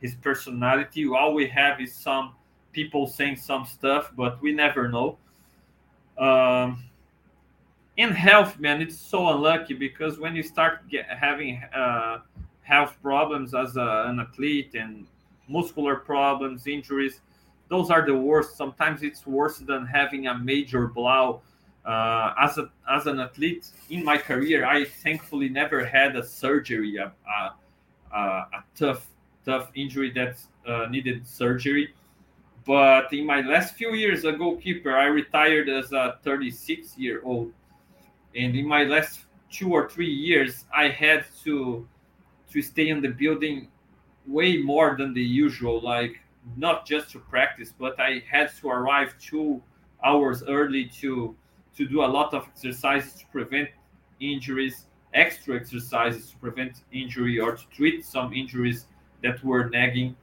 his 0.00 0.14
personality. 0.14 1.06
All 1.08 1.34
we 1.34 1.46
have 1.48 1.80
is 1.80 1.92
some 1.92 2.34
people 2.72 3.06
saying 3.06 3.36
some 3.36 3.66
stuff, 3.66 4.12
but 4.16 4.40
we 4.40 4.52
never 4.52 4.88
know. 4.88 5.18
Um, 6.16 6.84
in 8.00 8.12
health, 8.12 8.58
man, 8.58 8.80
it's 8.80 8.98
so 8.98 9.28
unlucky 9.28 9.74
because 9.74 10.18
when 10.18 10.34
you 10.34 10.42
start 10.42 10.88
get, 10.88 11.06
having 11.06 11.62
uh, 11.74 12.20
health 12.62 12.96
problems 13.02 13.54
as 13.54 13.76
a, 13.76 14.04
an 14.06 14.20
athlete 14.20 14.74
and 14.74 15.06
muscular 15.48 15.96
problems, 15.96 16.66
injuries, 16.66 17.20
those 17.68 17.90
are 17.90 18.04
the 18.06 18.16
worst. 18.16 18.56
Sometimes 18.56 19.02
it's 19.02 19.26
worse 19.26 19.58
than 19.58 19.84
having 19.84 20.28
a 20.28 20.38
major 20.38 20.86
blow. 20.86 21.42
Uh, 21.84 22.34
as 22.38 22.58
a 22.58 22.70
as 22.90 23.06
an 23.06 23.20
athlete 23.20 23.66
in 23.88 24.04
my 24.04 24.16
career, 24.16 24.66
I 24.66 24.84
thankfully 24.84 25.48
never 25.48 25.84
had 25.84 26.14
a 26.16 26.22
surgery, 26.22 26.96
a, 26.96 27.12
a, 28.14 28.18
a 28.18 28.64
tough 28.74 29.06
tough 29.44 29.70
injury 29.74 30.10
that 30.12 30.36
uh, 30.66 30.86
needed 30.90 31.26
surgery. 31.26 31.94
But 32.66 33.12
in 33.12 33.26
my 33.26 33.40
last 33.40 33.74
few 33.74 33.94
years, 33.94 34.24
a 34.24 34.32
goalkeeper, 34.32 34.94
I 34.96 35.06
retired 35.06 35.68
as 35.68 35.92
a 35.92 36.18
36 36.22 36.98
year 36.98 37.20
old, 37.24 37.52
and 38.34 38.54
in 38.56 38.66
my 38.66 38.84
last 38.84 39.26
two 39.50 39.72
or 39.72 39.88
three 39.88 40.10
years, 40.10 40.64
I 40.74 40.88
had 40.88 41.24
to 41.44 41.86
to 42.52 42.62
stay 42.62 42.88
in 42.88 43.00
the 43.00 43.08
building 43.08 43.68
way 44.26 44.58
more 44.58 44.96
than 44.96 45.14
the 45.14 45.22
usual, 45.22 45.80
like 45.80 46.20
not 46.56 46.86
just 46.86 47.10
to 47.12 47.18
practice, 47.18 47.72
but 47.78 47.98
I 48.00 48.22
had 48.28 48.54
to 48.60 48.68
arrive 48.68 49.14
two 49.20 49.62
hours 50.04 50.42
early 50.42 50.86
to 51.00 51.36
to 51.76 51.86
do 51.86 52.02
a 52.02 52.06
lot 52.06 52.34
of 52.34 52.46
exercises 52.46 53.14
to 53.14 53.26
prevent 53.26 53.68
injuries, 54.18 54.86
extra 55.14 55.56
exercises 55.56 56.30
to 56.30 56.36
prevent 56.38 56.82
injury 56.92 57.38
or 57.38 57.52
to 57.56 57.64
treat 57.68 58.04
some 58.04 58.32
injuries 58.32 58.86
that 59.22 59.42
were 59.44 59.68
nagging. 59.68 60.16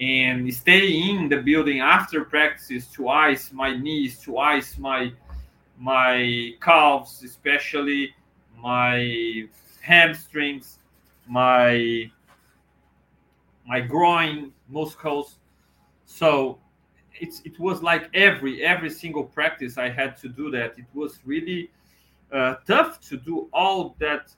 And 0.00 0.52
stay 0.54 0.86
in 1.10 1.28
the 1.28 1.38
building 1.38 1.80
after 1.80 2.24
practices 2.24 2.86
to 2.94 3.08
ice 3.08 3.52
my 3.52 3.76
knees 3.76 4.20
to 4.20 4.38
ice 4.38 4.78
my 4.78 5.12
my 5.78 6.52
calves 6.60 7.22
especially 7.22 8.14
my 8.56 9.44
hamstrings 9.80 10.78
my 11.26 12.10
my 13.66 13.80
groin 13.80 14.52
muscles 14.68 15.38
so 16.04 16.58
it's 17.20 17.40
it 17.44 17.58
was 17.58 17.82
like 17.82 18.08
every 18.14 18.62
every 18.64 18.90
single 18.90 19.24
practice 19.24 19.78
i 19.78 19.88
had 19.88 20.16
to 20.16 20.28
do 20.28 20.50
that 20.50 20.78
it 20.78 20.86
was 20.94 21.20
really 21.24 21.70
uh, 22.32 22.56
tough 22.66 23.00
to 23.00 23.16
do 23.16 23.48
all 23.52 23.96
that 23.98 24.34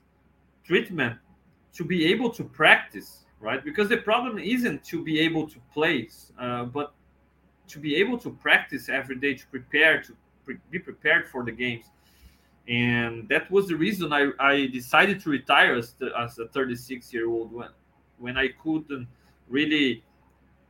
treatment 0.65 1.19
to 1.73 1.85
be 1.85 2.07
able 2.07 2.31
to 2.31 2.45
practice 2.45 3.21
right? 3.41 3.65
Because 3.65 3.89
the 3.89 3.97
problem 3.97 4.39
isn't 4.39 4.85
to 4.85 5.03
be 5.03 5.19
able 5.19 5.49
to 5.49 5.59
play, 5.73 6.09
uh, 6.39 6.65
but 6.67 6.93
to 7.69 7.79
be 7.79 7.97
able 7.97 8.19
to 8.19 8.31
practice 8.31 8.89
every 8.89 9.17
day 9.17 9.35
to 9.35 9.47
prepare 9.47 10.03
to 10.03 10.15
pre- 10.45 10.59
be 10.71 10.79
prepared 10.79 11.29
for 11.29 11.45
the 11.45 11.53
games. 11.53 11.87
And 12.69 13.29
that 13.29 13.51
was 13.51 13.69
the 13.69 13.77
reason 13.77 14.13
I, 14.13 14.31
I 14.39 14.67
decided 14.67 15.21
to 15.23 15.31
retire 15.31 15.75
as, 15.75 15.93
the, 15.95 16.13
as 16.17 16.39
a 16.39 16.47
36 16.49 17.13
year 17.13 17.29
old 17.29 17.53
when 17.53 17.69
when 18.19 18.37
I 18.37 18.49
couldn't 18.63 19.09
really 19.49 20.05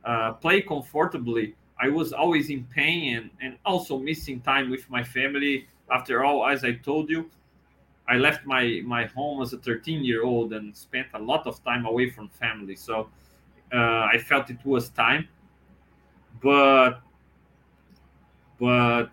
uh, 0.05 0.33
play 0.33 0.61
comfortably. 0.61 1.55
I 1.79 1.89
was 1.89 2.13
always 2.13 2.49
in 2.49 2.63
pain 2.65 3.17
and, 3.17 3.29
and 3.41 3.57
also 3.65 3.97
missing 3.99 4.39
time 4.39 4.69
with 4.69 4.89
my 4.89 5.03
family. 5.03 5.67
After 5.91 6.23
all, 6.23 6.47
as 6.47 6.63
I 6.63 6.73
told 6.73 7.09
you, 7.09 7.29
I 8.07 8.15
left 8.17 8.45
my 8.45 8.81
my 8.85 9.05
home 9.05 9.41
as 9.41 9.53
a 9.53 9.57
13 9.57 10.03
year 10.03 10.23
old 10.23 10.53
and 10.53 10.75
spent 10.75 11.07
a 11.13 11.19
lot 11.19 11.45
of 11.45 11.63
time 11.63 11.85
away 11.85 12.09
from 12.09 12.29
family. 12.29 12.75
So 12.75 13.09
uh, 13.73 14.09
I 14.13 14.17
felt 14.17 14.49
it 14.49 14.63
was 14.65 14.89
time. 14.89 15.27
But 16.41 17.01
but 18.59 19.11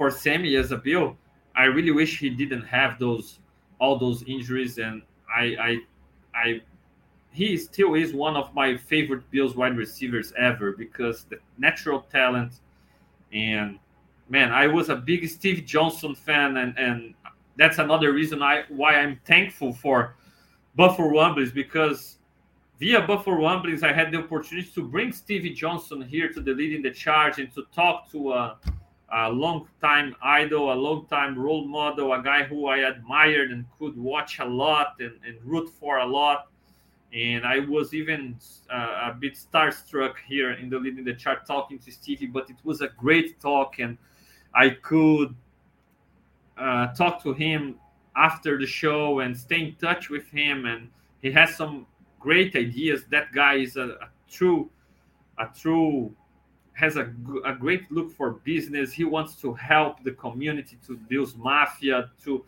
for 0.00 0.10
Sammy 0.10 0.56
as 0.56 0.72
a 0.72 0.78
Bill, 0.78 1.14
I 1.54 1.64
really 1.64 1.90
wish 1.90 2.20
he 2.20 2.30
didn't 2.30 2.62
have 2.62 2.98
those 2.98 3.38
all 3.80 3.98
those 3.98 4.22
injuries, 4.22 4.78
and 4.78 5.02
I 5.28 5.44
I 5.68 5.76
I 6.34 6.60
he 7.32 7.58
still 7.58 7.92
is 7.92 8.14
one 8.14 8.34
of 8.34 8.54
my 8.54 8.78
favorite 8.78 9.30
Bills 9.30 9.56
wide 9.56 9.76
receivers 9.76 10.32
ever 10.38 10.72
because 10.72 11.24
the 11.24 11.36
natural 11.58 12.00
talent. 12.10 12.60
And 13.34 13.78
man, 14.30 14.52
I 14.52 14.68
was 14.68 14.88
a 14.88 14.96
big 14.96 15.28
Steve 15.28 15.66
Johnson 15.66 16.14
fan, 16.14 16.56
and 16.56 16.72
and 16.78 17.14
that's 17.58 17.76
another 17.76 18.14
reason 18.14 18.42
I 18.42 18.64
why 18.70 18.94
I'm 18.94 19.20
thankful 19.26 19.74
for 19.74 20.16
Buffalo 20.76 21.08
Rumblings 21.08 21.52
because 21.52 22.16
via 22.78 23.02
Buffalo 23.06 23.36
Rumblings 23.36 23.82
I 23.82 23.92
had 23.92 24.12
the 24.12 24.20
opportunity 24.24 24.70
to 24.76 24.82
bring 24.82 25.12
Stevie 25.12 25.52
Johnson 25.52 26.00
here 26.00 26.32
to 26.32 26.40
the 26.40 26.52
leading 26.54 26.80
the 26.80 26.90
charge 26.90 27.38
and 27.38 27.52
to 27.52 27.66
talk 27.74 28.10
to 28.12 28.32
a, 28.32 28.56
a 29.12 29.30
long 29.30 29.66
time 29.80 30.14
idol, 30.22 30.72
a 30.72 30.74
long 30.74 31.06
time 31.06 31.38
role 31.38 31.66
model, 31.66 32.12
a 32.12 32.22
guy 32.22 32.44
who 32.44 32.66
I 32.66 32.78
admired 32.78 33.50
and 33.50 33.64
could 33.78 33.96
watch 33.96 34.38
a 34.38 34.44
lot 34.44 34.94
and, 35.00 35.18
and 35.26 35.36
root 35.44 35.68
for 35.68 35.98
a 35.98 36.06
lot. 36.06 36.48
And 37.12 37.44
I 37.44 37.58
was 37.58 37.92
even 37.92 38.38
uh, 38.72 39.10
a 39.10 39.16
bit 39.18 39.34
starstruck 39.34 40.14
here 40.28 40.52
in 40.52 40.70
the 40.70 40.78
leading 40.78 41.04
the 41.04 41.14
charge 41.14 41.40
talking 41.44 41.78
to 41.80 41.90
Stevie, 41.90 42.26
but 42.26 42.48
it 42.48 42.56
was 42.62 42.82
a 42.82 42.88
great 42.88 43.40
talk 43.40 43.80
and 43.80 43.98
I 44.54 44.70
could 44.70 45.34
uh, 46.56 46.88
talk 46.94 47.22
to 47.24 47.32
him 47.32 47.76
after 48.16 48.58
the 48.58 48.66
show 48.66 49.20
and 49.20 49.36
stay 49.36 49.60
in 49.60 49.74
touch 49.76 50.08
with 50.08 50.28
him 50.30 50.66
and 50.66 50.88
he 51.20 51.32
has 51.32 51.56
some 51.56 51.86
great 52.20 52.54
ideas 52.54 53.04
that 53.10 53.32
guy 53.32 53.54
is 53.54 53.76
a, 53.76 53.88
a 53.88 54.08
true 54.30 54.70
a 55.38 55.46
true 55.58 56.14
has 56.80 56.96
a, 56.96 57.06
a 57.44 57.54
great 57.54 57.84
look 57.92 58.10
for 58.18 58.28
business 58.52 58.92
he 58.92 59.04
wants 59.04 59.32
to 59.42 59.52
help 59.54 60.02
the 60.02 60.12
community 60.12 60.76
to 60.86 60.96
Bills 61.10 61.34
Mafia 61.36 62.10
to 62.24 62.44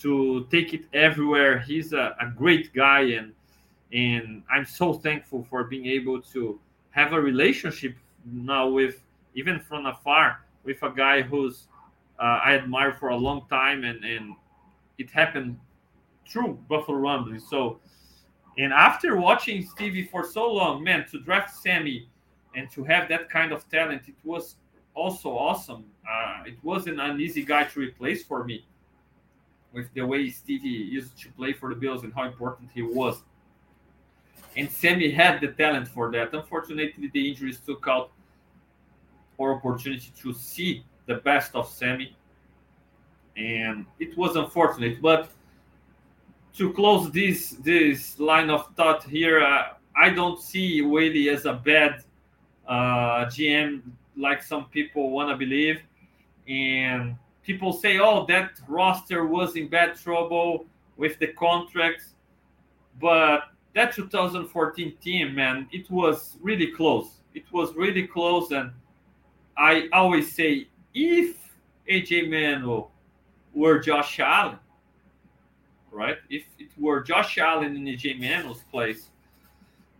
to 0.00 0.46
take 0.50 0.74
it 0.74 0.84
everywhere 0.92 1.58
he's 1.58 1.92
a, 1.92 2.14
a 2.20 2.26
great 2.42 2.66
guy 2.74 3.02
and 3.18 3.32
and 3.92 4.42
i'm 4.50 4.66
so 4.66 4.92
thankful 4.92 5.46
for 5.48 5.64
being 5.64 5.86
able 5.86 6.20
to 6.20 6.58
have 6.90 7.12
a 7.12 7.20
relationship 7.20 7.94
now 8.24 8.68
with 8.68 8.96
even 9.34 9.60
from 9.60 9.86
afar 9.86 10.44
with 10.64 10.82
a 10.82 10.90
guy 10.90 11.22
who's 11.22 11.68
uh, 12.18 12.40
I 12.44 12.54
admire 12.54 12.92
for 12.92 13.10
a 13.10 13.16
long 13.16 13.46
time, 13.48 13.84
and 13.84 14.04
and 14.04 14.34
it 14.98 15.10
happened 15.10 15.58
through 16.28 16.58
Buffalo 16.68 16.98
Rumblings. 16.98 17.46
So, 17.48 17.78
and 18.58 18.72
after 18.72 19.16
watching 19.16 19.64
Stevie 19.64 20.04
for 20.04 20.24
so 20.24 20.50
long, 20.50 20.82
man, 20.82 21.06
to 21.10 21.20
draft 21.20 21.54
Sammy 21.54 22.08
and 22.56 22.70
to 22.70 22.82
have 22.84 23.08
that 23.10 23.28
kind 23.28 23.52
of 23.52 23.68
talent, 23.68 24.02
it 24.08 24.14
was 24.24 24.56
also 24.94 25.36
awesome. 25.36 25.84
Uh, 26.10 26.42
it 26.46 26.56
wasn't 26.62 26.98
an 26.98 27.20
easy 27.20 27.44
guy 27.44 27.64
to 27.64 27.80
replace 27.80 28.24
for 28.24 28.44
me 28.44 28.64
with 29.72 29.92
the 29.92 30.00
way 30.00 30.30
Stevie 30.30 30.68
used 30.68 31.18
to 31.18 31.28
play 31.32 31.52
for 31.52 31.68
the 31.68 31.74
Bills 31.76 32.02
and 32.02 32.12
how 32.14 32.24
important 32.24 32.70
he 32.74 32.80
was. 32.80 33.22
And 34.56 34.70
Sammy 34.70 35.10
had 35.10 35.42
the 35.42 35.48
talent 35.48 35.86
for 35.86 36.10
that. 36.12 36.32
Unfortunately, 36.32 37.10
the 37.12 37.28
injuries 37.28 37.60
took 37.60 37.86
out 37.86 38.10
our 39.38 39.56
opportunity 39.56 40.10
to 40.22 40.32
see 40.32 40.82
the 41.04 41.16
best 41.16 41.54
of 41.54 41.68
Sammy, 41.68 42.16
and 43.36 43.84
it 44.00 44.16
was 44.16 44.34
unfortunate. 44.34 45.02
But 45.02 45.30
to 46.56 46.72
close 46.72 47.12
this 47.12 47.50
this 47.62 48.18
line 48.18 48.48
of 48.48 48.74
thought 48.76 49.04
here, 49.04 49.42
uh, 49.42 49.74
I 49.94 50.08
don't 50.08 50.40
see 50.40 50.80
Whaley 50.80 51.28
as 51.28 51.44
a 51.44 51.52
bad 51.52 52.05
uh, 52.68 53.26
GM 53.26 53.82
like 54.16 54.42
some 54.42 54.66
people 54.66 55.10
want 55.10 55.30
to 55.30 55.36
believe, 55.36 55.80
and 56.48 57.16
people 57.42 57.72
say, 57.72 57.98
"Oh, 57.98 58.26
that 58.26 58.60
roster 58.68 59.26
was 59.26 59.56
in 59.56 59.68
bad 59.68 59.96
trouble 59.96 60.66
with 60.96 61.18
the 61.18 61.28
contracts," 61.28 62.14
but 63.00 63.50
that 63.74 63.92
2014 63.94 64.96
team, 65.02 65.34
man, 65.34 65.68
it 65.70 65.90
was 65.90 66.38
really 66.40 66.68
close. 66.68 67.20
It 67.34 67.44
was 67.52 67.74
really 67.74 68.06
close, 68.06 68.50
and 68.50 68.70
I 69.56 69.88
always 69.92 70.34
say 70.34 70.68
if 70.94 71.36
EJ 71.88 72.28
Manuel 72.28 72.90
were 73.54 73.78
Josh 73.78 74.18
Allen, 74.20 74.58
right? 75.90 76.18
If 76.28 76.44
it 76.58 76.68
were 76.78 77.02
Josh 77.02 77.38
Allen 77.38 77.76
in 77.76 77.84
EJ 77.84 78.18
Manuel's 78.18 78.64
place, 78.70 79.10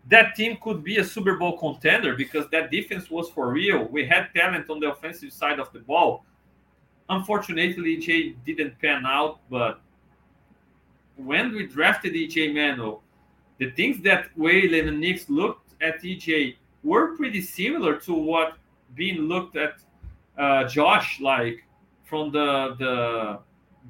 that 0.08 0.36
team 0.36 0.56
could 0.62 0.84
be 0.84 0.98
a 0.98 1.04
Super 1.04 1.36
Bowl 1.36 1.58
contender 1.58 2.14
because 2.14 2.48
that 2.50 2.70
defense 2.70 3.10
was 3.10 3.28
for 3.30 3.50
real. 3.50 3.84
We 3.86 4.06
had 4.06 4.28
talent 4.34 4.70
on 4.70 4.80
the 4.80 4.92
offensive 4.92 5.32
side 5.32 5.58
of 5.58 5.72
the 5.72 5.80
ball. 5.80 6.24
Unfortunately, 7.08 7.96
EJ 7.96 8.36
didn't 8.44 8.78
pan 8.80 9.04
out, 9.06 9.40
but 9.50 9.80
when 11.16 11.54
we 11.54 11.66
drafted 11.66 12.14
EJ 12.14 12.54
Manuel, 12.54 13.02
the 13.58 13.70
things 13.70 14.02
that 14.02 14.26
Whaley 14.36 14.80
and 14.80 15.00
Nix 15.00 15.28
looked 15.30 15.74
at 15.80 16.02
EJ 16.02 16.56
were 16.84 17.16
pretty 17.16 17.40
similar 17.40 17.96
to 18.00 18.12
what 18.12 18.58
Beane 18.94 19.28
looked 19.28 19.56
at 19.56 19.74
uh, 20.38 20.64
Josh 20.64 21.20
like 21.20 21.64
from 22.04 22.30
the 22.30 22.76
the 22.78 23.38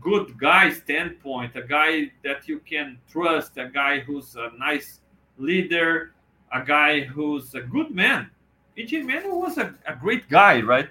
good 0.00 0.38
guy 0.38 0.70
standpoint, 0.70 1.56
a 1.56 1.62
guy 1.62 2.12
that 2.22 2.48
you 2.48 2.60
can 2.60 2.98
trust, 3.10 3.56
a 3.56 3.68
guy 3.68 4.00
who's 4.00 4.36
a 4.36 4.50
nice 4.58 5.00
leader, 5.38 6.12
a 6.52 6.62
guy 6.64 7.00
who's 7.00 7.54
a 7.54 7.60
good 7.60 7.90
man. 7.90 8.30
EJ 8.76 9.04
Manuel 9.04 9.40
was 9.40 9.58
a, 9.58 9.74
a 9.86 9.94
great 9.94 10.28
guy, 10.28 10.60
right? 10.60 10.88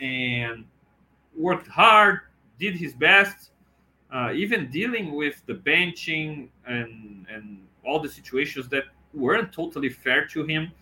And 0.00 0.64
worked 1.36 1.66
hard, 1.66 2.20
did 2.58 2.74
his 2.76 2.94
best, 2.94 3.50
uh, 4.12 4.32
even 4.34 4.70
dealing 4.70 5.14
with 5.14 5.42
the 5.46 5.54
benching 5.54 6.48
and 6.66 7.26
and 7.28 7.58
all 7.84 8.00
the 8.00 8.08
situations 8.08 8.68
that 8.68 8.84
weren't 9.14 9.52
totally 9.52 9.88
fair 9.88 10.26
to 10.26 10.44
him. 10.44 10.72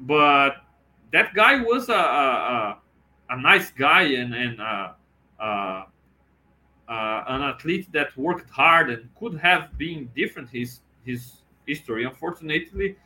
But 0.00 0.64
that 1.12 1.34
guy 1.34 1.62
was 1.62 1.88
a, 1.88 1.94
a, 1.94 2.78
a 3.30 3.40
nice 3.40 3.70
guy 3.70 4.02
and, 4.02 4.34
and 4.34 4.60
uh, 4.60 4.92
uh, 5.40 5.84
uh, 6.88 7.24
an 7.28 7.42
athlete 7.42 7.90
that 7.92 8.16
worked 8.16 8.50
hard 8.50 8.90
and 8.90 9.08
could 9.18 9.38
have 9.38 9.76
been 9.78 10.10
different 10.14 10.48
his 10.50 10.80
his 11.04 11.43
history. 11.66 12.04
Unfortunately, 12.04 12.96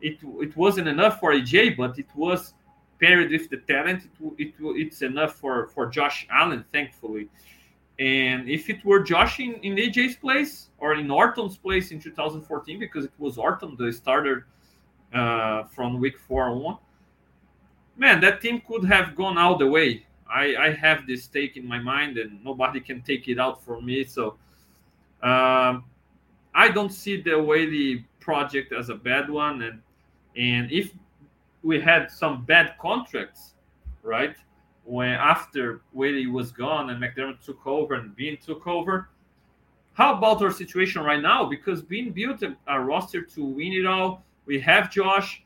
it 0.00 0.18
it 0.22 0.56
wasn't 0.56 0.88
enough 0.88 1.20
for 1.20 1.32
EJ, 1.32 1.76
but 1.76 1.98
it 1.98 2.06
was 2.14 2.54
paired 3.00 3.30
with 3.30 3.48
the 3.50 3.58
talent. 3.58 4.04
It, 4.38 4.38
it 4.38 4.54
it's 4.60 5.02
enough 5.02 5.34
for 5.34 5.68
for 5.68 5.86
Josh 5.86 6.26
Allen, 6.30 6.64
thankfully. 6.72 7.28
And 7.98 8.48
if 8.48 8.68
it 8.68 8.84
were 8.84 9.00
Josh 9.00 9.40
in, 9.40 9.54
in 9.62 9.76
EJ's 9.76 10.16
place 10.16 10.68
or 10.78 10.94
in 10.94 11.10
Orton's 11.10 11.56
place 11.56 11.92
in 11.92 12.00
2014, 12.00 12.78
because 12.78 13.06
it 13.06 13.12
was 13.18 13.38
Orton 13.38 13.74
the 13.78 13.90
starter 13.90 14.46
uh, 15.14 15.64
from 15.64 15.98
week 15.98 16.18
four 16.18 16.50
on, 16.50 16.76
man, 17.96 18.20
that 18.20 18.42
team 18.42 18.60
could 18.68 18.84
have 18.84 19.16
gone 19.16 19.38
all 19.38 19.56
the 19.56 19.66
way. 19.66 20.04
I, 20.28 20.56
I 20.56 20.70
have 20.72 21.06
this 21.06 21.24
stake 21.24 21.56
in 21.56 21.66
my 21.66 21.78
mind, 21.78 22.18
and 22.18 22.44
nobody 22.44 22.80
can 22.80 23.00
take 23.00 23.28
it 23.28 23.38
out 23.38 23.64
from 23.64 23.86
me. 23.86 24.04
So 24.04 24.36
um, 25.22 25.84
I 26.56 26.70
don't 26.70 26.92
see 26.92 27.20
the 27.20 27.40
Whaley 27.40 28.06
project 28.18 28.72
as 28.72 28.88
a 28.88 28.94
bad 28.94 29.28
one. 29.28 29.60
And 29.62 29.80
and 30.36 30.72
if 30.72 30.92
we 31.62 31.80
had 31.80 32.10
some 32.10 32.44
bad 32.44 32.74
contracts, 32.80 33.52
right, 34.02 34.34
when 34.84 35.12
after 35.12 35.82
Whaley 35.92 36.26
was 36.26 36.50
gone 36.52 36.90
and 36.90 37.00
McDermott 37.00 37.44
took 37.44 37.64
over 37.66 37.94
and 37.94 38.16
Beane 38.16 38.38
took 38.38 38.66
over, 38.66 39.10
how 39.92 40.16
about 40.16 40.42
our 40.42 40.50
situation 40.50 41.02
right 41.02 41.20
now? 41.20 41.44
Because 41.44 41.82
Beane 41.82 42.10
built 42.10 42.42
a, 42.42 42.56
a 42.66 42.80
roster 42.80 43.20
to 43.22 43.44
win 43.44 43.72
it 43.74 43.86
all. 43.86 44.24
We 44.46 44.58
have 44.60 44.90
Josh, 44.90 45.42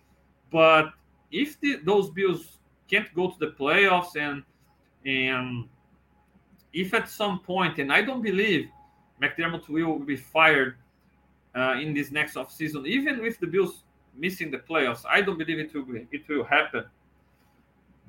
but 0.52 0.92
if 1.32 1.58
the, 1.60 1.80
those 1.84 2.10
Bills 2.10 2.58
can't 2.88 3.12
go 3.14 3.30
to 3.30 3.38
the 3.38 3.52
playoffs 3.58 4.16
and 4.16 4.44
and 5.04 5.68
if 6.72 6.94
at 6.94 7.08
some 7.08 7.40
point, 7.40 7.78
and 7.78 7.92
I 7.92 8.02
don't 8.02 8.22
believe 8.22 8.68
McDermott 9.20 9.68
will 9.68 9.98
be 9.98 10.14
fired 10.16 10.76
uh, 11.54 11.74
in 11.80 11.94
this 11.94 12.10
next 12.10 12.34
offseason, 12.34 12.86
even 12.86 13.20
with 13.22 13.38
the 13.40 13.46
Bills 13.46 13.84
missing 14.16 14.50
the 14.50 14.58
playoffs, 14.58 15.04
I 15.08 15.20
don't 15.20 15.38
believe 15.38 15.58
it 15.58 15.74
will 15.74 15.84
it 16.10 16.28
will 16.28 16.44
happen. 16.44 16.84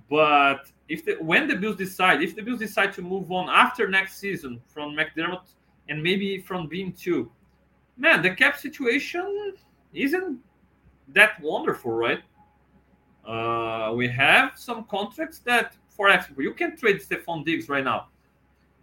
But 0.09 0.69
if 0.89 1.05
the, 1.05 1.15
when 1.21 1.47
the 1.47 1.55
Bills 1.55 1.77
decide, 1.77 2.21
if 2.21 2.35
the 2.35 2.41
Bills 2.41 2.59
decide 2.59 2.91
to 2.93 3.01
move 3.01 3.31
on 3.31 3.49
after 3.49 3.87
next 3.87 4.17
season 4.17 4.61
from 4.67 4.93
McDermott 4.93 5.53
and 5.87 6.03
maybe 6.03 6.39
from 6.39 6.67
Beane 6.67 6.91
too, 6.91 7.31
man, 7.97 8.21
the 8.21 8.35
cap 8.35 8.57
situation 8.57 9.53
isn't 9.93 10.39
that 11.13 11.41
wonderful, 11.41 11.91
right? 11.91 12.19
Uh, 13.25 13.93
we 13.95 14.07
have 14.07 14.53
some 14.57 14.83
contracts 14.85 15.39
that, 15.39 15.75
for 15.89 16.09
example, 16.09 16.43
you 16.43 16.53
can 16.53 16.75
trade 16.75 16.99
Stefon 16.99 17.45
Diggs 17.45 17.69
right 17.69 17.83
now. 17.83 18.07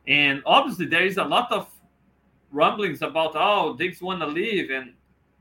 And 0.06 0.42
obviously, 0.46 0.86
there 0.86 1.04
is 1.04 1.18
a 1.18 1.24
lot 1.24 1.52
of 1.52 1.68
rumblings 2.50 3.02
about, 3.02 3.32
oh, 3.34 3.76
Diggs 3.76 4.00
want 4.00 4.20
to 4.20 4.26
leave. 4.26 4.70
And 4.70 4.94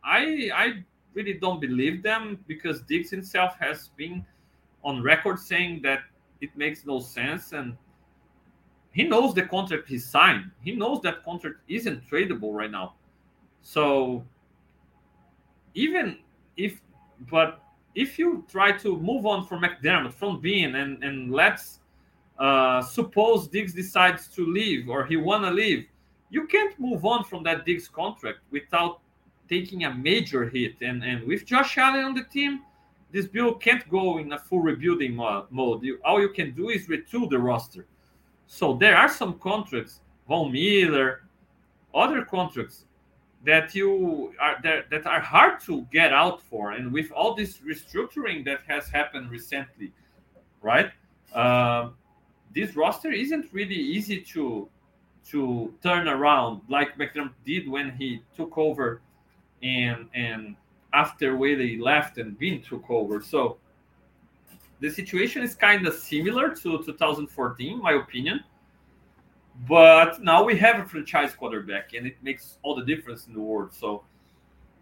I, 0.03 0.49
I 0.53 0.83
really 1.13 1.33
don't 1.33 1.59
believe 1.59 2.03
them 2.03 2.43
because 2.47 2.81
Diggs 2.81 3.09
himself 3.09 3.55
has 3.59 3.89
been 3.97 4.25
on 4.83 5.01
record 5.01 5.39
saying 5.39 5.81
that 5.83 6.01
it 6.41 6.55
makes 6.55 6.85
no 6.85 6.99
sense 6.99 7.51
and 7.51 7.75
he 8.91 9.03
knows 9.03 9.33
the 9.35 9.43
contract 9.43 9.87
he 9.87 9.99
signed. 9.99 10.49
He 10.61 10.71
knows 10.71 11.01
that 11.01 11.23
contract 11.23 11.57
isn't 11.67 12.09
tradable 12.09 12.53
right 12.53 12.71
now. 12.71 12.95
So 13.61 14.25
even 15.73 16.17
if 16.55 16.81
but 17.29 17.61
if 17.93 18.17
you 18.17 18.45
try 18.49 18.71
to 18.71 18.97
move 18.97 19.25
on 19.25 19.45
from 19.45 19.61
McDermott 19.61 20.13
from 20.13 20.39
Beane 20.39 20.75
and 20.75 21.03
and 21.03 21.31
let's 21.31 21.79
uh, 22.39 22.81
suppose 22.81 23.47
Diggs 23.47 23.73
decides 23.73 24.27
to 24.29 24.45
leave 24.45 24.89
or 24.89 25.05
he 25.05 25.15
wanna 25.15 25.51
leave, 25.51 25.85
you 26.29 26.47
can't 26.47 26.77
move 26.79 27.05
on 27.05 27.23
from 27.23 27.43
that 27.43 27.65
Diggs 27.65 27.87
contract 27.87 28.39
without 28.51 28.99
taking 29.49 29.85
a 29.85 29.93
major 29.93 30.49
hit. 30.49 30.75
And 30.81 31.03
and 31.03 31.25
with 31.25 31.45
Josh 31.45 31.77
Allen 31.77 32.05
on 32.05 32.13
the 32.13 32.23
team, 32.23 32.61
this 33.11 33.27
bill 33.27 33.53
can't 33.53 33.87
go 33.89 34.17
in 34.17 34.33
a 34.33 34.39
full 34.39 34.59
rebuilding 34.59 35.15
mode. 35.15 35.83
You, 35.83 35.99
all 36.03 36.19
you 36.19 36.29
can 36.29 36.53
do 36.53 36.69
is 36.69 36.87
retool 36.87 37.29
the 37.29 37.39
roster. 37.39 37.85
So 38.47 38.73
there 38.73 38.97
are 38.97 39.09
some 39.09 39.39
contracts, 39.39 40.01
Von 40.27 40.51
Miller, 40.51 41.23
other 41.93 42.23
contracts 42.23 42.85
that 43.45 43.73
you 43.75 44.33
are 44.39 44.57
that, 44.63 44.89
that 44.89 45.05
are 45.05 45.21
hard 45.21 45.59
to 45.61 45.85
get 45.91 46.11
out 46.13 46.41
for, 46.41 46.71
and 46.71 46.91
with 46.91 47.11
all 47.11 47.33
this 47.33 47.59
restructuring 47.59 48.43
that 48.45 48.59
has 48.67 48.89
happened 48.89 49.29
recently, 49.29 49.93
right? 50.61 50.91
Uh, 51.33 51.89
this 52.53 52.75
roster 52.75 53.11
isn't 53.11 53.53
really 53.53 53.75
easy 53.75 54.21
to 54.21 54.67
to 55.31 55.73
turn 55.83 56.07
around 56.07 56.61
like 56.69 56.97
McDermott 56.97 57.33
did 57.45 57.67
when 57.67 57.91
he 57.91 58.21
took 58.35 58.57
over, 58.57 59.01
and 59.61 60.07
and 60.13 60.55
after 60.93 61.35
Whaley 61.35 61.77
left 61.77 62.17
and 62.17 62.37
Beane 62.37 62.61
took 62.61 62.89
over. 62.89 63.21
So 63.21 63.57
the 64.79 64.89
situation 64.89 65.43
is 65.43 65.55
kind 65.55 65.85
of 65.87 65.93
similar 65.93 66.55
to 66.55 66.83
2014, 66.83 67.81
my 67.81 67.93
opinion. 67.93 68.43
But 69.67 70.21
now 70.21 70.43
we 70.43 70.55
have 70.57 70.79
a 70.79 70.85
franchise 70.85 71.33
quarterback, 71.33 71.93
and 71.93 72.05
it 72.05 72.15
makes 72.21 72.59
all 72.61 72.75
the 72.75 72.85
difference 72.85 73.25
in 73.27 73.33
the 73.33 73.39
world. 73.39 73.73
So 73.73 74.03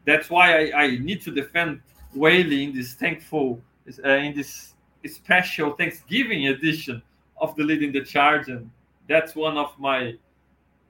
that's 0.05 0.29
why 0.29 0.69
I, 0.69 0.83
I 0.83 0.97
need 0.97 1.21
to 1.21 1.31
defend 1.31 1.81
Whaley 2.13 2.65
in 2.65 2.73
this 2.73 2.93
thankful, 2.93 3.61
uh, 4.03 4.09
in 4.09 4.35
this 4.35 4.73
special 5.05 5.71
Thanksgiving 5.71 6.47
edition 6.47 7.01
of 7.37 7.55
the 7.55 7.63
leading 7.63 7.93
the 7.93 8.03
charge, 8.03 8.49
and 8.49 8.69
that's 9.07 9.35
one 9.35 9.57
of 9.57 9.77
my 9.79 10.15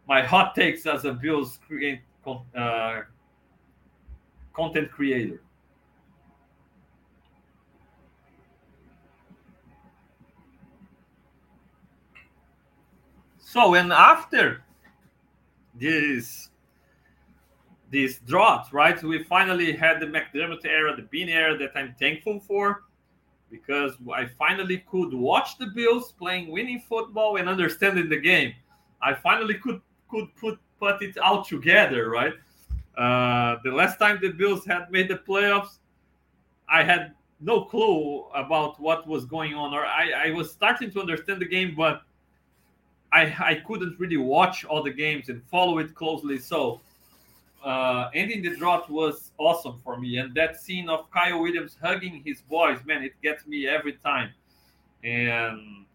my 0.08 0.22
hot 0.22 0.56
takes 0.56 0.86
as 0.86 1.06
a 1.06 1.14
Bills 1.14 1.60
create, 1.68 2.01
uh, 2.56 3.01
content 4.53 4.91
creator. 4.91 5.41
So, 13.39 13.76
and 13.76 13.93
after 13.93 14.64
this 15.74 16.49
this 17.91 18.18
drought, 18.18 18.68
right? 18.74 19.01
We 19.01 19.24
finally 19.24 19.72
had 19.72 20.01
the 20.01 20.08
McDermott 20.08 20.66
era, 20.66 20.93
the 20.95 21.03
Beane 21.03 21.30
era 21.30 21.58
that 21.58 21.72
I'm 21.76 21.95
thankful 21.97 22.41
for 22.41 22.84
because 23.49 23.93
I 24.14 24.26
finally 24.26 24.84
could 24.91 25.14
watch 25.14 25.58
the 25.58 25.68
Bills 25.68 26.12
playing 26.12 26.51
winning 26.51 26.82
football 26.89 27.38
and 27.38 27.47
understanding 27.47 28.10
the 28.10 28.20
game. 28.20 28.53
I 29.01 29.14
finally 29.14 29.53
could 29.53 29.80
could 30.16 30.36
put 30.36 30.59
put 30.80 31.01
it 31.01 31.18
all 31.18 31.43
together, 31.43 32.09
right? 32.09 32.34
Uh, 32.97 33.57
the 33.63 33.72
last 33.72 33.97
time 33.99 34.20
the 34.22 34.30
Bills 34.30 34.66
had 34.66 34.89
made 34.91 35.09
the 35.09 35.16
playoffs, 35.16 35.80
I 36.70 36.84
had 36.84 37.13
no 37.41 37.66
clue 37.66 38.26
about 38.34 38.80
what 38.80 39.07
was 39.07 39.26
going 39.26 39.53
on, 39.53 39.74
or 39.74 39.86
I, 39.86 40.28
I 40.28 40.32
was 40.32 40.51
starting 40.51 40.91
to 40.91 41.01
understand 41.01 41.41
the 41.41 41.47
game, 41.47 41.76
but 41.76 42.01
I, 43.11 43.24
I 43.39 43.55
couldn't 43.68 43.99
really 43.99 44.18
watch 44.18 44.66
all 44.66 44.84
the 44.84 44.91
games 44.91 45.30
and 45.30 45.41
follow 45.51 45.80
it 45.80 45.93
closely. 45.95 46.38
So 46.38 46.82
uh, 47.63 48.09
ending 48.13 48.41
the 48.41 48.55
drought 48.55 48.89
was 48.89 49.32
awesome 49.38 49.80
for 49.84 49.99
me. 49.99 50.18
And 50.18 50.34
that 50.36 50.61
scene 50.61 50.89
of 50.89 51.11
Kyle 51.11 51.41
Williams 51.41 51.78
hugging 51.82 52.22
his 52.26 52.41
boys, 52.41 52.80
man, 52.86 53.03
it 53.03 53.13
gets 53.22 53.45
me 53.45 53.68
every 53.68 53.93
time. 53.93 54.32
And 55.03 55.86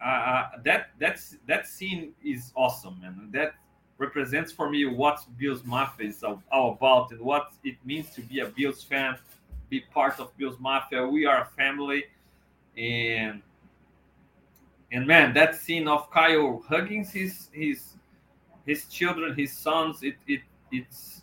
that 0.00 0.90
that's 0.98 1.36
that 1.46 1.66
scene 1.66 2.12
is 2.24 2.52
awesome, 2.54 3.00
and 3.04 3.32
That 3.32 3.54
represents 3.98 4.52
for 4.52 4.70
me 4.70 4.84
what 4.84 5.24
Bills 5.38 5.64
Mafia 5.64 6.08
is 6.08 6.22
all 6.22 6.72
about 6.72 7.10
and 7.10 7.20
what 7.20 7.52
it 7.64 7.76
means 7.84 8.10
to 8.14 8.20
be 8.22 8.40
a 8.40 8.46
Bills 8.46 8.82
fan, 8.82 9.16
be 9.68 9.80
part 9.80 10.20
of 10.20 10.36
Bills 10.36 10.56
Mafia. 10.60 11.06
We 11.06 11.26
are 11.26 11.42
a 11.42 11.46
family, 11.56 12.04
and 12.76 13.42
and 14.92 15.06
man, 15.06 15.34
that 15.34 15.56
scene 15.56 15.88
of 15.88 16.10
Kyle 16.10 16.62
hugging 16.68 17.04
his 17.04 17.48
his 17.52 17.94
his 18.66 18.84
children, 18.86 19.34
his 19.36 19.52
sons, 19.52 20.02
it 20.02 20.16
it 20.26 20.42
it's 20.70 21.22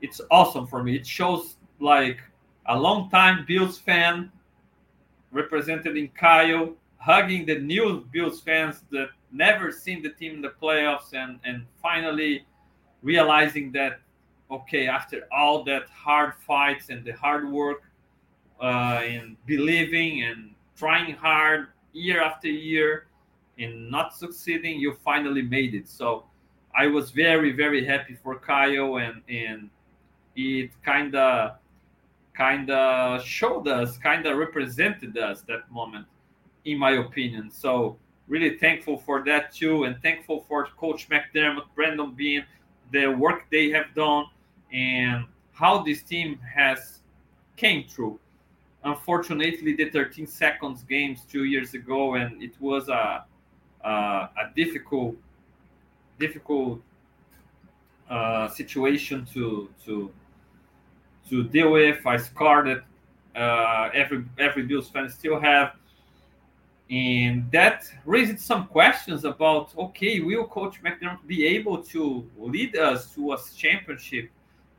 it's 0.00 0.20
awesome 0.30 0.66
for 0.66 0.82
me. 0.82 0.96
It 0.96 1.06
shows 1.06 1.56
like 1.78 2.20
a 2.66 2.78
long 2.78 3.10
time 3.10 3.44
Bills 3.46 3.78
fan 3.78 4.30
represented 5.30 5.96
in 5.96 6.08
Kyle 6.08 6.74
hugging 7.02 7.44
the 7.44 7.58
new 7.58 8.06
Bills 8.12 8.40
fans 8.40 8.84
that 8.90 9.08
never 9.32 9.72
seen 9.72 10.02
the 10.02 10.10
team 10.10 10.34
in 10.34 10.42
the 10.42 10.54
playoffs 10.62 11.14
and 11.14 11.40
and 11.44 11.66
finally 11.82 12.46
realizing 13.02 13.72
that 13.72 14.00
okay 14.50 14.86
after 14.86 15.26
all 15.32 15.64
that 15.64 15.88
hard 15.88 16.34
fights 16.46 16.90
and 16.90 17.04
the 17.04 17.12
hard 17.12 17.50
work 17.50 17.82
uh, 18.60 19.00
and 19.04 19.36
believing 19.46 20.22
and 20.22 20.54
trying 20.76 21.14
hard 21.14 21.68
year 21.92 22.22
after 22.22 22.48
year 22.48 23.06
and 23.58 23.90
not 23.90 24.16
succeeding, 24.16 24.78
you 24.78 24.96
finally 25.04 25.42
made 25.42 25.74
it. 25.74 25.88
So 25.88 26.24
I 26.74 26.86
was 26.86 27.10
very, 27.10 27.52
very 27.52 27.84
happy 27.84 28.16
for 28.22 28.38
Kyle 28.38 28.96
and 28.98 29.22
and 29.28 29.70
it 30.36 30.70
kind 30.82 31.14
of 31.14 31.58
kind 32.34 32.70
of 32.70 33.22
showed 33.22 33.68
us, 33.68 33.98
kind 33.98 34.26
of 34.26 34.38
represented 34.38 35.18
us 35.18 35.42
that 35.42 35.70
moment, 35.70 36.06
in 36.64 36.78
my 36.78 36.92
opinion. 36.92 37.50
So 37.50 37.96
really 38.28 38.56
thankful 38.58 38.98
for 38.98 39.22
that 39.24 39.52
too, 39.54 39.84
and 39.84 40.00
thankful 40.02 40.44
for 40.48 40.66
Coach 40.76 41.08
McDermott, 41.08 41.66
Brandon 41.74 42.12
Beane, 42.12 42.44
the 42.92 43.06
work 43.06 43.44
they 43.50 43.70
have 43.70 43.94
done, 43.94 44.26
and 44.72 45.24
how 45.52 45.82
this 45.82 46.02
team 46.02 46.38
has 46.54 47.00
came 47.56 47.86
through. 47.88 48.18
Unfortunately 48.84 49.74
the 49.74 49.90
13 49.90 50.26
seconds 50.26 50.82
games 50.82 51.20
two 51.30 51.44
years 51.44 51.74
ago 51.74 52.14
and 52.14 52.42
it 52.42 52.52
was 52.60 52.88
a 52.88 53.24
a, 53.84 53.88
a 53.88 54.50
difficult 54.54 55.16
difficult 56.18 56.80
uh, 58.08 58.48
situation 58.48 59.26
to 59.32 59.68
to 59.84 60.12
to 61.28 61.44
deal 61.44 61.72
with. 61.72 62.06
I 62.06 62.16
scar 62.16 62.64
that 62.64 62.82
uh, 63.40 63.90
every 63.94 64.24
every 64.38 64.62
Bills 64.64 64.88
fan 64.88 65.08
still 65.08 65.40
have 65.40 65.76
and 66.92 67.50
that 67.50 67.90
raised 68.04 68.38
some 68.38 68.66
questions 68.66 69.24
about 69.24 69.72
okay 69.76 70.20
will 70.20 70.46
coach 70.46 70.82
mcdermott 70.82 71.26
be 71.26 71.46
able 71.46 71.82
to 71.82 72.28
lead 72.38 72.76
us 72.76 73.14
to 73.14 73.32
a 73.32 73.38
championship 73.56 74.28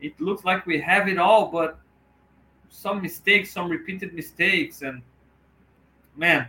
it 0.00 0.18
looks 0.20 0.44
like 0.44 0.64
we 0.66 0.80
have 0.80 1.08
it 1.08 1.18
all 1.18 1.50
but 1.50 1.78
some 2.74 3.00
mistakes, 3.00 3.52
some 3.52 3.70
repeated 3.70 4.12
mistakes, 4.14 4.82
and 4.82 5.00
man, 6.16 6.48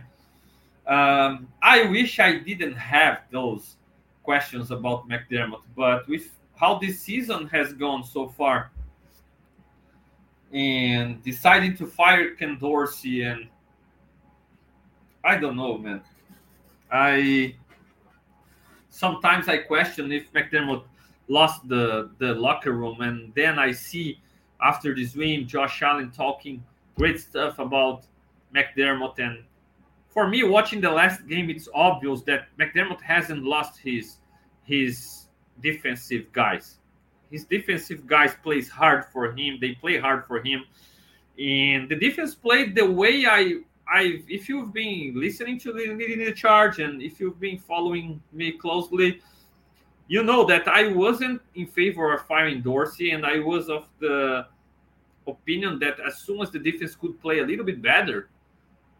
um, 0.86 1.48
I 1.62 1.84
wish 1.84 2.18
I 2.18 2.38
didn't 2.38 2.74
have 2.74 3.20
those 3.30 3.76
questions 4.22 4.70
about 4.70 5.08
McDermott. 5.08 5.62
But 5.76 6.06
with 6.08 6.30
how 6.56 6.78
this 6.78 7.00
season 7.00 7.46
has 7.48 7.72
gone 7.72 8.04
so 8.04 8.28
far, 8.28 8.70
and 10.52 11.22
deciding 11.22 11.76
to 11.76 11.86
fire 11.86 12.34
Ken 12.34 12.58
Dorsey, 12.58 13.22
and 13.22 13.48
I 15.26 15.36
don't 15.36 15.56
know, 15.56 15.76
man. 15.76 16.00
I 16.90 17.56
sometimes 18.90 19.48
I 19.48 19.58
question 19.58 20.12
if 20.12 20.32
McDermott 20.32 20.84
lost 21.26 21.68
the 21.68 22.10
the 22.18 22.32
locker 22.34 22.72
room, 22.72 23.00
and 23.00 23.34
then 23.34 23.58
I 23.58 23.72
see 23.72 24.20
after 24.62 24.94
this 24.94 25.16
win, 25.16 25.48
Josh 25.48 25.82
Allen 25.82 26.12
talking 26.12 26.62
great 26.94 27.18
stuff 27.18 27.58
about 27.58 28.04
McDermott. 28.54 29.18
And 29.18 29.42
for 30.08 30.28
me, 30.28 30.44
watching 30.44 30.80
the 30.80 30.90
last 30.90 31.26
game, 31.26 31.50
it's 31.50 31.68
obvious 31.74 32.22
that 32.22 32.46
McDermott 32.56 33.00
hasn't 33.00 33.42
lost 33.42 33.80
his 33.80 34.18
his 34.62 35.26
defensive 35.60 36.32
guys. 36.32 36.78
His 37.32 37.44
defensive 37.44 38.06
guys 38.06 38.32
plays 38.44 38.68
hard 38.68 39.06
for 39.06 39.32
him. 39.32 39.58
They 39.60 39.72
play 39.72 39.98
hard 39.98 40.24
for 40.26 40.40
him, 40.40 40.64
and 41.36 41.88
the 41.88 41.96
defense 41.96 42.36
played 42.36 42.76
the 42.76 42.88
way 42.88 43.26
I 43.26 43.62
I. 43.88 44.22
If 44.28 44.48
you've 44.48 44.72
been 44.72 45.12
listening 45.14 45.58
to 45.60 45.72
the 45.72 45.94
leading 45.94 46.24
the 46.24 46.32
charge 46.32 46.78
and 46.78 47.02
if 47.02 47.20
you've 47.20 47.40
been 47.40 47.58
following 47.58 48.22
me 48.32 48.52
closely, 48.52 49.20
you 50.08 50.22
know 50.22 50.44
that 50.46 50.68
I 50.68 50.88
wasn't 50.88 51.40
in 51.54 51.66
favor 51.66 52.12
of 52.14 52.26
firing 52.26 52.62
Dorsey, 52.62 53.10
and 53.10 53.26
I 53.26 53.38
was 53.40 53.68
of 53.68 53.88
the 53.98 54.46
opinion 55.26 55.78
that 55.80 55.98
as 56.00 56.18
soon 56.18 56.40
as 56.40 56.50
the 56.50 56.58
defense 56.58 56.94
could 56.94 57.20
play 57.20 57.40
a 57.40 57.44
little 57.44 57.64
bit 57.64 57.82
better, 57.82 58.28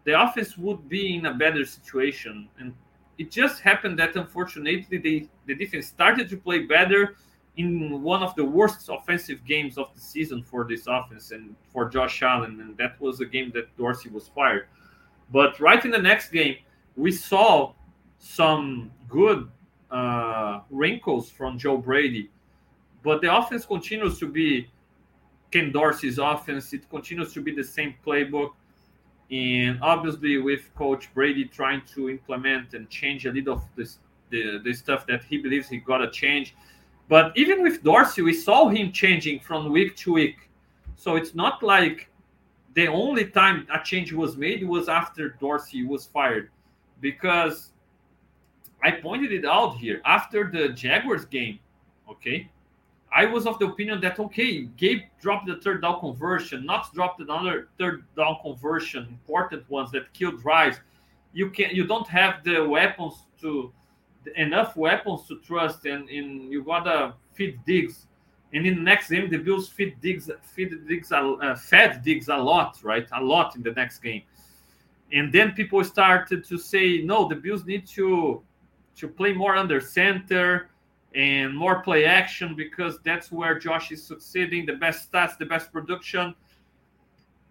the 0.04 0.20
offense 0.20 0.56
would 0.56 0.88
be 0.88 1.16
in 1.16 1.26
a 1.26 1.34
better 1.34 1.64
situation. 1.64 2.48
And 2.58 2.74
it 3.18 3.30
just 3.30 3.60
happened 3.60 3.98
that 3.98 4.16
unfortunately 4.16 4.86
they, 4.90 5.28
the 5.46 5.54
defense 5.54 5.86
started 5.86 6.28
to 6.30 6.36
play 6.36 6.60
better 6.60 7.16
in 7.56 8.02
one 8.02 8.22
of 8.22 8.34
the 8.34 8.44
worst 8.44 8.88
offensive 8.88 9.44
games 9.44 9.78
of 9.78 9.94
the 9.94 10.00
season 10.00 10.42
for 10.42 10.64
this 10.64 10.86
offense 10.86 11.30
and 11.30 11.56
for 11.72 11.88
Josh 11.88 12.22
Allen, 12.22 12.60
and 12.60 12.76
that 12.76 13.00
was 13.00 13.20
a 13.20 13.26
game 13.26 13.50
that 13.54 13.74
Dorsey 13.76 14.10
was 14.10 14.28
fired. 14.28 14.66
But 15.32 15.58
right 15.58 15.82
in 15.84 15.90
the 15.90 15.98
next 15.98 16.30
game, 16.30 16.56
we 16.96 17.12
saw 17.12 17.72
some 18.18 18.90
good 19.08 19.48
uh, 19.90 20.60
wrinkles 20.70 21.30
from 21.30 21.58
Joe 21.58 21.78
Brady, 21.78 22.30
but 23.02 23.20
the 23.22 23.34
offense 23.34 23.64
continues 23.64 24.18
to 24.18 24.28
be 24.28 24.68
Ken 25.50 25.72
Dorsey's 25.72 26.18
offense. 26.18 26.72
It 26.72 26.88
continues 26.90 27.32
to 27.34 27.40
be 27.40 27.54
the 27.54 27.64
same 27.64 27.94
playbook. 28.04 28.50
And 29.30 29.78
obviously, 29.82 30.38
with 30.38 30.72
Coach 30.74 31.12
Brady 31.14 31.46
trying 31.46 31.82
to 31.94 32.10
implement 32.10 32.74
and 32.74 32.88
change 32.88 33.26
a 33.26 33.32
little 33.32 33.54
of 33.54 33.62
this, 33.74 33.98
the, 34.30 34.60
the 34.62 34.72
stuff 34.72 35.06
that 35.06 35.24
he 35.24 35.38
believes 35.38 35.68
he 35.68 35.78
got 35.78 35.98
to 35.98 36.10
change. 36.10 36.54
But 37.08 37.32
even 37.36 37.62
with 37.62 37.82
Dorsey, 37.82 38.22
we 38.22 38.32
saw 38.32 38.68
him 38.68 38.92
changing 38.92 39.40
from 39.40 39.70
week 39.70 39.96
to 39.96 40.14
week. 40.14 40.50
So 40.96 41.16
it's 41.16 41.34
not 41.34 41.62
like 41.62 42.10
the 42.74 42.88
only 42.88 43.26
time 43.26 43.66
a 43.72 43.82
change 43.82 44.12
was 44.12 44.36
made 44.36 44.66
was 44.66 44.88
after 44.88 45.30
Dorsey 45.40 45.84
was 45.84 46.06
fired. 46.06 46.50
Because 47.00 47.72
I 48.82 48.90
pointed 48.90 49.32
it 49.32 49.44
out 49.44 49.76
here 49.76 50.00
after 50.04 50.50
the 50.50 50.70
Jaguars 50.70 51.24
game, 51.24 51.58
okay? 52.10 52.50
I 53.14 53.24
was 53.24 53.46
of 53.46 53.58
the 53.58 53.66
opinion 53.66 54.00
that 54.00 54.18
okay, 54.18 54.64
Gabe 54.76 55.02
dropped 55.20 55.46
the 55.46 55.56
third 55.56 55.82
down 55.82 56.00
conversion, 56.00 56.66
not 56.66 56.92
dropped 56.92 57.20
another 57.20 57.68
third 57.78 58.04
down 58.16 58.36
conversion, 58.42 59.06
important 59.08 59.68
ones 59.70 59.90
that 59.92 60.12
kill 60.12 60.32
drives. 60.32 60.78
You 61.32 61.50
can't, 61.50 61.72
you 61.72 61.86
don't 61.86 62.06
have 62.08 62.44
the 62.44 62.66
weapons 62.66 63.26
to 63.40 63.72
enough 64.36 64.76
weapons 64.76 65.26
to 65.28 65.38
trust, 65.40 65.86
and, 65.86 66.08
and 66.08 66.50
you 66.52 66.62
gotta 66.62 67.14
feed 67.34 67.58
Diggs. 67.66 68.06
And 68.52 68.66
in 68.66 68.76
the 68.76 68.82
next 68.82 69.10
game, 69.10 69.28
the 69.28 69.38
Bills 69.38 69.68
feed 69.68 70.00
Diggs, 70.00 70.30
feed 70.42 70.86
Diggs, 70.88 71.12
uh, 71.12 71.56
fed 71.58 72.02
Diggs 72.02 72.28
a 72.28 72.36
lot, 72.36 72.78
right? 72.82 73.06
A 73.12 73.22
lot 73.22 73.56
in 73.56 73.62
the 73.62 73.72
next 73.72 73.98
game. 73.98 74.22
And 75.12 75.32
then 75.32 75.52
people 75.52 75.82
started 75.84 76.44
to 76.44 76.58
say, 76.58 77.02
no, 77.02 77.28
the 77.28 77.36
Bills 77.36 77.64
need 77.64 77.86
to 77.88 78.42
to 78.96 79.08
play 79.08 79.34
more 79.34 79.54
under 79.56 79.78
center 79.78 80.70
and 81.14 81.56
more 81.56 81.80
play 81.80 82.06
action 82.06 82.54
because 82.54 82.98
that's 83.04 83.30
where 83.30 83.58
Josh 83.58 83.92
is 83.92 84.02
succeeding, 84.02 84.64
the 84.64 84.72
best 84.72 85.10
stats, 85.10 85.36
the 85.36 85.44
best 85.46 85.70
production, 85.72 86.34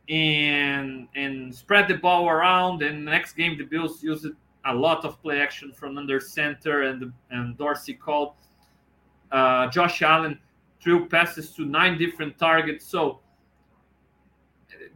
and 0.10 1.08
and 1.16 1.54
spread 1.54 1.88
the 1.88 1.96
ball 1.96 2.28
around. 2.28 2.82
And 2.82 3.06
next 3.06 3.34
game, 3.34 3.58
the 3.58 3.64
Bills 3.64 4.04
used 4.04 4.28
a 4.66 4.74
lot 4.74 5.06
of 5.06 5.22
play 5.22 5.40
action 5.40 5.72
from 5.72 5.98
under 5.98 6.20
center, 6.20 6.84
and 6.84 7.12
and 7.30 7.58
Dorsey 7.58 7.94
called 7.94 8.34
uh, 9.32 9.68
Josh 9.68 10.02
Allen 10.02 10.40
threw 10.82 11.08
passes 11.08 11.52
to 11.56 11.66
nine 11.66 11.98
different 11.98 12.38
targets. 12.38 12.86
So 12.86 13.20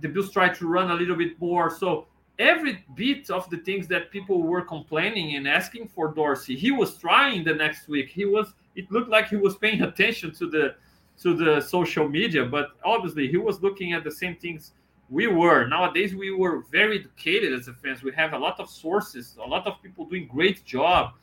the 0.01 0.07
Bills 0.07 0.31
tried 0.31 0.55
to 0.55 0.67
run 0.67 0.91
a 0.91 0.93
little 0.93 1.15
bit 1.15 1.39
more. 1.39 1.69
So 1.69 2.07
every 2.37 2.83
bit 2.95 3.29
of 3.29 3.49
the 3.49 3.57
things 3.57 3.87
that 3.87 4.11
people 4.11 4.41
were 4.41 4.61
complaining 4.61 5.35
and 5.35 5.47
asking 5.47 5.89
for 5.89 6.13
Dorsey, 6.13 6.55
he 6.55 6.71
was 6.71 6.97
trying 6.97 7.43
the 7.43 7.53
next 7.53 7.87
week. 7.87 8.09
He 8.09 8.25
was 8.25 8.53
it 8.75 8.91
looked 8.91 9.09
like 9.09 9.27
he 9.27 9.35
was 9.35 9.55
paying 9.57 9.81
attention 9.81 10.33
to 10.35 10.49
the 10.49 10.75
to 11.21 11.35
the 11.35 11.59
social 11.59 12.07
media, 12.07 12.45
but 12.45 12.69
obviously 12.83 13.27
he 13.27 13.37
was 13.37 13.61
looking 13.61 13.93
at 13.93 14.03
the 14.03 14.11
same 14.11 14.35
things 14.37 14.71
we 15.09 15.27
were. 15.27 15.67
Nowadays 15.67 16.15
we 16.15 16.31
were 16.31 16.63
very 16.71 16.99
educated 16.99 17.53
as 17.53 17.67
a 17.67 17.73
fans. 17.73 18.03
We 18.03 18.11
have 18.13 18.33
a 18.33 18.37
lot 18.37 18.59
of 18.59 18.69
sources, 18.69 19.35
a 19.43 19.47
lot 19.47 19.65
of 19.67 19.81
people 19.81 20.05
doing 20.05 20.27
great 20.27 20.65
job 20.65 21.13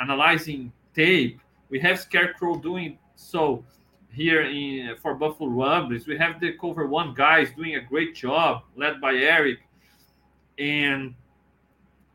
analyzing 0.00 0.72
tape. 0.94 1.40
We 1.68 1.78
have 1.80 2.00
Scarecrow 2.00 2.56
doing 2.56 2.98
so 3.16 3.64
here 4.10 4.42
in 4.42 4.96
for 5.00 5.14
Buffalo 5.14 5.50
Rumblings. 5.50 6.06
We 6.06 6.16
have 6.18 6.40
the 6.40 6.52
cover 6.58 6.86
one 6.86 7.14
guys 7.14 7.48
doing 7.56 7.76
a 7.76 7.80
great 7.80 8.14
job, 8.14 8.62
led 8.76 9.00
by 9.00 9.14
Eric 9.14 9.58
and 10.58 11.14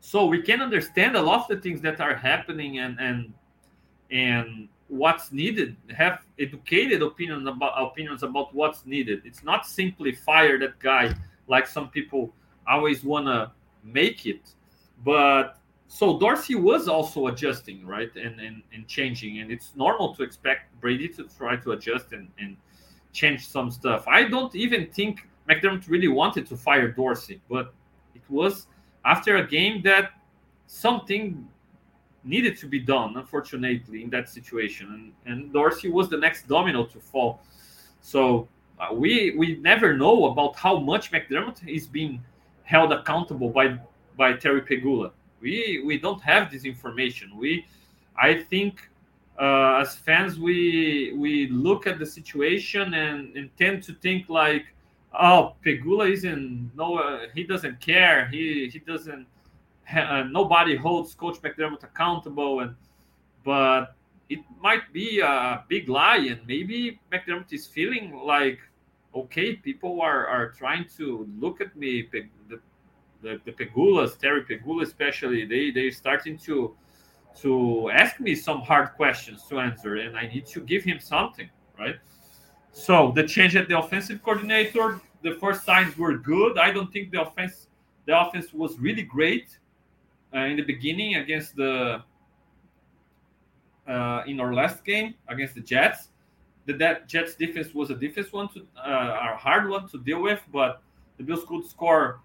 so 0.00 0.24
we 0.26 0.42
can 0.42 0.62
understand 0.62 1.16
a 1.16 1.22
lot 1.22 1.50
of 1.50 1.56
the 1.56 1.62
things 1.62 1.80
that 1.82 2.00
are 2.00 2.14
happening 2.14 2.78
and 2.78 2.98
and 2.98 3.32
and 4.10 4.68
what's 4.90 5.30
needed 5.30 5.76
have 5.96 6.24
educated 6.38 7.00
opinions 7.00 7.46
about 7.46 7.72
opinions 7.80 8.22
about 8.24 8.52
what's 8.52 8.84
needed. 8.84 9.22
It's 9.24 9.44
not 9.44 9.64
simply 9.66 10.12
fire 10.12 10.58
that 10.58 10.78
guy 10.80 11.14
like 11.46 11.66
some 11.68 11.88
people 11.88 12.32
always 12.68 13.04
want 13.04 13.26
to 13.26 13.52
make 13.84 14.26
it. 14.26 14.54
But 15.04 15.58
so 15.86 16.18
dorsey 16.18 16.56
was 16.56 16.88
also 16.88 17.28
adjusting 17.28 17.86
right 17.86 18.14
and, 18.16 18.40
and 18.40 18.62
and 18.72 18.86
changing 18.86 19.38
and 19.40 19.50
it's 19.50 19.72
normal 19.76 20.14
to 20.16 20.22
expect 20.22 20.78
brady 20.80 21.08
to 21.08 21.24
try 21.38 21.56
to 21.56 21.72
adjust 21.72 22.12
and, 22.12 22.28
and 22.38 22.56
change 23.12 23.46
some 23.46 23.70
stuff. 23.70 24.06
I 24.06 24.24
don't 24.24 24.54
even 24.54 24.88
think 24.90 25.28
mcdermott 25.48 25.88
really 25.88 26.08
wanted 26.08 26.46
to 26.46 26.56
fire 26.56 26.92
dorsey 26.92 27.40
but 27.48 27.72
it 28.14 28.22
was 28.28 28.66
after 29.04 29.36
a 29.36 29.46
game 29.46 29.82
that 29.82 30.12
something 30.66 31.48
needed 32.24 32.56
to 32.58 32.66
be 32.66 32.78
done, 32.78 33.16
unfortunately, 33.16 34.02
in 34.02 34.10
that 34.10 34.28
situation. 34.28 35.12
And, 35.26 35.32
and 35.32 35.52
Dorsey 35.52 35.90
was 35.90 36.08
the 36.08 36.16
next 36.16 36.48
domino 36.48 36.84
to 36.84 36.98
fall. 37.00 37.42
So 38.00 38.48
uh, 38.78 38.94
we 38.94 39.34
we 39.36 39.56
never 39.56 39.96
know 39.96 40.26
about 40.26 40.56
how 40.56 40.78
much 40.78 41.12
McDermott 41.12 41.66
is 41.66 41.86
being 41.86 42.22
held 42.64 42.92
accountable 42.92 43.50
by 43.50 43.78
by 44.16 44.34
Terry 44.34 44.62
Pegula. 44.62 45.12
We 45.40 45.82
we 45.84 45.98
don't 45.98 46.22
have 46.22 46.50
this 46.50 46.64
information. 46.64 47.36
We 47.36 47.66
I 48.16 48.34
think 48.34 48.88
uh, 49.38 49.80
as 49.82 49.94
fans 49.94 50.38
we 50.38 51.14
we 51.16 51.48
look 51.48 51.86
at 51.86 51.98
the 51.98 52.06
situation 52.06 52.94
and, 52.94 53.36
and 53.36 53.50
tend 53.56 53.82
to 53.84 53.94
think 53.94 54.28
like 54.28 54.64
oh, 55.18 55.54
Pegula 55.64 56.10
isn't 56.10 56.70
no, 56.76 56.98
uh, 56.98 57.26
he 57.34 57.44
doesn't 57.44 57.80
care. 57.80 58.28
He 58.28 58.68
he 58.72 58.78
doesn't. 58.78 59.26
Uh, 59.96 60.22
nobody 60.22 60.76
holds 60.76 61.14
Coach 61.14 61.40
McDermott 61.42 61.82
accountable, 61.82 62.60
and 62.60 62.76
but 63.44 63.96
it 64.28 64.38
might 64.60 64.92
be 64.92 65.20
a 65.20 65.64
big 65.68 65.88
lie, 65.88 66.18
and 66.18 66.40
maybe 66.46 67.00
McDermott 67.12 67.52
is 67.52 67.66
feeling 67.66 68.16
like, 68.24 68.60
okay, 69.14 69.56
people 69.56 70.00
are 70.00 70.26
are 70.26 70.50
trying 70.50 70.86
to 70.96 71.28
look 71.38 71.60
at 71.60 71.74
me. 71.76 72.08
The 72.12 72.28
the, 73.22 73.40
the 73.44 73.52
Pegulas, 73.52 74.18
Terry 74.18 74.42
Pegula 74.44 74.82
especially, 74.82 75.44
they 75.44 75.70
they 75.70 75.90
starting 75.90 76.38
to 76.38 76.76
to 77.40 77.90
ask 77.90 78.20
me 78.20 78.34
some 78.34 78.60
hard 78.60 78.92
questions 78.94 79.44
to 79.48 79.60
answer, 79.60 79.96
and 79.96 80.16
I 80.16 80.26
need 80.26 80.46
to 80.46 80.60
give 80.60 80.82
him 80.84 80.98
something, 81.00 81.48
right? 81.78 81.96
So 82.72 83.12
the 83.14 83.24
change 83.24 83.56
at 83.56 83.68
the 83.68 83.78
offensive 83.78 84.22
coordinator, 84.22 85.00
the 85.22 85.34
first 85.34 85.64
signs 85.64 85.96
were 85.98 86.16
good. 86.16 86.58
I 86.58 86.70
don't 86.72 86.92
think 86.92 87.10
the 87.10 87.22
offense 87.22 87.66
the 88.06 88.18
offense 88.18 88.52
was 88.52 88.78
really 88.78 89.02
great 89.02 89.58
in 90.32 90.56
the 90.56 90.62
beginning 90.62 91.16
against 91.16 91.56
the 91.56 92.02
uh, 93.88 94.22
in 94.26 94.40
our 94.40 94.54
last 94.54 94.84
game 94.84 95.14
against 95.28 95.54
the 95.54 95.60
Jets. 95.60 96.08
The 96.66 96.74
that 96.74 97.08
Jets 97.08 97.34
defense 97.34 97.74
was 97.74 97.90
a 97.90 97.94
defense 97.94 98.32
one 98.32 98.48
to 98.50 98.60
uh, 98.76 99.32
a 99.32 99.36
hard 99.36 99.68
one 99.68 99.88
to 99.88 99.98
deal 99.98 100.22
with, 100.22 100.40
but 100.52 100.82
the 101.16 101.24
Bills 101.24 101.44
could 101.48 101.66
score 101.66 102.20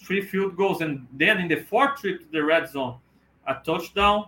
three 0.00 0.20
field 0.20 0.56
goals 0.56 0.80
and 0.80 1.06
then 1.12 1.38
in 1.38 1.48
the 1.48 1.56
fourth 1.56 2.00
trip 2.00 2.20
to 2.20 2.26
the 2.32 2.42
red 2.42 2.68
zone, 2.68 2.96
a 3.46 3.54
touchdown. 3.64 4.26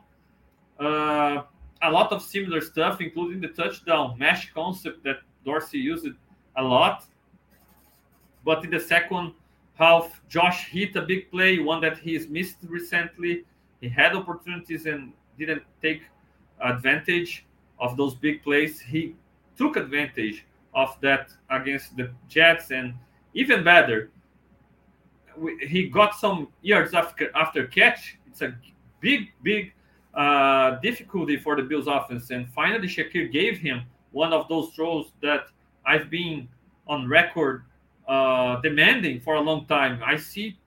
Uh, 0.79 1.43
a 1.83 1.91
lot 1.91 2.13
of 2.13 2.23
similar 2.23 2.61
stuff, 2.61 3.01
including 3.01 3.41
the 3.41 3.49
touchdown 3.49 4.17
mesh 4.19 4.53
concept 4.53 5.03
that 5.05 5.19
Dorsey 5.45 5.79
used 5.79 6.07
a 6.57 6.63
lot. 6.63 7.05
But 8.45 8.65
in 8.65 8.71
the 8.71 8.81
second 8.81 9.35
half, 9.79 10.21
Josh 10.29 10.69
hit 10.69 10.97
a 10.97 11.03
big 11.03 11.31
play, 11.31 11.59
one 11.59 11.81
that 11.83 11.99
he's 11.99 12.29
missed 12.29 12.59
recently. 12.67 13.45
He 13.81 13.89
had 13.89 14.15
opportunities 14.15 14.87
and 14.87 15.13
didn't 15.39 15.63
take 15.81 16.03
advantage 16.61 17.47
of 17.79 17.97
those 17.97 18.15
big 18.15 18.43
plays. 18.43 18.81
He 18.81 19.15
took 19.57 19.77
advantage 19.77 20.45
of 20.75 20.97
that 21.01 21.31
against 21.51 21.97
the 21.97 22.11
Jets, 22.29 22.71
and 22.71 22.95
even 23.35 23.63
better, 23.63 24.11
he 25.61 25.89
got 25.89 26.17
some 26.17 26.49
yards 26.63 26.95
after 26.95 27.31
after 27.37 27.67
catch. 27.67 28.19
It's 28.27 28.43
a 28.43 28.55
big, 29.01 29.29
big 29.43 29.73
uh, 30.15 30.81
difficulty 30.81 31.37
for 31.37 31.55
the 31.55 31.63
Bills 31.63 31.87
offense, 31.87 32.31
and 32.31 32.49
finally 32.53 32.89
Shakir 32.89 33.31
gave 33.31 33.59
him 33.59 33.83
one 34.11 34.33
of 34.33 34.49
those 34.49 34.71
throws 34.75 35.13
that 35.23 35.47
I've 35.87 36.11
been 36.11 36.49
on 36.89 37.09
record 37.09 37.63
uh, 38.09 38.61
demanding 38.63 39.21
for 39.21 39.35
a 39.35 39.41
long 39.41 39.67
time. 39.67 40.01
I 40.05 40.17
see 40.17 40.59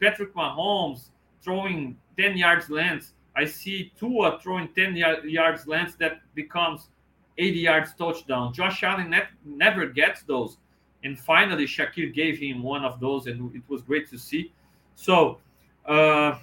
Patrick 0.00 0.34
Mahomes 0.34 1.10
throwing 1.42 1.96
10 2.18 2.36
yards 2.36 2.70
lengths. 2.70 3.12
I 3.36 3.44
see 3.44 3.92
Tua 3.98 4.40
throwing 4.42 4.68
10 4.74 4.96
yards 4.96 5.66
lengths 5.66 5.94
that 5.96 6.20
becomes 6.34 6.88
80 7.36 7.58
yards 7.58 7.94
touchdown. 7.94 8.52
Josh 8.52 8.82
Allen 8.82 9.10
ne- 9.10 9.28
never 9.44 9.86
gets 9.86 10.22
those. 10.22 10.56
And 11.04 11.16
finally, 11.18 11.64
Shakir 11.64 12.12
gave 12.12 12.38
him 12.38 12.62
one 12.62 12.84
of 12.84 12.98
those, 12.98 13.28
and 13.28 13.54
it 13.54 13.62
was 13.68 13.82
great 13.82 14.10
to 14.10 14.18
see. 14.18 14.52
So, 14.96 15.38
uh, 15.86 16.38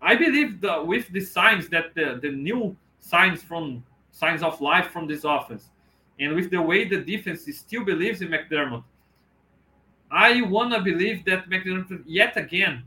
I 0.00 0.14
believe 0.14 0.60
that 0.62 0.86
with 0.86 1.08
the 1.08 1.20
signs 1.20 1.68
that 1.68 1.94
the, 1.94 2.18
the 2.22 2.30
new 2.30 2.76
signs 3.00 3.42
from 3.42 3.84
signs 4.12 4.42
of 4.42 4.60
life 4.60 4.90
from 4.90 5.06
this 5.06 5.24
offense, 5.24 5.70
and 6.18 6.34
with 6.34 6.50
the 6.50 6.60
way 6.60 6.88
the 6.88 6.98
defense 6.98 7.44
still 7.54 7.84
believes 7.84 8.22
in 8.22 8.28
McDermott, 8.28 8.84
I 10.10 10.42
wanna 10.42 10.82
believe 10.82 11.24
that 11.24 11.48
McDermott 11.48 12.02
yet 12.06 12.36
again 12.36 12.84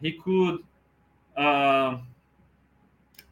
he 0.00 0.12
could 0.12 0.58
uh, 1.36 1.98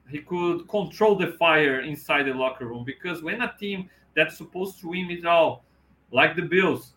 he 0.08 0.18
could 0.18 0.68
control 0.68 1.16
the 1.16 1.32
fire 1.32 1.80
inside 1.80 2.24
the 2.24 2.34
locker 2.34 2.66
room 2.66 2.84
because 2.84 3.22
when 3.22 3.42
a 3.42 3.54
team 3.58 3.90
that's 4.16 4.36
supposed 4.36 4.80
to 4.80 4.88
win 4.88 5.10
it 5.10 5.26
all, 5.26 5.64
like 6.10 6.34
the 6.34 6.42
Bills, 6.42 6.94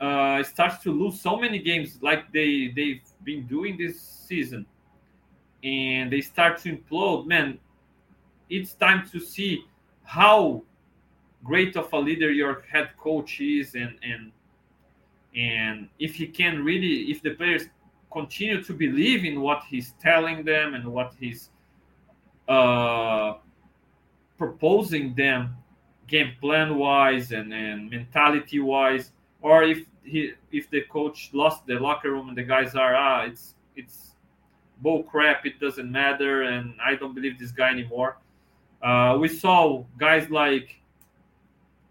uh, 0.00 0.42
starts 0.42 0.82
to 0.82 0.92
lose 0.92 1.20
so 1.20 1.36
many 1.36 1.58
games 1.58 1.98
like 2.02 2.32
they 2.32 2.72
they've 2.74 3.02
been 3.24 3.46
doing 3.46 3.76
this 3.76 4.00
season, 4.00 4.64
and 5.62 6.12
they 6.12 6.20
start 6.20 6.58
to 6.58 6.76
implode, 6.76 7.26
man, 7.26 7.58
it's 8.48 8.74
time 8.74 9.08
to 9.10 9.20
see 9.20 9.64
how 10.04 10.62
great 11.44 11.76
of 11.76 11.92
a 11.92 11.98
leader 11.98 12.30
your 12.30 12.62
head 12.70 12.90
coach 12.98 13.40
is, 13.40 13.74
and 13.74 13.98
and 14.02 14.32
and 15.36 15.88
if 15.98 16.14
he 16.14 16.26
can 16.26 16.64
really, 16.64 17.10
if 17.10 17.22
the 17.22 17.30
players 17.30 17.64
continue 18.10 18.62
to 18.62 18.72
believe 18.72 19.24
in 19.24 19.40
what 19.40 19.62
he's 19.68 19.94
telling 20.00 20.44
them 20.44 20.74
and 20.74 20.86
what 20.86 21.12
he's 21.18 21.50
uh, 22.48 23.34
proposing 24.38 25.14
them 25.14 25.56
game 26.06 26.32
plan 26.40 26.76
wise 26.76 27.32
and, 27.32 27.52
and 27.52 27.90
mentality 27.90 28.60
wise 28.60 29.12
or 29.42 29.62
if 29.62 29.84
he 30.02 30.32
if 30.50 30.70
the 30.70 30.80
coach 30.90 31.30
lost 31.34 31.66
the 31.66 31.74
locker 31.74 32.10
room 32.10 32.28
and 32.28 32.38
the 32.38 32.42
guys 32.42 32.74
are 32.74 32.94
ah 32.96 33.24
it's 33.24 33.54
it's 33.76 34.14
bull 34.80 35.02
crap 35.02 35.44
it 35.44 35.60
doesn't 35.60 35.90
matter 35.90 36.44
and 36.44 36.74
i 36.82 36.94
don't 36.94 37.14
believe 37.14 37.38
this 37.38 37.50
guy 37.50 37.70
anymore 37.70 38.16
uh, 38.82 39.18
we 39.20 39.28
saw 39.28 39.84
guys 39.98 40.30
like 40.30 40.80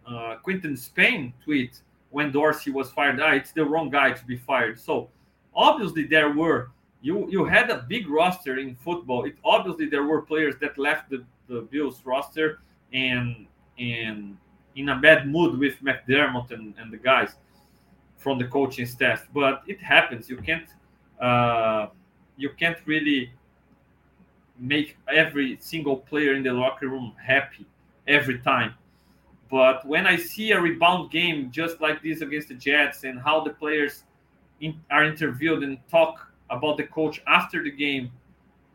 uh, 0.07 0.37
quinton 0.41 0.75
spain 0.75 1.31
tweet 1.43 1.81
when 2.09 2.31
dorsey 2.31 2.71
was 2.71 2.89
fired 2.91 3.19
ah 3.19 3.31
it's 3.31 3.51
the 3.51 3.63
wrong 3.63 3.89
guy 3.89 4.11
to 4.11 4.25
be 4.25 4.37
fired 4.37 4.79
so 4.79 5.09
obviously 5.55 6.03
there 6.03 6.31
were 6.31 6.71
you 7.01 7.27
you 7.29 7.45
had 7.45 7.69
a 7.69 7.85
big 7.87 8.09
roster 8.09 8.57
in 8.57 8.75
football. 8.75 9.25
It 9.25 9.35
obviously 9.43 9.87
there 9.87 10.03
were 10.03 10.21
players 10.21 10.55
that 10.61 10.77
left 10.77 11.09
the, 11.09 11.23
the 11.47 11.61
Bills 11.61 12.01
roster 12.05 12.59
and 12.93 13.47
and 13.77 14.37
in 14.75 14.89
a 14.89 14.95
bad 14.95 15.27
mood 15.27 15.57
with 15.57 15.81
McDermott 15.81 16.51
and, 16.51 16.73
and 16.77 16.91
the 16.91 16.97
guys 16.97 17.35
from 18.17 18.37
the 18.37 18.45
coaching 18.45 18.85
staff. 18.85 19.27
But 19.33 19.63
it 19.67 19.79
happens. 19.79 20.29
You 20.29 20.37
can't 20.37 20.69
uh, 21.21 21.87
you 22.35 22.49
can't 22.49 22.77
really 22.85 23.31
make 24.59 24.97
every 25.11 25.57
single 25.61 25.97
player 25.97 26.33
in 26.33 26.43
the 26.43 26.51
locker 26.51 26.87
room 26.87 27.13
happy 27.23 27.65
every 28.07 28.39
time. 28.39 28.73
But 29.49 29.85
when 29.85 30.05
I 30.05 30.17
see 30.17 30.51
a 30.51 30.59
rebound 30.59 31.11
game 31.11 31.51
just 31.51 31.79
like 31.79 32.03
this 32.03 32.21
against 32.21 32.49
the 32.49 32.55
Jets 32.55 33.03
and 33.03 33.19
how 33.19 33.41
the 33.41 33.51
players 33.51 34.03
in, 34.59 34.79
are 34.91 35.05
interviewed 35.05 35.63
and 35.63 35.77
talk 35.89 36.31
about 36.49 36.77
the 36.77 36.83
coach 36.83 37.21
after 37.27 37.63
the 37.63 37.71
game, 37.71 38.11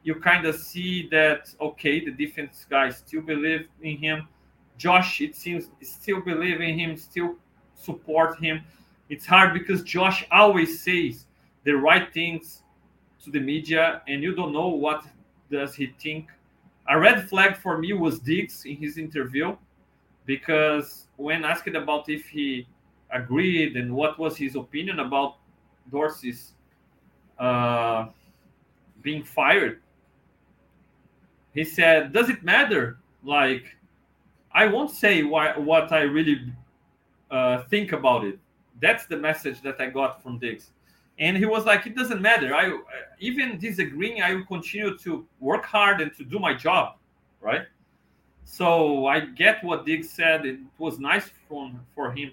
you 0.02 0.14
kind 0.14 0.46
of 0.46 0.56
see 0.56 1.08
that 1.10 1.52
okay, 1.60 2.04
the 2.04 2.10
defense 2.10 2.66
guys 2.68 2.98
still 2.98 3.22
believe 3.22 3.68
in 3.82 3.98
him. 3.98 4.28
Josh, 4.78 5.20
it 5.20 5.36
seems, 5.36 5.68
still 5.82 6.20
believe 6.20 6.60
in 6.60 6.78
him, 6.78 6.96
still 6.96 7.36
support 7.74 8.38
him. 8.38 8.62
It's 9.08 9.26
hard 9.26 9.52
because 9.52 9.82
Josh 9.82 10.26
always 10.30 10.82
says 10.82 11.26
the 11.64 11.72
right 11.72 12.12
things 12.12 12.62
to 13.24 13.30
the 13.30 13.38
media, 13.38 14.02
and 14.08 14.22
you 14.22 14.34
don't 14.34 14.52
know 14.52 14.68
what 14.68 15.04
does 15.50 15.74
he 15.74 15.92
think. 16.00 16.28
A 16.88 16.98
red 16.98 17.28
flag 17.28 17.56
for 17.56 17.78
me 17.78 17.92
was 17.92 18.18
Diggs 18.18 18.64
in 18.64 18.76
his 18.76 18.98
interview 18.98 19.56
because 20.26 21.06
when 21.16 21.44
asked 21.44 21.68
about 21.68 22.08
if 22.08 22.26
he 22.28 22.66
agreed 23.10 23.76
and 23.76 23.94
what 23.94 24.18
was 24.18 24.36
his 24.36 24.56
opinion 24.56 25.00
about 25.00 25.36
Dorsey's 25.90 26.52
uh, 27.38 28.06
being 29.02 29.22
fired, 29.22 29.80
he 31.54 31.64
said, 31.64 32.12
"Does 32.12 32.28
it 32.30 32.42
matter? 32.42 32.98
Like, 33.22 33.64
I 34.52 34.66
won't 34.66 34.90
say 34.90 35.22
why, 35.22 35.56
what 35.58 35.92
I 35.92 36.02
really 36.02 36.52
uh, 37.30 37.62
think 37.64 37.92
about 37.92 38.24
it. 38.24 38.38
That's 38.80 39.06
the 39.06 39.16
message 39.16 39.60
that 39.62 39.80
I 39.80 39.86
got 39.86 40.22
from 40.22 40.38
Diggs." 40.38 40.70
And 41.18 41.36
he 41.36 41.44
was 41.44 41.66
like, 41.66 41.86
"It 41.86 41.94
doesn't 41.94 42.22
matter. 42.22 42.54
I 42.54 42.78
even 43.18 43.58
disagreeing, 43.58 44.22
I 44.22 44.34
will 44.34 44.46
continue 44.46 44.96
to 44.98 45.26
work 45.40 45.64
hard 45.66 46.00
and 46.00 46.14
to 46.16 46.24
do 46.24 46.38
my 46.38 46.54
job, 46.54 46.96
right?" 47.40 47.66
So 48.44 49.06
I 49.06 49.20
get 49.20 49.62
what 49.64 49.86
Diggs 49.86 50.10
said. 50.10 50.44
It 50.46 50.58
was 50.78 50.98
nice 50.98 51.30
from 51.48 51.80
for 51.94 52.12
him, 52.12 52.32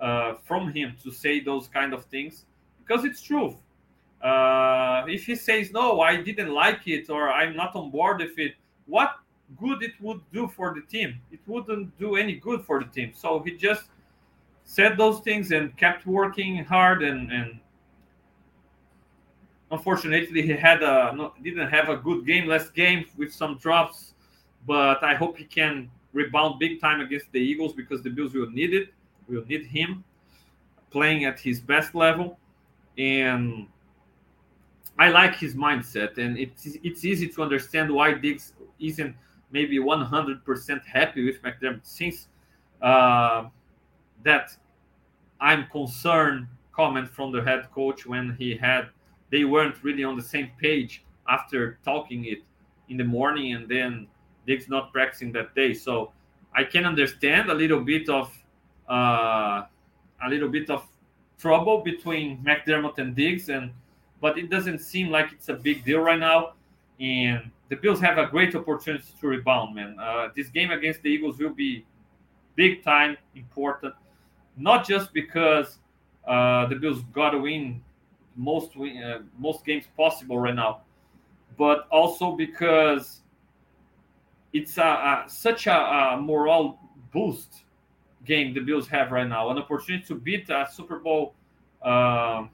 uh, 0.00 0.34
from 0.44 0.72
him 0.72 0.96
to 1.02 1.10
say 1.10 1.40
those 1.40 1.68
kind 1.68 1.92
of 1.92 2.04
things 2.06 2.44
because 2.78 3.04
it's 3.04 3.20
truth. 3.20 3.54
Uh, 4.22 5.04
if 5.08 5.26
he 5.26 5.34
says 5.34 5.70
no, 5.72 6.00
I 6.00 6.22
didn't 6.22 6.52
like 6.52 6.86
it 6.86 7.10
or 7.10 7.30
I'm 7.30 7.56
not 7.56 7.74
on 7.74 7.90
board 7.90 8.20
with 8.20 8.38
it, 8.38 8.54
what 8.86 9.16
good 9.60 9.82
it 9.82 9.92
would 10.00 10.20
do 10.32 10.48
for 10.48 10.74
the 10.74 10.80
team? 10.80 11.20
It 11.30 11.40
wouldn't 11.46 11.98
do 11.98 12.16
any 12.16 12.36
good 12.36 12.64
for 12.64 12.78
the 12.82 12.86
team. 12.86 13.12
So 13.14 13.40
he 13.40 13.52
just 13.52 13.84
said 14.64 14.96
those 14.96 15.20
things 15.20 15.52
and 15.52 15.76
kept 15.76 16.06
working 16.06 16.64
hard 16.64 17.02
and, 17.02 17.30
and 17.30 17.60
unfortunately 19.70 20.42
he 20.42 20.52
had 20.52 20.82
a 20.82 21.30
didn't 21.42 21.68
have 21.68 21.88
a 21.88 21.96
good 21.96 22.26
game 22.26 22.48
last 22.48 22.74
game 22.74 23.04
with 23.16 23.32
some 23.32 23.58
drops 23.58 24.13
but 24.66 25.02
i 25.02 25.14
hope 25.14 25.36
he 25.36 25.44
can 25.44 25.90
rebound 26.14 26.58
big 26.58 26.80
time 26.80 27.00
against 27.00 27.30
the 27.32 27.40
eagles 27.40 27.74
because 27.74 28.02
the 28.02 28.08
bills 28.08 28.32
will 28.32 28.50
need 28.50 28.72
it. 28.72 28.94
Will 29.28 29.44
need 29.44 29.66
him 29.66 30.04
playing 30.90 31.24
at 31.24 31.38
his 31.38 31.60
best 31.60 31.94
level. 31.94 32.38
And 32.96 33.66
I 34.98 35.08
like 35.10 35.34
his 35.34 35.54
mindset, 35.56 36.18
and 36.18 36.38
it's 36.38 36.66
it's 36.84 37.04
easy 37.04 37.28
to 37.28 37.42
understand 37.42 37.92
why 37.92 38.14
Diggs 38.14 38.52
isn't 38.78 39.16
maybe 39.50 39.78
100% 39.78 40.84
happy 40.86 41.24
with 41.24 41.42
McDermott 41.42 41.84
since 41.84 42.28
uh, 42.80 43.48
that 44.22 44.56
I'm 45.40 45.66
concerned 45.68 46.46
comment 46.72 47.08
from 47.08 47.32
the 47.32 47.42
head 47.42 47.70
coach 47.72 48.06
when 48.06 48.36
he 48.38 48.56
had 48.56 48.88
they 49.30 49.44
weren't 49.44 49.82
really 49.82 50.04
on 50.04 50.16
the 50.16 50.22
same 50.22 50.50
page 50.60 51.04
after 51.28 51.78
talking 51.84 52.24
it 52.24 52.38
in 52.88 52.96
the 52.96 53.04
morning 53.04 53.54
and 53.54 53.68
then 53.68 54.08
Diggs 54.46 54.68
not 54.68 54.92
practicing 54.92 55.32
that 55.32 55.54
day. 55.54 55.74
So 55.74 56.12
I 56.54 56.64
can 56.64 56.84
understand 56.84 57.50
a 57.50 57.54
little 57.54 57.80
bit 57.80 58.08
of 58.08 58.32
uh, 58.88 59.64
a 60.22 60.28
little 60.28 60.48
bit 60.48 60.70
of 60.70 60.86
trouble 61.38 61.82
between 61.82 62.42
McDermott 62.44 62.98
and 62.98 63.14
Diggs, 63.14 63.48
and 63.48 63.70
but 64.20 64.38
it 64.38 64.50
doesn't 64.50 64.78
seem 64.78 65.10
like 65.10 65.32
it's 65.32 65.48
a 65.48 65.54
big 65.54 65.84
deal 65.84 66.00
right 66.00 66.18
now. 66.18 66.52
And 67.00 67.50
the 67.68 67.76
Bills 67.76 68.00
have 68.00 68.18
a 68.18 68.26
great 68.26 68.54
opportunity 68.54 69.04
to 69.20 69.26
rebound, 69.26 69.74
man. 69.74 69.96
Uh, 69.98 70.28
this 70.36 70.48
game 70.48 70.70
against 70.70 71.02
the 71.02 71.08
Eagles 71.10 71.38
will 71.38 71.54
be 71.54 71.84
big 72.54 72.84
time 72.84 73.16
important, 73.34 73.94
not 74.56 74.86
just 74.86 75.12
because 75.12 75.78
uh, 76.26 76.66
the 76.66 76.76
Bills 76.76 77.02
got 77.12 77.30
to 77.30 77.38
win 77.38 77.82
most 78.36 78.76
win, 78.76 79.02
uh, 79.02 79.20
most 79.38 79.64
games 79.64 79.84
possible 79.96 80.38
right 80.38 80.54
now, 80.54 80.80
but 81.56 81.86
also 81.90 82.32
because 82.32 83.20
it's 84.54 84.78
a, 84.78 84.82
a 84.82 85.24
such 85.28 85.66
a, 85.66 85.76
a 85.76 86.20
moral 86.20 86.78
boost 87.12 87.64
game 88.24 88.54
the 88.54 88.60
Bills 88.60 88.88
have 88.88 89.12
right 89.12 89.28
now, 89.28 89.50
an 89.50 89.58
opportunity 89.58 90.04
to 90.06 90.14
beat 90.14 90.48
a 90.48 90.66
Super 90.72 90.98
Bowl 90.98 91.34
uh, 91.82 92.46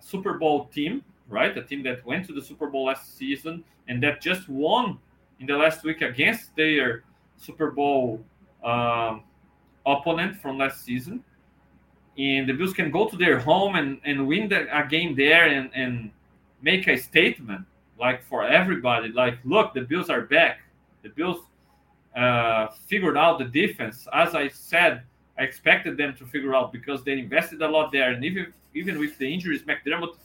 Super 0.00 0.34
Bowl 0.34 0.66
team, 0.66 1.04
right? 1.28 1.56
A 1.56 1.62
team 1.62 1.82
that 1.82 2.04
went 2.06 2.26
to 2.26 2.32
the 2.32 2.40
Super 2.40 2.68
Bowl 2.68 2.86
last 2.86 3.18
season 3.18 3.62
and 3.88 4.02
that 4.02 4.22
just 4.22 4.48
won 4.48 4.98
in 5.40 5.46
the 5.46 5.56
last 5.56 5.82
week 5.84 6.00
against 6.00 6.54
their 6.56 7.04
Super 7.36 7.70
Bowl 7.70 8.24
um, 8.62 9.24
opponent 9.84 10.36
from 10.40 10.58
last 10.58 10.84
season. 10.84 11.22
And 12.16 12.48
the 12.48 12.52
Bills 12.52 12.72
can 12.72 12.90
go 12.90 13.08
to 13.08 13.16
their 13.16 13.40
home 13.40 13.74
and, 13.74 14.00
and 14.04 14.26
win 14.26 14.48
the, 14.48 14.66
a 14.76 14.86
game 14.86 15.16
there 15.16 15.46
and, 15.48 15.70
and 15.74 16.10
make 16.62 16.86
a 16.86 16.96
statement, 16.96 17.66
like 17.98 18.22
for 18.22 18.44
everybody, 18.44 19.08
like, 19.08 19.38
look, 19.44 19.74
the 19.74 19.80
Bills 19.80 20.08
are 20.08 20.22
back. 20.22 20.60
The 21.04 21.10
Bills 21.10 21.40
uh, 22.16 22.68
figured 22.88 23.16
out 23.16 23.38
the 23.38 23.44
defense. 23.44 24.08
As 24.12 24.34
I 24.34 24.48
said, 24.48 25.02
I 25.38 25.42
expected 25.42 25.96
them 25.96 26.16
to 26.16 26.24
figure 26.26 26.54
out 26.54 26.72
because 26.72 27.04
they 27.04 27.12
invested 27.12 27.62
a 27.62 27.68
lot 27.68 27.92
there. 27.92 28.10
And 28.10 28.24
even 28.24 28.52
even 28.74 28.98
with 28.98 29.16
the 29.18 29.32
injuries, 29.32 29.62
McDermott 29.62 30.16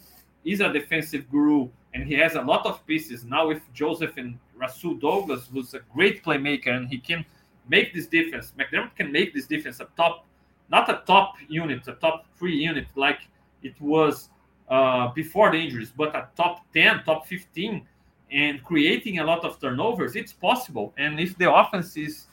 is 0.43 0.61
a 0.61 0.73
defensive 0.73 1.29
guru 1.29 1.69
and 1.93 2.03
he 2.03 2.15
has 2.15 2.35
a 2.35 2.41
lot 2.41 2.65
of 2.65 2.85
pieces 2.87 3.23
now 3.23 3.47
with 3.47 3.61
Joseph 3.73 4.17
and 4.17 4.39
Rasul 4.55 4.95
Douglas, 4.95 5.47
who's 5.51 5.73
a 5.73 5.79
great 5.93 6.23
playmaker, 6.23 6.69
and 6.69 6.87
he 6.87 6.97
can 6.97 7.25
make 7.67 7.93
this 7.93 8.07
defense. 8.07 8.53
McDermott 8.57 8.95
can 8.95 9.11
make 9.11 9.33
this 9.33 9.47
defense 9.47 9.79
a 9.79 9.87
top 9.97 10.25
not 10.69 10.87
a 10.89 11.01
top 11.05 11.35
unit, 11.47 11.87
a 11.87 11.93
top 11.93 12.25
three 12.37 12.55
unit 12.55 12.85
like 12.95 13.21
it 13.63 13.79
was 13.81 14.29
uh, 14.69 15.07
before 15.13 15.51
the 15.51 15.57
injuries, 15.57 15.91
but 15.95 16.15
a 16.15 16.27
top 16.37 16.61
10, 16.73 17.03
top 17.03 17.25
15, 17.25 17.85
and 18.31 18.63
creating 18.63 19.19
a 19.19 19.23
lot 19.23 19.43
of 19.43 19.59
turnovers, 19.59 20.15
it's 20.15 20.33
possible. 20.33 20.93
And 20.97 21.19
if 21.19 21.37
the 21.37 21.51
offense 21.51 21.97
is 21.97 22.27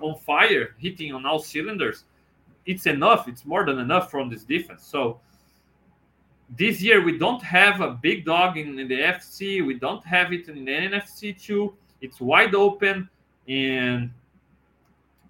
on 0.00 0.16
fire, 0.16 0.74
hitting 0.78 1.14
on 1.14 1.24
all 1.24 1.38
cylinders, 1.38 2.04
it's 2.66 2.86
enough. 2.86 3.28
It's 3.28 3.44
more 3.44 3.64
than 3.64 3.78
enough 3.78 4.10
from 4.10 4.28
this 4.28 4.44
defense. 4.44 4.84
So 4.84 5.20
this 6.50 6.82
year 6.82 7.02
we 7.02 7.18
don't 7.18 7.42
have 7.42 7.80
a 7.80 7.90
big 7.90 8.24
dog 8.24 8.56
in, 8.56 8.78
in 8.78 8.88
the 8.88 9.00
FC. 9.00 9.64
We 9.64 9.74
don't 9.74 10.04
have 10.04 10.32
it 10.32 10.48
in 10.48 10.64
the 10.64 10.72
NFC 10.72 11.40
too. 11.40 11.74
It's 12.00 12.20
wide 12.20 12.54
open, 12.54 13.08
and 13.48 14.10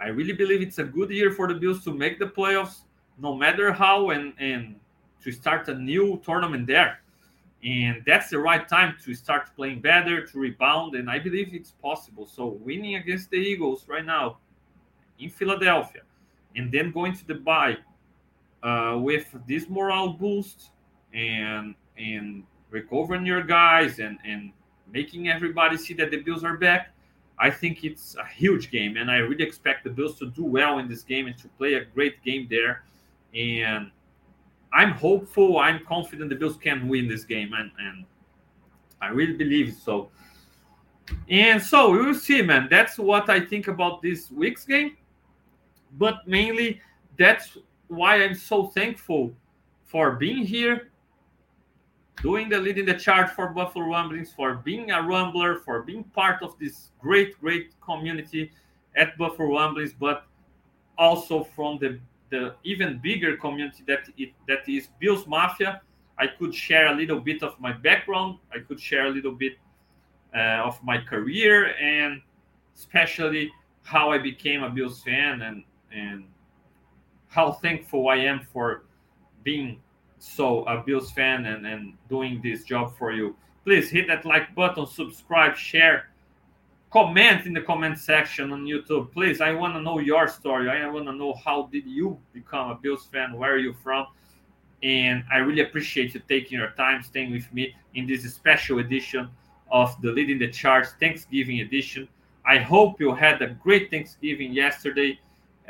I 0.01 0.09
really 0.09 0.33
believe 0.33 0.63
it's 0.63 0.79
a 0.79 0.85
good 0.85 1.11
year 1.11 1.31
for 1.31 1.47
the 1.47 1.55
Bills 1.55 1.85
to 1.85 1.93
make 1.93 2.19
the 2.19 2.27
playoffs, 2.27 2.81
no 3.19 3.35
matter 3.35 3.73
how, 3.73 4.11
and 4.11 4.33
and 4.39 4.77
to 5.23 5.33
start 5.33 5.69
a 5.69 5.75
new 5.75 6.21
tournament 6.25 6.67
there. 6.67 7.01
And 7.67 8.05
that's 8.07 8.31
the 8.31 8.39
right 8.39 8.69
time 8.69 8.95
to 9.05 9.13
start 9.13 9.51
playing 9.57 9.81
better, 9.81 10.25
to 10.25 10.39
rebound, 10.39 10.95
and 10.95 11.11
I 11.11 11.19
believe 11.19 11.53
it's 11.53 11.73
possible. 11.73 12.25
So 12.25 12.47
winning 12.47 12.95
against 12.95 13.29
the 13.31 13.39
Eagles 13.39 13.87
right 13.89 14.05
now 14.05 14.39
in 15.19 15.31
Philadelphia, 15.31 16.03
and 16.55 16.71
then 16.71 16.93
going 16.93 17.17
to 17.17 17.27
the 17.27 17.35
bye 17.35 17.77
uh, 18.63 18.99
with 19.01 19.27
this 19.49 19.69
morale 19.69 20.11
boost 20.11 20.71
and 21.13 21.75
and 21.99 22.45
recovering 22.71 23.27
your 23.27 23.43
guys 23.43 23.99
and 23.99 24.19
and 24.25 24.53
making 24.93 25.29
everybody 25.29 25.77
see 25.77 25.95
that 25.95 26.13
the 26.13 26.19
Bills 26.19 26.45
are 26.45 26.57
back. 26.57 26.93
I 27.37 27.51
think 27.51 27.83
it's 27.83 28.15
a 28.15 28.25
huge 28.25 28.71
game, 28.71 28.97
and 28.97 29.11
I 29.11 29.17
really 29.17 29.45
expect 29.45 29.83
the 29.83 29.91
Bills 29.91 30.21
to 30.21 30.27
do 30.31 30.45
well 30.45 30.79
in 30.79 30.89
this 30.89 31.03
game 31.03 31.27
and 31.27 31.37
to 31.39 31.49
play 31.59 31.75
a 31.75 31.85
great 31.85 32.23
game 32.23 32.47
there. 32.49 32.85
And 33.35 33.91
I'm 34.77 34.93
hopeful, 34.93 35.59
I'm 35.59 35.83
confident 35.87 36.29
the 36.29 36.37
Bills 36.37 36.59
can 36.59 36.87
win 36.87 37.09
this 37.09 37.25
game, 37.25 37.55
and, 37.55 37.71
and 37.79 38.05
I 39.01 39.09
really 39.09 39.33
believe 39.33 39.75
so. 39.75 40.11
And 41.31 41.63
so 41.63 41.91
we 41.91 42.05
will 42.05 42.15
see, 42.15 42.43
man. 42.43 42.69
That's 42.71 42.99
what 42.99 43.31
I 43.31 43.41
think 43.41 43.69
about 43.69 44.03
this 44.03 44.31
week's 44.31 44.67
game. 44.67 44.99
But 45.97 46.29
mainly, 46.29 46.83
that's 47.17 47.57
why 47.89 48.17
I'm 48.17 48.35
so 48.35 48.67
thankful 48.67 49.33
for 49.87 50.13
being 50.13 50.45
here 50.45 50.91
doing 52.21 52.51
the 52.51 52.59
leading 52.59 52.85
the 52.85 52.95
charge 52.95 53.31
for 53.31 53.49
Buffalo 53.49 53.87
Rumblings, 53.87 54.31
for 54.35 54.57
being 54.57 54.91
a 54.91 54.97
Rumbler, 54.97 55.65
for 55.65 55.85
being 55.85 56.05
part 56.05 56.43
of 56.43 56.59
this 56.59 56.91
great, 57.01 57.41
great 57.41 57.71
community 57.81 58.51
at 58.95 59.17
Buffalo 59.17 59.55
Rumblings, 59.55 59.95
but 59.95 60.27
also 60.99 61.45
from 61.45 61.79
the, 61.79 61.99
the 62.37 62.55
even 62.65 62.99
bigger 63.03 63.37
community 63.37 63.83
that 63.87 64.05
it 64.17 64.31
that 64.49 64.69
is 64.69 64.89
Bills 65.01 65.27
Mafia. 65.27 65.81
I 66.19 66.27
could 66.39 66.55
share 66.55 66.87
a 66.93 66.95
little 66.95 67.21
bit 67.21 67.43
of 67.43 67.59
my 67.61 67.73
background. 67.73 68.39
I 68.55 68.59
could 68.67 68.81
share 68.81 69.07
a 69.07 69.11
little 69.11 69.33
bit 69.33 69.55
uh, 70.35 70.69
of 70.69 70.83
my 70.83 70.99
career 70.99 71.75
and 71.81 72.23
especially 72.75 73.51
how 73.83 74.11
I 74.11 74.19
became 74.19 74.63
a 74.63 74.71
Bills 74.71 75.03
fan 75.03 75.43
and 75.43 75.65
and 75.93 76.25
how 77.29 77.53
thankful 77.53 78.09
I 78.09 78.17
am 78.17 78.41
for 78.53 78.85
being 79.43 79.81
so 80.19 80.65
a 80.65 80.83
Bills 80.83 81.11
fan 81.13 81.47
and, 81.47 81.67
and 81.67 81.95
doing 82.09 82.41
this 82.43 82.65
job 82.65 82.97
for 82.99 83.13
you. 83.13 83.37
Please 83.65 83.91
hit 83.91 84.07
that 84.09 84.25
like 84.25 84.55
button, 84.55 84.87
subscribe, 84.87 85.57
share, 85.57 86.11
comment 86.97 87.45
in 87.45 87.53
the 87.53 87.61
comment 87.61 87.99
section 87.99 88.51
on 88.55 88.65
YouTube. 88.65 89.13
Please, 89.13 89.43
I 89.43 89.53
want 89.53 89.75
to 89.75 89.83
know 89.83 89.99
your 89.99 90.27
story. 90.29 90.71
I 90.71 90.89
want 90.89 91.05
to 91.05 91.13
know 91.13 91.35
how 91.45 91.69
did 91.71 91.85
you 91.87 92.19
become 92.33 92.71
a 92.71 92.75
Bills 92.75 93.05
fan? 93.13 93.37
Where 93.37 93.53
are 93.53 93.59
you 93.59 93.75
from? 93.85 94.07
And 94.83 95.23
I 95.31 95.37
really 95.47 95.61
appreciate 95.61 96.15
you 96.15 96.23
taking 96.27 96.59
your 96.59 96.71
time, 96.71 97.03
staying 97.03 97.33
with 97.33 97.53
me 97.53 97.75
in 97.93 98.07
this 98.07 98.23
special 98.33 98.79
edition 98.79 99.29
of 99.71 99.95
the 100.01 100.11
Leading 100.11 100.39
the 100.39 100.51
Charge 100.51 100.87
Thanksgiving 100.99 101.61
edition. 101.61 102.09
I 102.47 102.57
hope 102.61 102.99
you 102.99 103.15
had 103.15 103.43
a 103.43 103.49
great 103.49 103.91
Thanksgiving 103.91 104.55
yesterday. 104.55 105.21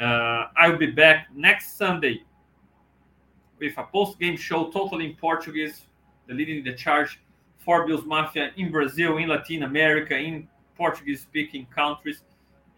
Uh, 0.01 0.47
I'll 0.57 0.79
be 0.79 0.93
back 0.93 1.27
next 1.35 1.77
Sunday 1.77 2.23
with 3.59 3.77
a 3.79 3.83
post-game 3.83 4.37
show 4.37 4.71
totally 4.71 5.07
in 5.07 5.17
Portuguese, 5.17 5.89
the 6.29 6.35
leading 6.35 6.63
the 6.63 6.75
charge 6.75 7.19
for 7.59 7.85
Bills 7.85 8.05
Mafia 8.05 8.53
in 8.57 8.71
Brazil, 8.71 9.17
in 9.17 9.29
Latin 9.29 9.65
America, 9.65 10.17
in 10.17 10.47
Portuguese-speaking 10.77 11.67
countries, 11.75 12.23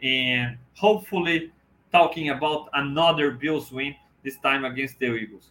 and 0.02 0.56
hopefully 0.74 1.52
talking 1.90 2.30
about 2.30 2.68
another 2.74 3.30
Bills 3.32 3.72
win, 3.72 3.94
this 4.22 4.36
time 4.38 4.64
against 4.64 4.98
the 4.98 5.14
Eagles. 5.14 5.50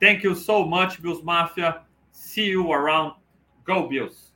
Thank 0.00 0.22
you 0.22 0.34
so 0.34 0.64
much, 0.64 1.02
Bills 1.02 1.22
Mafia. 1.22 1.82
See 2.12 2.46
you 2.46 2.72
around. 2.72 3.14
Go 3.64 3.88
Bills. 3.88 4.27